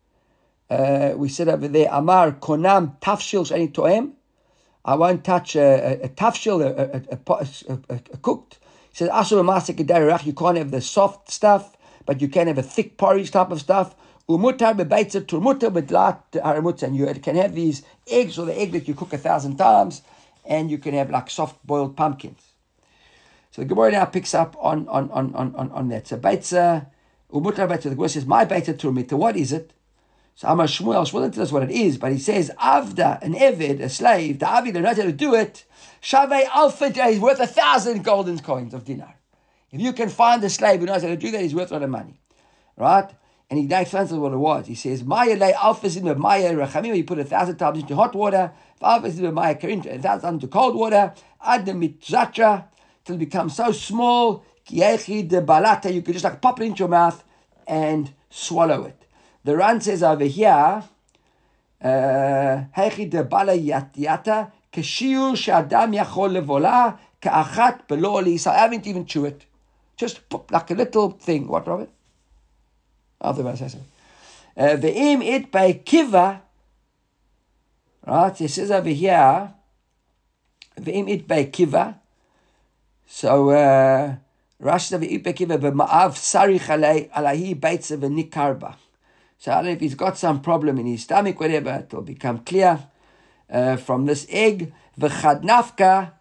uh, 0.70 1.12
we 1.16 1.28
said 1.28 1.48
over 1.48 1.68
there, 1.68 1.88
Amar 1.90 2.32
konam 2.32 3.00
tafshil 3.00 3.44
shani 3.50 3.72
toem. 3.72 4.12
I 4.84 4.94
won't 4.94 5.24
touch 5.24 5.56
a, 5.56 5.60
a, 6.00 6.04
a 6.04 6.08
tafshil, 6.08 6.62
a, 6.64 7.12
a, 7.12 7.74
a, 7.74 8.00
a, 8.12 8.16
cooked. 8.18 8.58
He 8.92 9.04
says, 9.04 9.30
you 9.30 10.32
can't 10.32 10.58
have 10.58 10.70
the 10.70 10.80
soft 10.80 11.30
stuff, 11.30 11.76
but 12.06 12.20
you 12.20 12.28
can 12.28 12.46
have 12.46 12.56
a 12.56 12.62
thick 12.62 12.96
porridge 12.96 13.32
type 13.32 13.50
of 13.50 13.60
stuff. 13.60 13.96
Umutar 14.28 14.74
bebeitza 14.76 15.20
turmuta 15.20 15.70
bedlat 15.70 16.82
and 16.82 16.96
you 16.96 17.06
can 17.20 17.36
have 17.36 17.54
these 17.54 17.82
eggs 18.08 18.38
or 18.38 18.46
the 18.46 18.60
egg 18.60 18.72
that 18.72 18.88
you 18.88 18.94
cook 18.94 19.12
a 19.12 19.18
thousand 19.18 19.56
times, 19.56 20.02
and 20.44 20.70
you 20.70 20.78
can 20.78 20.94
have 20.94 21.10
like 21.10 21.30
soft 21.30 21.64
boiled 21.66 21.96
pumpkins. 21.96 22.42
So 23.52 23.62
the 23.62 23.68
Gemara 23.68 23.92
now 23.92 24.04
picks 24.04 24.34
up 24.34 24.56
on 24.58 24.88
on 24.88 25.10
on 25.10 25.34
on 25.34 25.54
on, 25.54 25.70
on 25.70 25.88
that. 25.88 26.08
So 26.08 26.18
Beitza, 26.18 26.86
Umutra 27.32 27.68
Beitza, 27.68 27.84
the 27.84 27.90
Gemara 27.90 28.08
says, 28.08 28.26
My 28.26 28.44
Beitza 28.44 28.76
Turmita, 28.76 29.16
what 29.16 29.36
is 29.36 29.52
it? 29.52 29.72
So 30.34 30.48
Amar 30.48 30.66
Shmuel, 30.66 31.10
Shmuel 31.10 31.32
tell 31.32 31.42
us 31.42 31.52
what 31.52 31.62
it 31.62 31.70
is, 31.70 31.96
but 31.96 32.12
he 32.12 32.18
says, 32.18 32.50
Avda, 32.60 33.22
an 33.22 33.34
Evid, 33.34 33.80
a 33.80 33.88
slave, 33.88 34.38
the 34.38 34.46
Avi 34.46 34.70
that 34.72 34.82
knows 34.82 34.98
how 34.98 35.04
to 35.04 35.12
do 35.12 35.34
it, 35.34 35.64
Shavei 36.02 36.44
Alpha 36.54 36.86
is 37.08 37.18
worth 37.18 37.40
a 37.40 37.46
thousand 37.46 38.04
golden 38.04 38.38
coins 38.40 38.74
of 38.74 38.84
dinar. 38.84 39.14
If 39.72 39.80
you 39.80 39.94
can 39.94 40.10
find 40.10 40.44
a 40.44 40.50
slave 40.50 40.80
who 40.80 40.86
knows 40.86 41.02
how 41.02 41.08
to 41.08 41.16
do 41.16 41.30
that, 41.30 41.40
he's 41.40 41.54
worth 41.54 41.70
a 41.70 41.74
lot 41.74 41.82
of 41.82 41.90
money. 41.90 42.20
Right? 42.76 43.10
And 43.48 43.60
he 43.60 43.66
now 43.66 43.80
explains 43.80 44.12
what 44.12 44.32
it 44.32 44.36
was. 44.36 44.66
He 44.66 44.74
says, 44.74 45.04
Maya 45.04 45.36
lay 45.36 45.52
alfazim 45.52 46.16
Maya 46.16 46.52
Rachamim, 46.54 46.96
you 46.96 47.04
put 47.04 47.18
a 47.18 47.24
thousand 47.24 47.56
times 47.56 47.78
into 47.78 47.94
hot 47.94 48.14
water, 48.14 48.52
alfazim 48.82 49.32
Maya 49.32 49.54
Karim, 49.54 49.80
a 49.80 49.98
thousand 49.98 50.20
times 50.22 50.42
into 50.42 50.48
cold 50.48 50.74
water, 50.74 51.14
Adam 51.44 51.80
mitzatra, 51.80 52.64
till 53.04 53.14
it 53.14 53.18
becomes 53.18 53.54
so 53.54 53.70
small, 53.70 54.44
Kiechi 54.68 55.28
de 55.28 55.40
balata, 55.40 55.94
you 55.94 56.02
could 56.02 56.14
just 56.14 56.24
like 56.24 56.40
pop 56.40 56.60
it 56.60 56.64
into 56.64 56.80
your 56.80 56.88
mouth 56.88 57.22
and 57.68 58.12
swallow 58.30 58.84
it. 58.84 59.06
The 59.44 59.56
Ran 59.56 59.80
says 59.80 60.02
over 60.02 60.24
here, 60.24 60.82
uh, 61.80 62.64
Hechi 62.76 63.08
de 63.08 63.22
bala 63.22 63.52
yatiata, 63.52 64.50
Kashiu 64.72 65.36
shadam 65.36 65.96
yachol 65.96 66.32
levola, 66.32 66.98
ka'achat 67.22 67.86
belo'oli. 67.86 68.40
So 68.40 68.50
I 68.50 68.58
haven't 68.58 68.86
even 68.88 69.06
chewed 69.06 69.26
it. 69.26 69.46
Just 69.96 70.28
pop, 70.28 70.50
like 70.50 70.70
a 70.72 70.74
little 70.74 71.12
thing. 71.12 71.46
What, 71.46 71.66
Robert? 71.68 71.90
of 73.20 73.36
the 73.36 73.42
Basasam. 73.42 73.80
Uh, 74.56 74.76
ve'im 74.76 75.22
it 75.24 75.50
by 75.50 75.72
kiva, 75.72 76.42
right? 78.06 78.40
It 78.40 78.48
says 78.48 78.70
over 78.70 78.88
here, 78.88 79.52
ve'im 80.80 81.08
it 81.10 81.28
by 81.28 81.44
kiva. 81.44 82.00
So, 83.06 83.50
uh, 83.50 84.16
Rashi 84.62 85.02
it 85.12 85.22
by 85.22 85.32
kiva 85.32 85.58
b'ma'av 85.58 86.12
sarich 86.14 87.08
alahi 87.10 87.58
beitza 87.58 87.98
v'nikarba. 87.98 88.76
So, 89.38 89.52
I 89.52 89.56
don't 89.56 89.64
know 89.66 89.70
if 89.72 89.80
he's 89.80 89.94
got 89.94 90.16
some 90.16 90.40
problem 90.40 90.78
in 90.78 90.86
his 90.86 91.02
stomach, 91.02 91.38
whatever, 91.38 91.84
it'll 91.84 92.02
become 92.02 92.38
clear 92.38 92.78
uh, 93.50 93.76
from 93.76 94.06
this 94.06 94.26
egg. 94.30 94.72
V'chadnafka, 94.98 96.12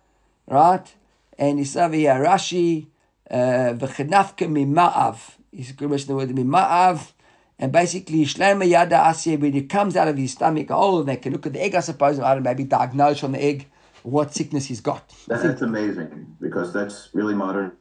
right? 0.48 0.94
And 1.38 1.60
it's 1.62 1.76
over 1.78 1.96
here, 1.96 2.16
Rashi, 2.16 2.88
uh, 3.32 3.74
v'chadnafka 3.78 4.50
mima'av. 4.50 5.36
He's 5.56 5.72
going 5.72 5.98
to 5.98 6.08
the 6.08 6.16
word 6.16 6.30
mima'av. 6.30 7.12
And 7.58 7.72
basically, 7.72 8.26
Shlomo 8.26 8.68
Yada 8.68 8.96
Asya, 8.96 9.40
when 9.40 9.56
it 9.56 9.70
comes 9.70 9.96
out 9.96 10.10
of 10.10 10.18
his 10.18 10.34
stomach, 10.34 10.68
oh, 10.70 11.04
they 11.04 11.16
can 11.16 11.32
look 11.32 11.46
at 11.46 11.54
the 11.54 11.62
egg, 11.62 11.76
I 11.76 11.80
suppose, 11.80 12.18
and 12.18 12.26
I 12.26 12.34
don't 12.34 12.44
know, 12.44 12.50
maybe 12.50 12.66
diagnose 12.66 13.20
from 13.20 13.32
the 13.32 13.42
egg 13.42 13.68
what 14.04 14.34
sickness 14.34 14.66
he's 14.66 14.82
got. 14.82 15.14
That's 15.28 15.62
amazing 15.62 16.36
because 16.42 16.74
that's 16.74 17.10
really 17.14 17.34
modern. 17.34 17.72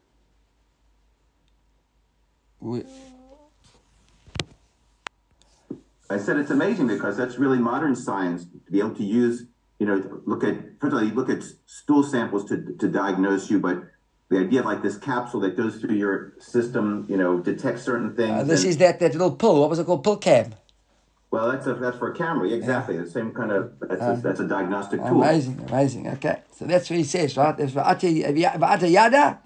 We, 2.60 2.84
I 6.08 6.18
said 6.18 6.36
it's 6.36 6.50
amazing 6.50 6.86
because 6.86 7.16
that's 7.16 7.38
really 7.38 7.58
modern 7.58 7.96
science 7.96 8.44
to 8.44 8.70
be 8.70 8.78
able 8.78 8.94
to 8.94 9.04
use, 9.04 9.46
you 9.80 9.86
know, 9.86 10.22
look 10.24 10.44
at, 10.44 10.54
first 10.80 10.92
of 10.92 10.94
all, 10.94 11.04
you 11.04 11.14
look 11.14 11.28
at 11.28 11.42
stool 11.66 12.04
samples 12.04 12.44
to, 12.46 12.74
to 12.78 12.88
diagnose 12.88 13.50
you, 13.50 13.58
but 13.58 13.82
the 14.30 14.38
idea 14.38 14.60
of 14.60 14.66
like 14.66 14.82
this 14.82 14.96
capsule 14.96 15.40
that 15.40 15.56
goes 15.56 15.76
through 15.76 15.96
your 15.96 16.34
system, 16.38 17.06
you 17.08 17.16
know, 17.16 17.38
detects 17.38 17.82
certain 17.82 18.14
things. 18.16 18.30
Uh, 18.30 18.44
this 18.44 18.62
and, 18.62 18.70
is 18.70 18.76
that, 18.78 19.00
that 19.00 19.12
little 19.12 19.36
pill. 19.36 19.60
What 19.60 19.70
was 19.70 19.78
it 19.78 19.86
called? 19.86 20.02
Pill 20.04 20.16
cam. 20.16 20.54
Well, 21.30 21.50
that's 21.50 21.66
a, 21.66 21.74
that's 21.74 21.98
for 21.98 22.12
a 22.12 22.16
camera. 22.16 22.48
Exactly. 22.48 22.94
Yeah. 22.94 23.02
The 23.02 23.10
same 23.10 23.32
kind 23.32 23.50
of 23.50 23.72
that's, 23.80 24.00
a, 24.00 24.20
that's 24.22 24.40
a 24.40 24.46
diagnostic 24.46 25.00
tool. 25.00 25.22
Amazing, 25.22 25.66
amazing. 25.68 26.08
Okay, 26.08 26.40
so 26.56 26.64
that's 26.64 26.88
what 26.88 26.96
he 26.96 27.04
says, 27.04 27.36
right? 27.36 27.56
There's 27.56 27.74
yada. 27.74 29.40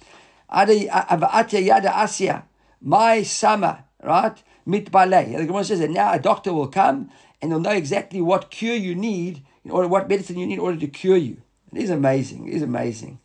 Atya 0.50 1.64
Yada 1.66 1.88
Asya, 1.88 2.42
my 2.80 3.22
summer, 3.22 3.84
right? 4.02 4.42
Mit 4.66 4.90
Mitbalei. 4.90 5.36
The 5.36 5.46
Gemara 5.46 5.64
says 5.64 5.80
that 5.80 5.90
now 5.90 6.12
a 6.12 6.18
doctor 6.18 6.52
will 6.52 6.68
come 6.68 7.10
and 7.40 7.50
they'll 7.50 7.60
know 7.60 7.72
exactly 7.72 8.20
what 8.20 8.50
cure 8.50 8.74
you 8.74 8.94
need 8.94 9.42
in 9.64 9.70
order, 9.70 9.88
what 9.88 10.08
medicine 10.08 10.38
you 10.38 10.46
need 10.46 10.54
in 10.54 10.60
order 10.60 10.78
to 10.78 10.86
cure 10.86 11.16
you. 11.16 11.42
It 11.72 11.82
is 11.82 11.90
amazing. 11.90 12.48
It 12.48 12.54
is 12.54 12.62
amazing. 12.62 13.18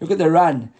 Look 0.00 0.10
at 0.10 0.18
the 0.18 0.30
Ran. 0.30 0.72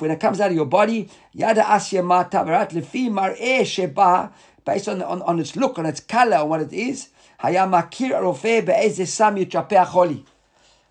When 0.00 0.10
it 0.10 0.20
comes 0.20 0.40
out 0.40 0.50
of 0.50 0.56
your 0.56 0.66
body, 0.66 1.08
Asya 1.36 2.04
Mata, 2.04 2.44
right? 2.46 2.68
Lefi 2.68 3.10
Mar'eh 3.10 3.64
Sheba, 3.64 4.32
based 4.64 4.88
on, 4.88 5.02
on, 5.02 5.22
on 5.22 5.38
its 5.40 5.56
look, 5.56 5.78
on 5.78 5.86
its 5.86 6.00
color, 6.00 6.36
on 6.38 6.48
what 6.48 6.60
it 6.60 6.72
is. 6.72 7.08
Hayamakir 7.42 8.12
Rofe 8.20 8.64
Be'ezeh 8.64 9.06
Sam 9.06 9.36
Yitrapeh 9.36 10.24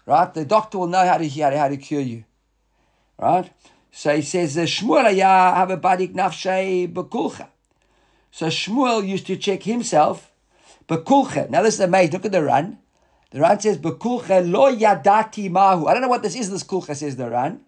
Right? 0.06 0.34
The 0.34 0.46
doctor 0.46 0.80
will 0.80 0.88
know 0.88 1.06
how 1.06 1.18
to, 1.18 1.30
how 1.30 1.68
to 1.68 1.78
cure 1.78 2.02
you. 2.02 2.24
Right? 3.20 3.52
So 3.92 4.16
he 4.16 4.22
says, 4.24 4.56
Shmuel 4.56 5.06
uh, 5.06 5.56
have 5.56 5.70
a 5.70 5.78
badik 5.78 6.14
nafshay 6.14 6.92
bekulcha. 6.92 7.48
So 8.32 8.48
Shmuel 8.48 9.08
used 9.08 9.28
to 9.28 9.38
check 9.38 9.64
himself, 9.64 10.32
bekulcha. 10.88 11.50
Now 11.50 11.62
this 11.62 11.76
is 11.76 11.80
amazing. 11.82 12.14
Look 12.14 12.26
at 12.26 12.32
the 12.32 12.44
Ran. 12.44 12.79
The 13.32 13.42
Ran 13.42 13.60
says, 13.60 13.78
bekulcha 13.78 14.50
lo 14.50 14.76
yadati 14.76 15.50
mahu. 15.50 15.88
I 15.88 15.94
don't 15.94 16.02
know 16.02 16.08
what 16.08 16.24
this 16.24 16.36
is, 16.36 16.50
this 16.50 16.64
kulcha, 16.64 16.96
says 16.96 17.16
the 17.16 17.30
Ran. 17.30 17.62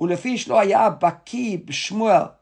Ulefish 0.00 0.48
lo 0.48 0.56
haya 0.56 0.98
baki 1.00 1.64
b'shmuel. 1.64 2.32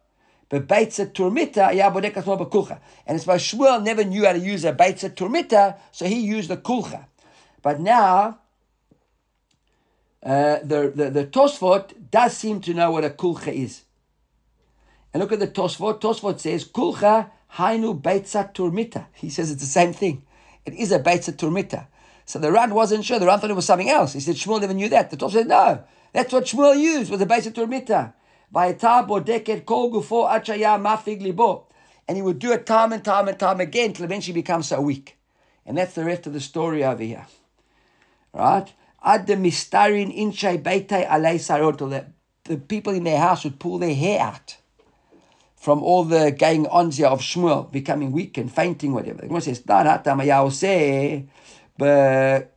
Bebeitza 0.50 1.12
turmita 1.12 1.64
haya 1.64 1.90
bodek 1.90 2.14
asmo 2.14 2.38
bekulcha. 2.38 2.80
And 3.06 3.16
it's 3.16 3.26
why 3.26 3.36
Shmuel 3.36 3.82
never 3.82 4.04
knew 4.04 4.24
how 4.24 4.32
to 4.32 4.38
use 4.38 4.64
a 4.64 4.72
beitza 4.72 5.10
turmita, 5.10 5.76
so 5.90 6.06
he 6.06 6.20
used 6.20 6.48
the 6.48 6.56
kulcha. 6.56 7.06
But 7.60 7.80
now, 7.80 8.38
uh, 10.22 10.58
the, 10.62 10.92
the, 10.94 11.10
the 11.10 11.26
Tosfot 11.26 12.10
does 12.10 12.36
seem 12.36 12.60
to 12.62 12.74
know 12.74 12.90
what 12.92 13.04
a 13.04 13.10
kulcha 13.10 13.52
is. 13.52 13.82
And 15.12 15.20
look 15.20 15.32
at 15.32 15.40
the 15.40 15.48
Tosfot. 15.48 16.00
Tosfot 16.00 16.40
says, 16.40 16.64
kulcha 16.66 17.30
hainu 17.56 18.00
beitza 18.00 18.54
turmita. 18.54 19.06
He 19.14 19.28
says 19.28 19.50
it's 19.50 19.60
the 19.60 19.66
same 19.66 19.92
thing. 19.92 20.22
It 20.64 20.74
is 20.74 20.92
a 20.92 20.98
beitza 20.98 21.36
turmita. 21.36 21.88
So 22.32 22.38
the 22.38 22.50
Ran 22.50 22.72
wasn't 22.72 23.04
sure. 23.04 23.18
The 23.18 23.26
Ran 23.26 23.40
thought 23.40 23.50
it 23.50 23.56
was 23.56 23.66
something 23.66 23.90
else. 23.90 24.14
He 24.14 24.20
said, 24.20 24.36
Shmuel 24.36 24.62
never 24.62 24.72
knew 24.72 24.88
that. 24.88 25.10
The 25.10 25.18
Tosfot 25.18 25.32
said, 25.32 25.48
no. 25.48 25.84
That's 26.14 26.32
what 26.32 26.44
Shmuel 26.44 26.80
used, 26.80 27.10
was 27.10 27.20
a 27.20 27.26
beitza 27.26 27.52
turmita. 27.52 28.14
And 32.08 32.16
he 32.16 32.22
would 32.22 32.38
do 32.38 32.52
it 32.52 32.64
time 32.64 32.92
and 32.94 33.04
time 33.04 33.28
and 33.28 33.38
time 33.38 33.60
again 33.60 33.92
till 33.92 34.06
eventually 34.06 34.32
becomes 34.32 34.68
so 34.68 34.80
weak. 34.80 35.18
And 35.66 35.76
that's 35.76 35.94
the 35.94 36.06
rest 36.06 36.26
of 36.26 36.32
the 36.32 36.40
story 36.40 36.82
over 36.82 37.02
here. 37.02 37.26
Right? 38.32 38.72
Ad 39.04 39.26
the 39.26 39.34
mistarin 39.34 40.16
inchay 40.16 40.62
beitei 40.62 41.06
alei 41.06 41.34
sarot. 41.34 42.06
The 42.44 42.56
people 42.56 42.94
in 42.94 43.04
their 43.04 43.18
house 43.20 43.44
would 43.44 43.60
pull 43.60 43.78
their 43.78 43.94
hair 43.94 44.20
out 44.20 44.56
from 45.54 45.82
all 45.82 46.04
the 46.04 46.30
going 46.32 46.66
ons 46.68 46.98
of 47.02 47.20
Shmuel, 47.20 47.70
becoming 47.70 48.10
weak 48.10 48.38
and 48.38 48.50
fainting, 48.50 48.94
whatever. 48.94 49.20
The 49.20 49.26
Gemara 49.28 49.42
says, 49.42 49.62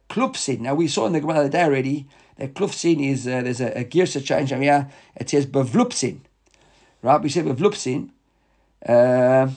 klupsin. 0.09 0.59
Now 0.61 0.75
we 0.75 0.87
saw 0.87 1.05
in 1.05 1.13
the 1.13 1.19
Gemara 1.19 1.43
the 1.43 1.49
day 1.49 1.63
already 1.63 2.07
that 2.37 2.53
klupsin 2.53 3.05
is, 3.05 3.27
uh, 3.27 3.41
there's 3.41 3.61
a, 3.61 3.79
a 3.79 3.85
girsa 3.85 4.23
change 4.23 4.51
over 4.53 4.63
here. 4.63 4.89
It 5.15 5.29
says 5.29 5.45
bevlupsin. 5.45 6.19
Right? 7.01 7.21
We 7.21 7.29
said 7.29 7.45
bevlupsin. 7.45 8.09
Uh, 8.85 9.49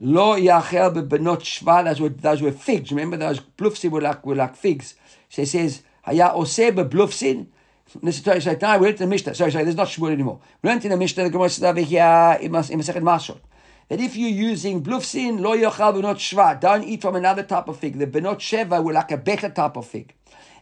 Lo 0.00 0.36
yachel 0.36 0.92
bebenot 0.92 1.40
shva. 1.40 1.84
Those 1.84 2.00
were 2.00 2.08
those 2.08 2.42
were 2.42 2.52
figs. 2.52 2.90
Remember 2.90 3.16
those 3.16 3.40
blufsin 3.40 3.90
were 3.90 4.00
like 4.00 4.26
were 4.26 4.34
like 4.34 4.56
figs. 4.56 4.94
So 5.28 5.42
it 5.42 5.48
says 5.48 5.82
Haya 6.02 6.30
oseh 6.30 6.74
beblufsin. 6.74 7.46
Is 8.02 8.16
say 8.22 8.58
now 8.60 8.78
we 8.78 8.86
went 8.86 8.98
to 8.98 9.04
the 9.04 9.08
Mishnah. 9.08 9.34
Sorry, 9.34 9.52
sorry, 9.52 9.64
there's 9.64 9.76
not 9.76 9.86
Shmuel 9.86 10.10
anymore. 10.10 10.40
We 10.62 10.68
went 10.68 10.84
in 10.84 10.90
the 10.90 10.96
Mishnah. 10.96 11.24
The 11.24 11.30
Gemara 11.30 11.48
says 11.48 11.62
over 11.62 11.80
here 11.80 12.38
in 12.40 12.50
Masechet 12.50 13.02
Mashot 13.02 13.38
that 13.88 14.00
if 14.00 14.16
you're 14.16 14.30
using 14.30 14.82
blufsin, 14.82 15.40
lo 15.40 15.56
yochal 15.56 15.94
benot 15.94 16.16
shva, 16.16 16.58
don't 16.60 16.84
eat 16.84 17.02
from 17.02 17.16
another 17.16 17.42
type 17.42 17.68
of 17.68 17.78
fig. 17.78 17.98
The 17.98 18.06
benot 18.06 18.38
sheva 18.38 18.82
were 18.82 18.92
like 18.92 19.12
a 19.12 19.16
better 19.16 19.48
type 19.48 19.76
of 19.76 19.86
fig. 19.86 20.14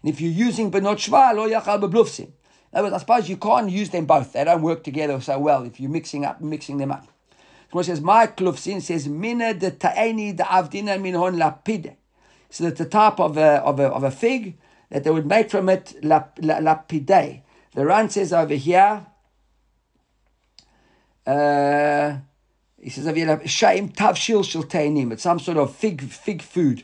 And 0.02 0.12
if 0.12 0.20
you're 0.20 0.32
using 0.32 0.70
benot 0.70 0.96
shva, 0.96 1.34
lo 1.34 1.48
yochal 1.48 1.80
beblufsin. 1.80 2.32
In 2.72 2.78
other 2.78 2.84
words, 2.84 2.94
I 2.94 2.98
suppose 2.98 3.28
you 3.28 3.36
can't 3.36 3.70
use 3.70 3.90
them 3.90 4.06
both. 4.06 4.32
They 4.32 4.44
don't 4.44 4.62
work 4.62 4.82
together 4.82 5.20
so 5.20 5.38
well 5.38 5.64
if 5.64 5.78
you're 5.78 5.90
mixing 5.90 6.24
up, 6.24 6.40
mixing 6.40 6.78
them 6.78 6.90
up. 6.90 7.06
So 7.72 7.82
says, 7.82 8.00
my 8.00 8.26
klufsin 8.26 8.82
says, 8.82 9.08
mina 9.08 9.54
de 9.54 9.70
ta'eni 9.70 10.32
de 10.32 10.42
avdina 10.42 11.00
min 11.00 11.14
hon 11.14 11.38
lapide. 11.38 11.96
So 12.50 12.64
that 12.64 12.76
the 12.76 12.84
type 12.84 13.18
of 13.18 13.38
a, 13.38 13.62
of 13.62 13.80
a, 13.80 13.84
of 13.84 14.04
a 14.04 14.10
fig 14.10 14.58
that 14.90 15.04
they 15.04 15.10
would 15.10 15.26
make 15.26 15.50
from 15.50 15.68
it 15.68 15.94
lapide. 16.02 17.42
The 17.74 17.86
Ran 17.86 18.10
says 18.10 18.32
over 18.32 18.54
here, 18.54 19.06
uh, 21.26 22.16
he 22.82 22.90
says 22.90 23.06
over 23.06 23.16
here, 23.16 23.46
shame 23.46 23.90
tavshil 23.90 24.42
shiltainim. 24.42 25.12
It's 25.12 25.22
some 25.22 25.38
sort 25.38 25.56
of 25.56 25.74
fig 25.74 26.02
fig 26.02 26.42
food. 26.42 26.82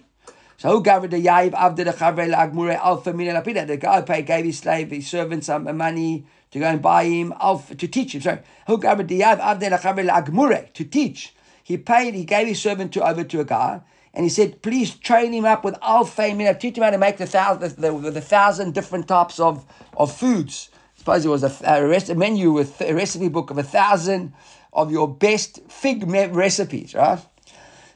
So 0.57 0.71
who 0.71 0.83
gave 0.83 1.03
the 1.03 1.23
yaib 1.23 1.77
the 1.77 1.85
chavre 1.85 2.33
agmure 2.33 2.77
alfa 2.77 3.13
min 3.13 3.35
lapida? 3.35 3.67
The 3.67 3.77
guy 3.77 4.03
paid 4.03 4.27
gave 4.27 4.45
his 4.45 4.59
slave, 4.59 4.91
his 4.91 5.09
servant 5.09 5.45
some 5.45 5.77
money 5.77 6.25
to 6.53 6.59
go 6.59 6.67
and 6.67 6.81
buy 6.81 7.05
him 7.05 7.35
alfa 7.41 7.75
to 7.75 7.89
teach 7.89 8.15
him. 8.15 8.21
Sorry, 8.21 8.39
who 8.69 8.79
gave 8.79 8.99
the 9.09 9.21
yaib 9.21 9.61
the 9.61 9.67
chavre 9.67 10.09
agmure 10.09 10.73
to 10.73 10.85
teach? 10.85 11.35
He 11.65 11.77
paid. 11.77 12.15
He 12.15 12.25
gave 12.25 12.47
his 12.47 12.63
servant 12.63 12.93
to 12.95 13.07
over 13.07 13.25
to 13.25 13.41
a 13.41 13.45
guy 13.45 13.83
and 14.15 14.25
he 14.25 14.31
said, 14.31 14.63
please 14.63 14.95
train 14.95 15.33
him 15.33 15.45
up 15.45 15.65
with 15.65 15.77
alpha 15.83 16.33
know, 16.35 16.55
teach 16.55 16.77
him 16.77 16.83
how 16.83 16.91
to 16.91 16.99
make 16.99 17.19
the 17.19 17.27
thousand, 17.27 17.77
the, 17.77 17.93
the, 17.93 18.11
the 18.11 18.21
thousand 18.21 18.75
different 18.75 19.07
types 19.07 19.39
of, 19.39 19.65
of 19.97 20.13
foods. 20.13 20.71
I 20.75 20.99
suppose 20.99 21.25
it 21.25 21.29
was 21.29 21.45
a, 21.45 21.55
a, 21.65 22.13
a 22.13 22.15
menu 22.15 22.51
with 22.51 22.81
a 22.81 22.95
recipe 22.95 23.29
book 23.29 23.51
of 23.51 23.59
a 23.59 23.63
thousand 23.63 24.33
of 24.79 24.93
your 24.93 25.09
best 25.09 25.61
fig 25.69 26.09
recipes, 26.09 26.95
right? 26.95 27.21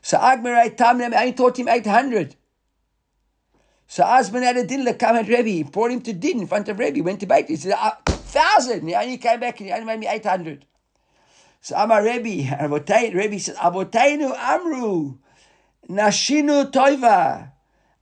So 0.03 0.19
Agmirai 0.19 0.77
Tamnem 0.77 1.15
only 1.15 1.33
taught 1.33 1.59
him 1.59 1.69
800. 1.69 2.35
So 3.87 4.03
Asman 4.03 4.43
had 4.43 4.57
a 4.57 4.67
din 4.67 4.85
come 4.95 5.17
at 5.17 5.29
Rebbe, 5.29 5.71
brought 5.71 5.93
him 5.93 6.01
to 6.03 6.13
din 6.13 6.41
in 6.41 6.47
front 6.47 6.69
of 6.69 6.79
Rebbe, 6.79 7.05
went 7.05 7.21
to 7.21 7.27
bake. 7.27 7.49
He 7.49 7.57
said, 7.57 7.73
a 7.79 7.97
thousand. 8.07 8.89
He 8.89 8.95
only 8.95 9.19
came 9.19 9.39
back 9.39 9.61
and 9.61 9.69
he 9.69 9.73
only 9.73 9.87
made 9.87 10.01
me 10.01 10.09
800. 10.09 10.67
So 11.61 11.77
Amar 11.77 12.03
Rebbe, 12.03 12.57
Rebbe 13.15 13.39
said, 13.39 13.57
Avotainu 13.57 14.37
Amru. 14.37 15.19
Nashinu 15.89 16.73
toiva. 16.73 17.53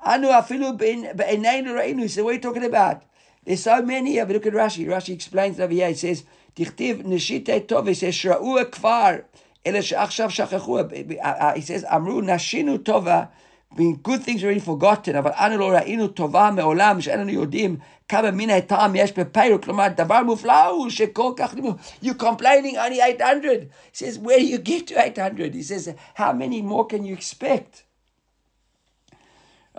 Anu 0.01 0.29
afilu 0.29 0.79
be'eneinu 0.79 1.75
re'inu. 1.75 2.03
He 2.03 2.09
said, 2.09 2.25
what 2.25 2.31
are 2.31 2.35
you 2.35 2.41
talking 2.41 2.65
about? 2.65 3.03
There's 3.45 3.63
so 3.63 3.83
many 3.83 4.19
of 4.19 4.31
it. 4.31 4.35
Look 4.35 4.47
at 4.47 4.53
Rashi. 4.53 4.87
Rashi 4.87 5.13
explains 5.13 5.61
over 5.61 5.73
here. 5.73 5.89
He 5.89 5.95
says, 5.95 6.25
Tichtiv 6.56 7.04
neshite 7.04 7.68
tov. 7.68 7.88
He 7.88 7.94
says, 7.94 8.16
Shra'u 8.16 8.66
kvar. 8.66 9.24
Ele 9.66 9.82
she'achshav 9.82 10.30
shachachu. 10.30 11.56
He 11.56 11.62
says, 11.62 11.86
Amru 11.90 12.22
nashinu 12.22 12.80
tova. 12.80 13.30
Being 13.76 14.00
good 14.02 14.24
things 14.24 14.42
already 14.42 14.62
forgotten, 14.62 15.16
אבל 15.16 15.32
אנו 15.32 15.58
לא 15.58 15.70
ראינו 15.72 16.08
טובה 16.08 16.52
מעולם 16.52 17.02
שאין 17.02 17.20
לנו 17.20 17.32
יודעים 17.32 17.78
כמה 18.10 18.32
מן 18.32 18.50
הטעם 18.50 18.96
יש 18.96 19.12
בפירו, 19.12 19.62
כלומר 19.62 19.88
דבר 19.96 20.24
מופלא 20.24 20.68
הוא 20.68 20.90
שכל 20.90 21.34
כך... 21.38 21.54
You 22.02 22.14
complaining 22.14 22.78
only 22.78 23.02
800. 23.02 23.70
He 23.92 24.06
says, 24.06 24.18
where 24.18 24.40
do 24.40 24.46
you 24.46 24.60
get 24.60 24.88
to 24.88 25.06
800? 25.06 25.54
He 25.54 25.64
says, 25.64 25.94
how 26.14 26.32
many 26.32 26.62
more 26.62 26.86
can 26.86 27.04
you 27.04 27.14
expect? 27.14 27.84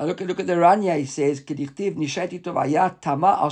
I 0.01 0.05
look, 0.05 0.19
look 0.19 0.39
at 0.39 0.47
the 0.47 0.53
Ranya, 0.53 0.97
he 0.97 1.05
says, 1.05 1.41
tama 3.01 3.51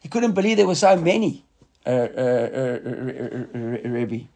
He 0.00 0.08
couldn't 0.08 0.32
believe 0.32 0.56
there 0.56 0.66
were 0.66 0.74
so 0.74 0.96
many, 0.96 1.44
uh, 1.84 1.90
uh, 1.90 2.78
uh, 2.82 3.58
Rebbe. 3.90 4.26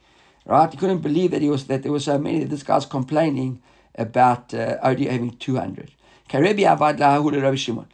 Right? 0.45 0.71
He 0.71 0.77
couldn't 0.77 0.99
believe 0.99 1.31
that 1.31 1.41
he 1.41 1.49
was 1.49 1.65
that 1.65 1.83
there 1.83 1.93
were 1.93 1.99
so 1.99 2.19
many. 2.19 2.45
This 2.45 2.63
guy's 2.63 2.85
complaining 2.85 3.63
about 3.95 4.53
uh, 4.53 4.77
only 4.83 5.07
having 5.07 5.31
200. 5.31 5.91
Okay, 6.29 6.43
Rebbe 6.43 6.61
Avad 6.61 6.99
Lahahula 6.99 7.41
Rabbi 7.41 7.57
Shimon. 7.57 7.87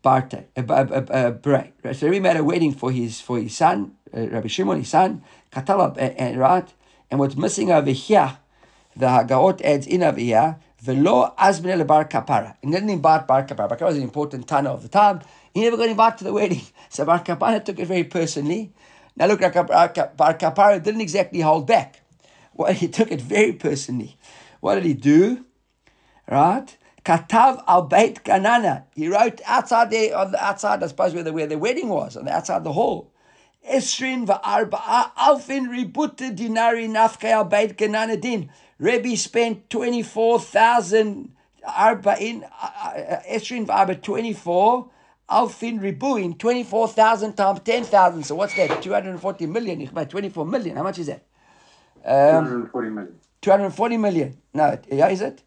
Barte, 0.00 0.44
Right. 0.56 1.72
so 1.96 2.06
Rebbe 2.06 2.22
made 2.22 2.36
a 2.36 2.44
wedding 2.44 2.72
for 2.72 2.92
his 2.92 3.20
for 3.20 3.40
his 3.40 3.56
son, 3.56 3.96
Rabbi 4.12 4.46
Shimon, 4.46 4.78
his 4.78 4.90
son, 4.90 5.24
Katalab, 5.50 5.96
and 5.98 6.38
right. 6.38 6.72
And 7.10 7.18
what's 7.18 7.34
missing 7.34 7.72
over 7.72 7.90
here, 7.90 8.38
the 8.94 9.06
Hagaot 9.06 9.60
adds 9.62 9.88
in 9.88 10.04
over 10.04 10.20
here, 10.20 10.56
Velo 10.80 11.34
Azmin 11.38 11.86
Bar 11.86 12.06
Kapara. 12.06 12.56
And 12.62 12.72
then 12.72 12.88
invite 12.88 13.26
Bar 13.26 13.44
Kapara. 13.44 13.68
Bar 13.68 13.76
Kapara 13.78 13.86
was 13.86 13.96
an 13.96 14.02
important 14.02 14.46
Tana 14.46 14.70
of 14.70 14.82
the 14.82 14.88
time. 14.88 15.20
He 15.52 15.62
never 15.62 15.76
got 15.76 15.88
invited 15.88 16.18
to 16.18 16.24
the 16.24 16.32
wedding. 16.32 16.62
So 16.90 17.04
Bar 17.04 17.22
Kapara 17.22 17.62
took 17.64 17.78
it 17.78 17.86
very 17.86 18.04
personally. 18.04 18.72
Now 19.16 19.26
look, 19.26 19.40
Bar 19.40 19.52
Kapara 19.52 20.82
didn't 20.82 21.00
exactly 21.02 21.40
hold 21.40 21.66
back. 21.66 22.00
Well, 22.54 22.72
he 22.72 22.88
took 22.98 23.10
it 23.12 23.20
very 23.20 23.52
personally. 23.52 24.16
What 24.60 24.76
did 24.76 24.84
he 24.84 24.94
do? 24.94 25.44
Right? 26.30 26.76
Katav 27.04 27.62
al 27.66 27.82
Beit 27.82 28.22
Kanana. 28.24 28.84
He 28.94 29.08
wrote 29.08 29.40
outside 29.46 29.92
on 30.12 30.32
the 30.32 30.44
outside, 30.44 30.82
I 30.82 30.86
suppose, 30.86 31.14
where 31.14 31.22
the, 31.22 31.32
where 31.32 31.46
the 31.46 31.58
wedding 31.58 31.88
was, 31.88 32.16
on 32.16 32.26
the 32.26 32.32
outside 32.32 32.58
of 32.58 32.64
the 32.64 32.72
hall. 32.72 33.12
Esrin 33.68 34.26
va'arba'a 34.26 35.12
alfin 35.16 35.68
ribute 35.68 36.36
dinari 36.36 36.88
nafkei 36.88 37.32
al 37.32 37.44
Beit 37.44 37.76
Kanana 37.76 38.20
din. 38.20 38.50
Rebbe 38.78 39.16
spent 39.16 39.68
24,000 39.70 41.32
arba'in, 41.66 42.44
uh, 42.44 42.66
uh, 42.66 43.20
Esrin 43.28 43.66
va'arba 43.66 44.00
24 44.00 44.90
Alfin 45.30 45.78
Ribuin, 45.80 46.38
24,000 46.38 47.34
times 47.34 47.60
10,000. 47.60 48.22
So 48.24 48.34
what's 48.34 48.54
that? 48.54 48.80
240 48.82 49.46
million. 49.46 49.80
Ich 49.80 49.92
buy 49.92 50.04
24 50.04 50.46
million. 50.46 50.76
How 50.76 50.82
much 50.82 50.98
is 50.98 51.06
that? 51.06 51.26
Um, 52.04 52.44
240 52.44 52.90
million. 52.90 53.14
240 53.42 53.96
million. 53.98 54.38
No, 54.54 54.78
yeah, 54.90 55.08
is 55.08 55.20
it? 55.20 55.42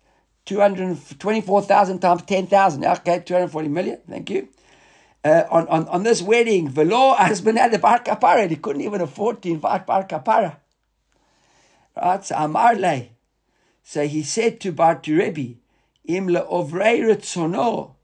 224,000 0.46 2.00
times 2.00 2.22
10,000. 2.24 2.86
Okay, 2.86 3.20
240 3.26 3.68
million. 3.70 4.00
Thank 4.08 4.30
you. 4.30 4.50
Uh, 5.24 5.44
on, 5.50 5.68
on, 5.68 5.88
on 5.88 6.04
this 6.04 6.22
wedding, 6.22 6.68
Velo 6.68 7.14
husband 7.14 7.58
had 7.58 7.72
the 7.72 7.80
bar 7.80 8.00
kapara. 8.00 8.50
He 8.50 8.56
couldn't 8.56 8.82
even 8.82 9.02
afford 9.02 9.42
to 9.44 9.50
invite 9.50 9.86
bar 9.88 10.06
kapara. 10.08 10.58
Right? 11.96 12.24
So 12.24 12.36
Amarle. 12.36 13.10
So 13.84 14.08
he 14.08 14.24
said 14.24 14.60
to 14.62 14.72
Bar 14.72 15.02
Rebbe, 15.06 15.56
Im 16.06 16.28
retzono. 16.28 17.96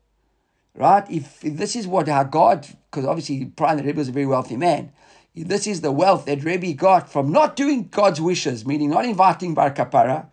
Right? 0.75 1.09
If, 1.09 1.43
if 1.43 1.57
this 1.57 1.75
is 1.75 1.88
what 1.88 2.07
our 2.09 2.25
God, 2.25 2.67
because 2.89 3.05
obviously 3.05 3.45
the 3.45 3.84
Rebbe 3.84 3.97
was 3.97 4.09
a 4.09 4.11
very 4.11 4.25
wealthy 4.25 4.57
man, 4.57 4.91
this 5.36 5.67
is 5.67 5.82
the 5.82 5.91
wealth 5.91 6.25
that 6.25 6.43
Rebbe 6.43 6.73
got 6.73 7.11
from 7.11 7.32
not 7.32 7.55
doing 7.55 7.89
God's 7.89 8.19
wishes, 8.19 8.65
meaning 8.65 8.89
not 8.89 9.05
inviting 9.05 9.53
Bar 9.53 9.71
Kapara, 9.71 10.28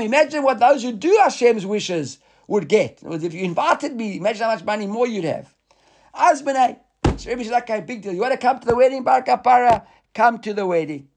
imagine 0.00 0.42
what 0.42 0.58
those 0.58 0.82
who 0.82 0.92
do 0.92 1.18
Hashem's 1.22 1.66
wishes 1.66 2.18
would 2.48 2.68
get. 2.68 3.00
If 3.02 3.34
you 3.34 3.44
invited 3.44 3.94
me, 3.94 4.16
imagine 4.16 4.42
how 4.42 4.52
much 4.54 4.64
money 4.64 4.86
more 4.86 5.06
you'd 5.06 5.24
have. 5.24 5.54
Husband, 6.12 6.76
so 7.16 7.30
Rebbe's 7.30 7.50
like, 7.50 7.70
okay, 7.70 7.80
big 7.80 8.02
deal. 8.02 8.12
You 8.12 8.20
want 8.20 8.32
to 8.32 8.38
come 8.38 8.58
to 8.58 8.66
the 8.66 8.76
wedding, 8.76 9.02
Bar 9.02 9.22
Kapara? 9.22 9.86
Come 10.12 10.38
to 10.40 10.54
the 10.54 10.66
wedding. 10.66 11.08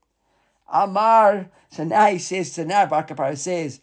Amar, 0.70 1.50
so 1.70 1.84
now 1.84 2.08
he 2.08 2.18
says, 2.20 2.52
so 2.52 2.64
now 2.64 2.86
Bar 2.86 3.06
Kapara 3.06 3.38
says, 3.38 3.80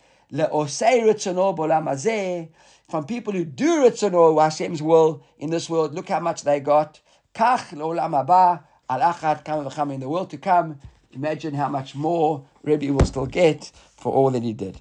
from 2.89 3.05
people 3.07 3.33
who 3.33 3.45
do 3.45 3.85
ritzono, 3.85 4.43
Hashem's 4.43 4.83
will 4.83 5.23
in 5.39 5.51
this 5.51 5.71
world, 5.71 5.95
look 5.95 6.09
how 6.09 6.21
much 6.21 6.43
they 6.43 6.61
got. 6.61 7.01
Kach 7.35 7.71
le'olam 7.71 8.27
haba, 8.27 8.65
al 8.89 9.01
achad 9.01 9.45
kam 9.45 9.65
v'cham, 9.65 9.95
in 9.95 10.01
the 10.01 10.09
world 10.09 10.31
to 10.31 10.39
come, 10.39 10.79
imagine 11.13 11.55
how 11.55 11.69
much 11.69 11.95
more 11.95 12.45
Rebbe 12.63 12.93
will 12.93 13.07
still 13.07 13.27
get 13.27 13.71
for 13.97 14.13
all 14.13 14.31
that 14.31 14.43
he 14.43 14.53
did. 14.53 14.73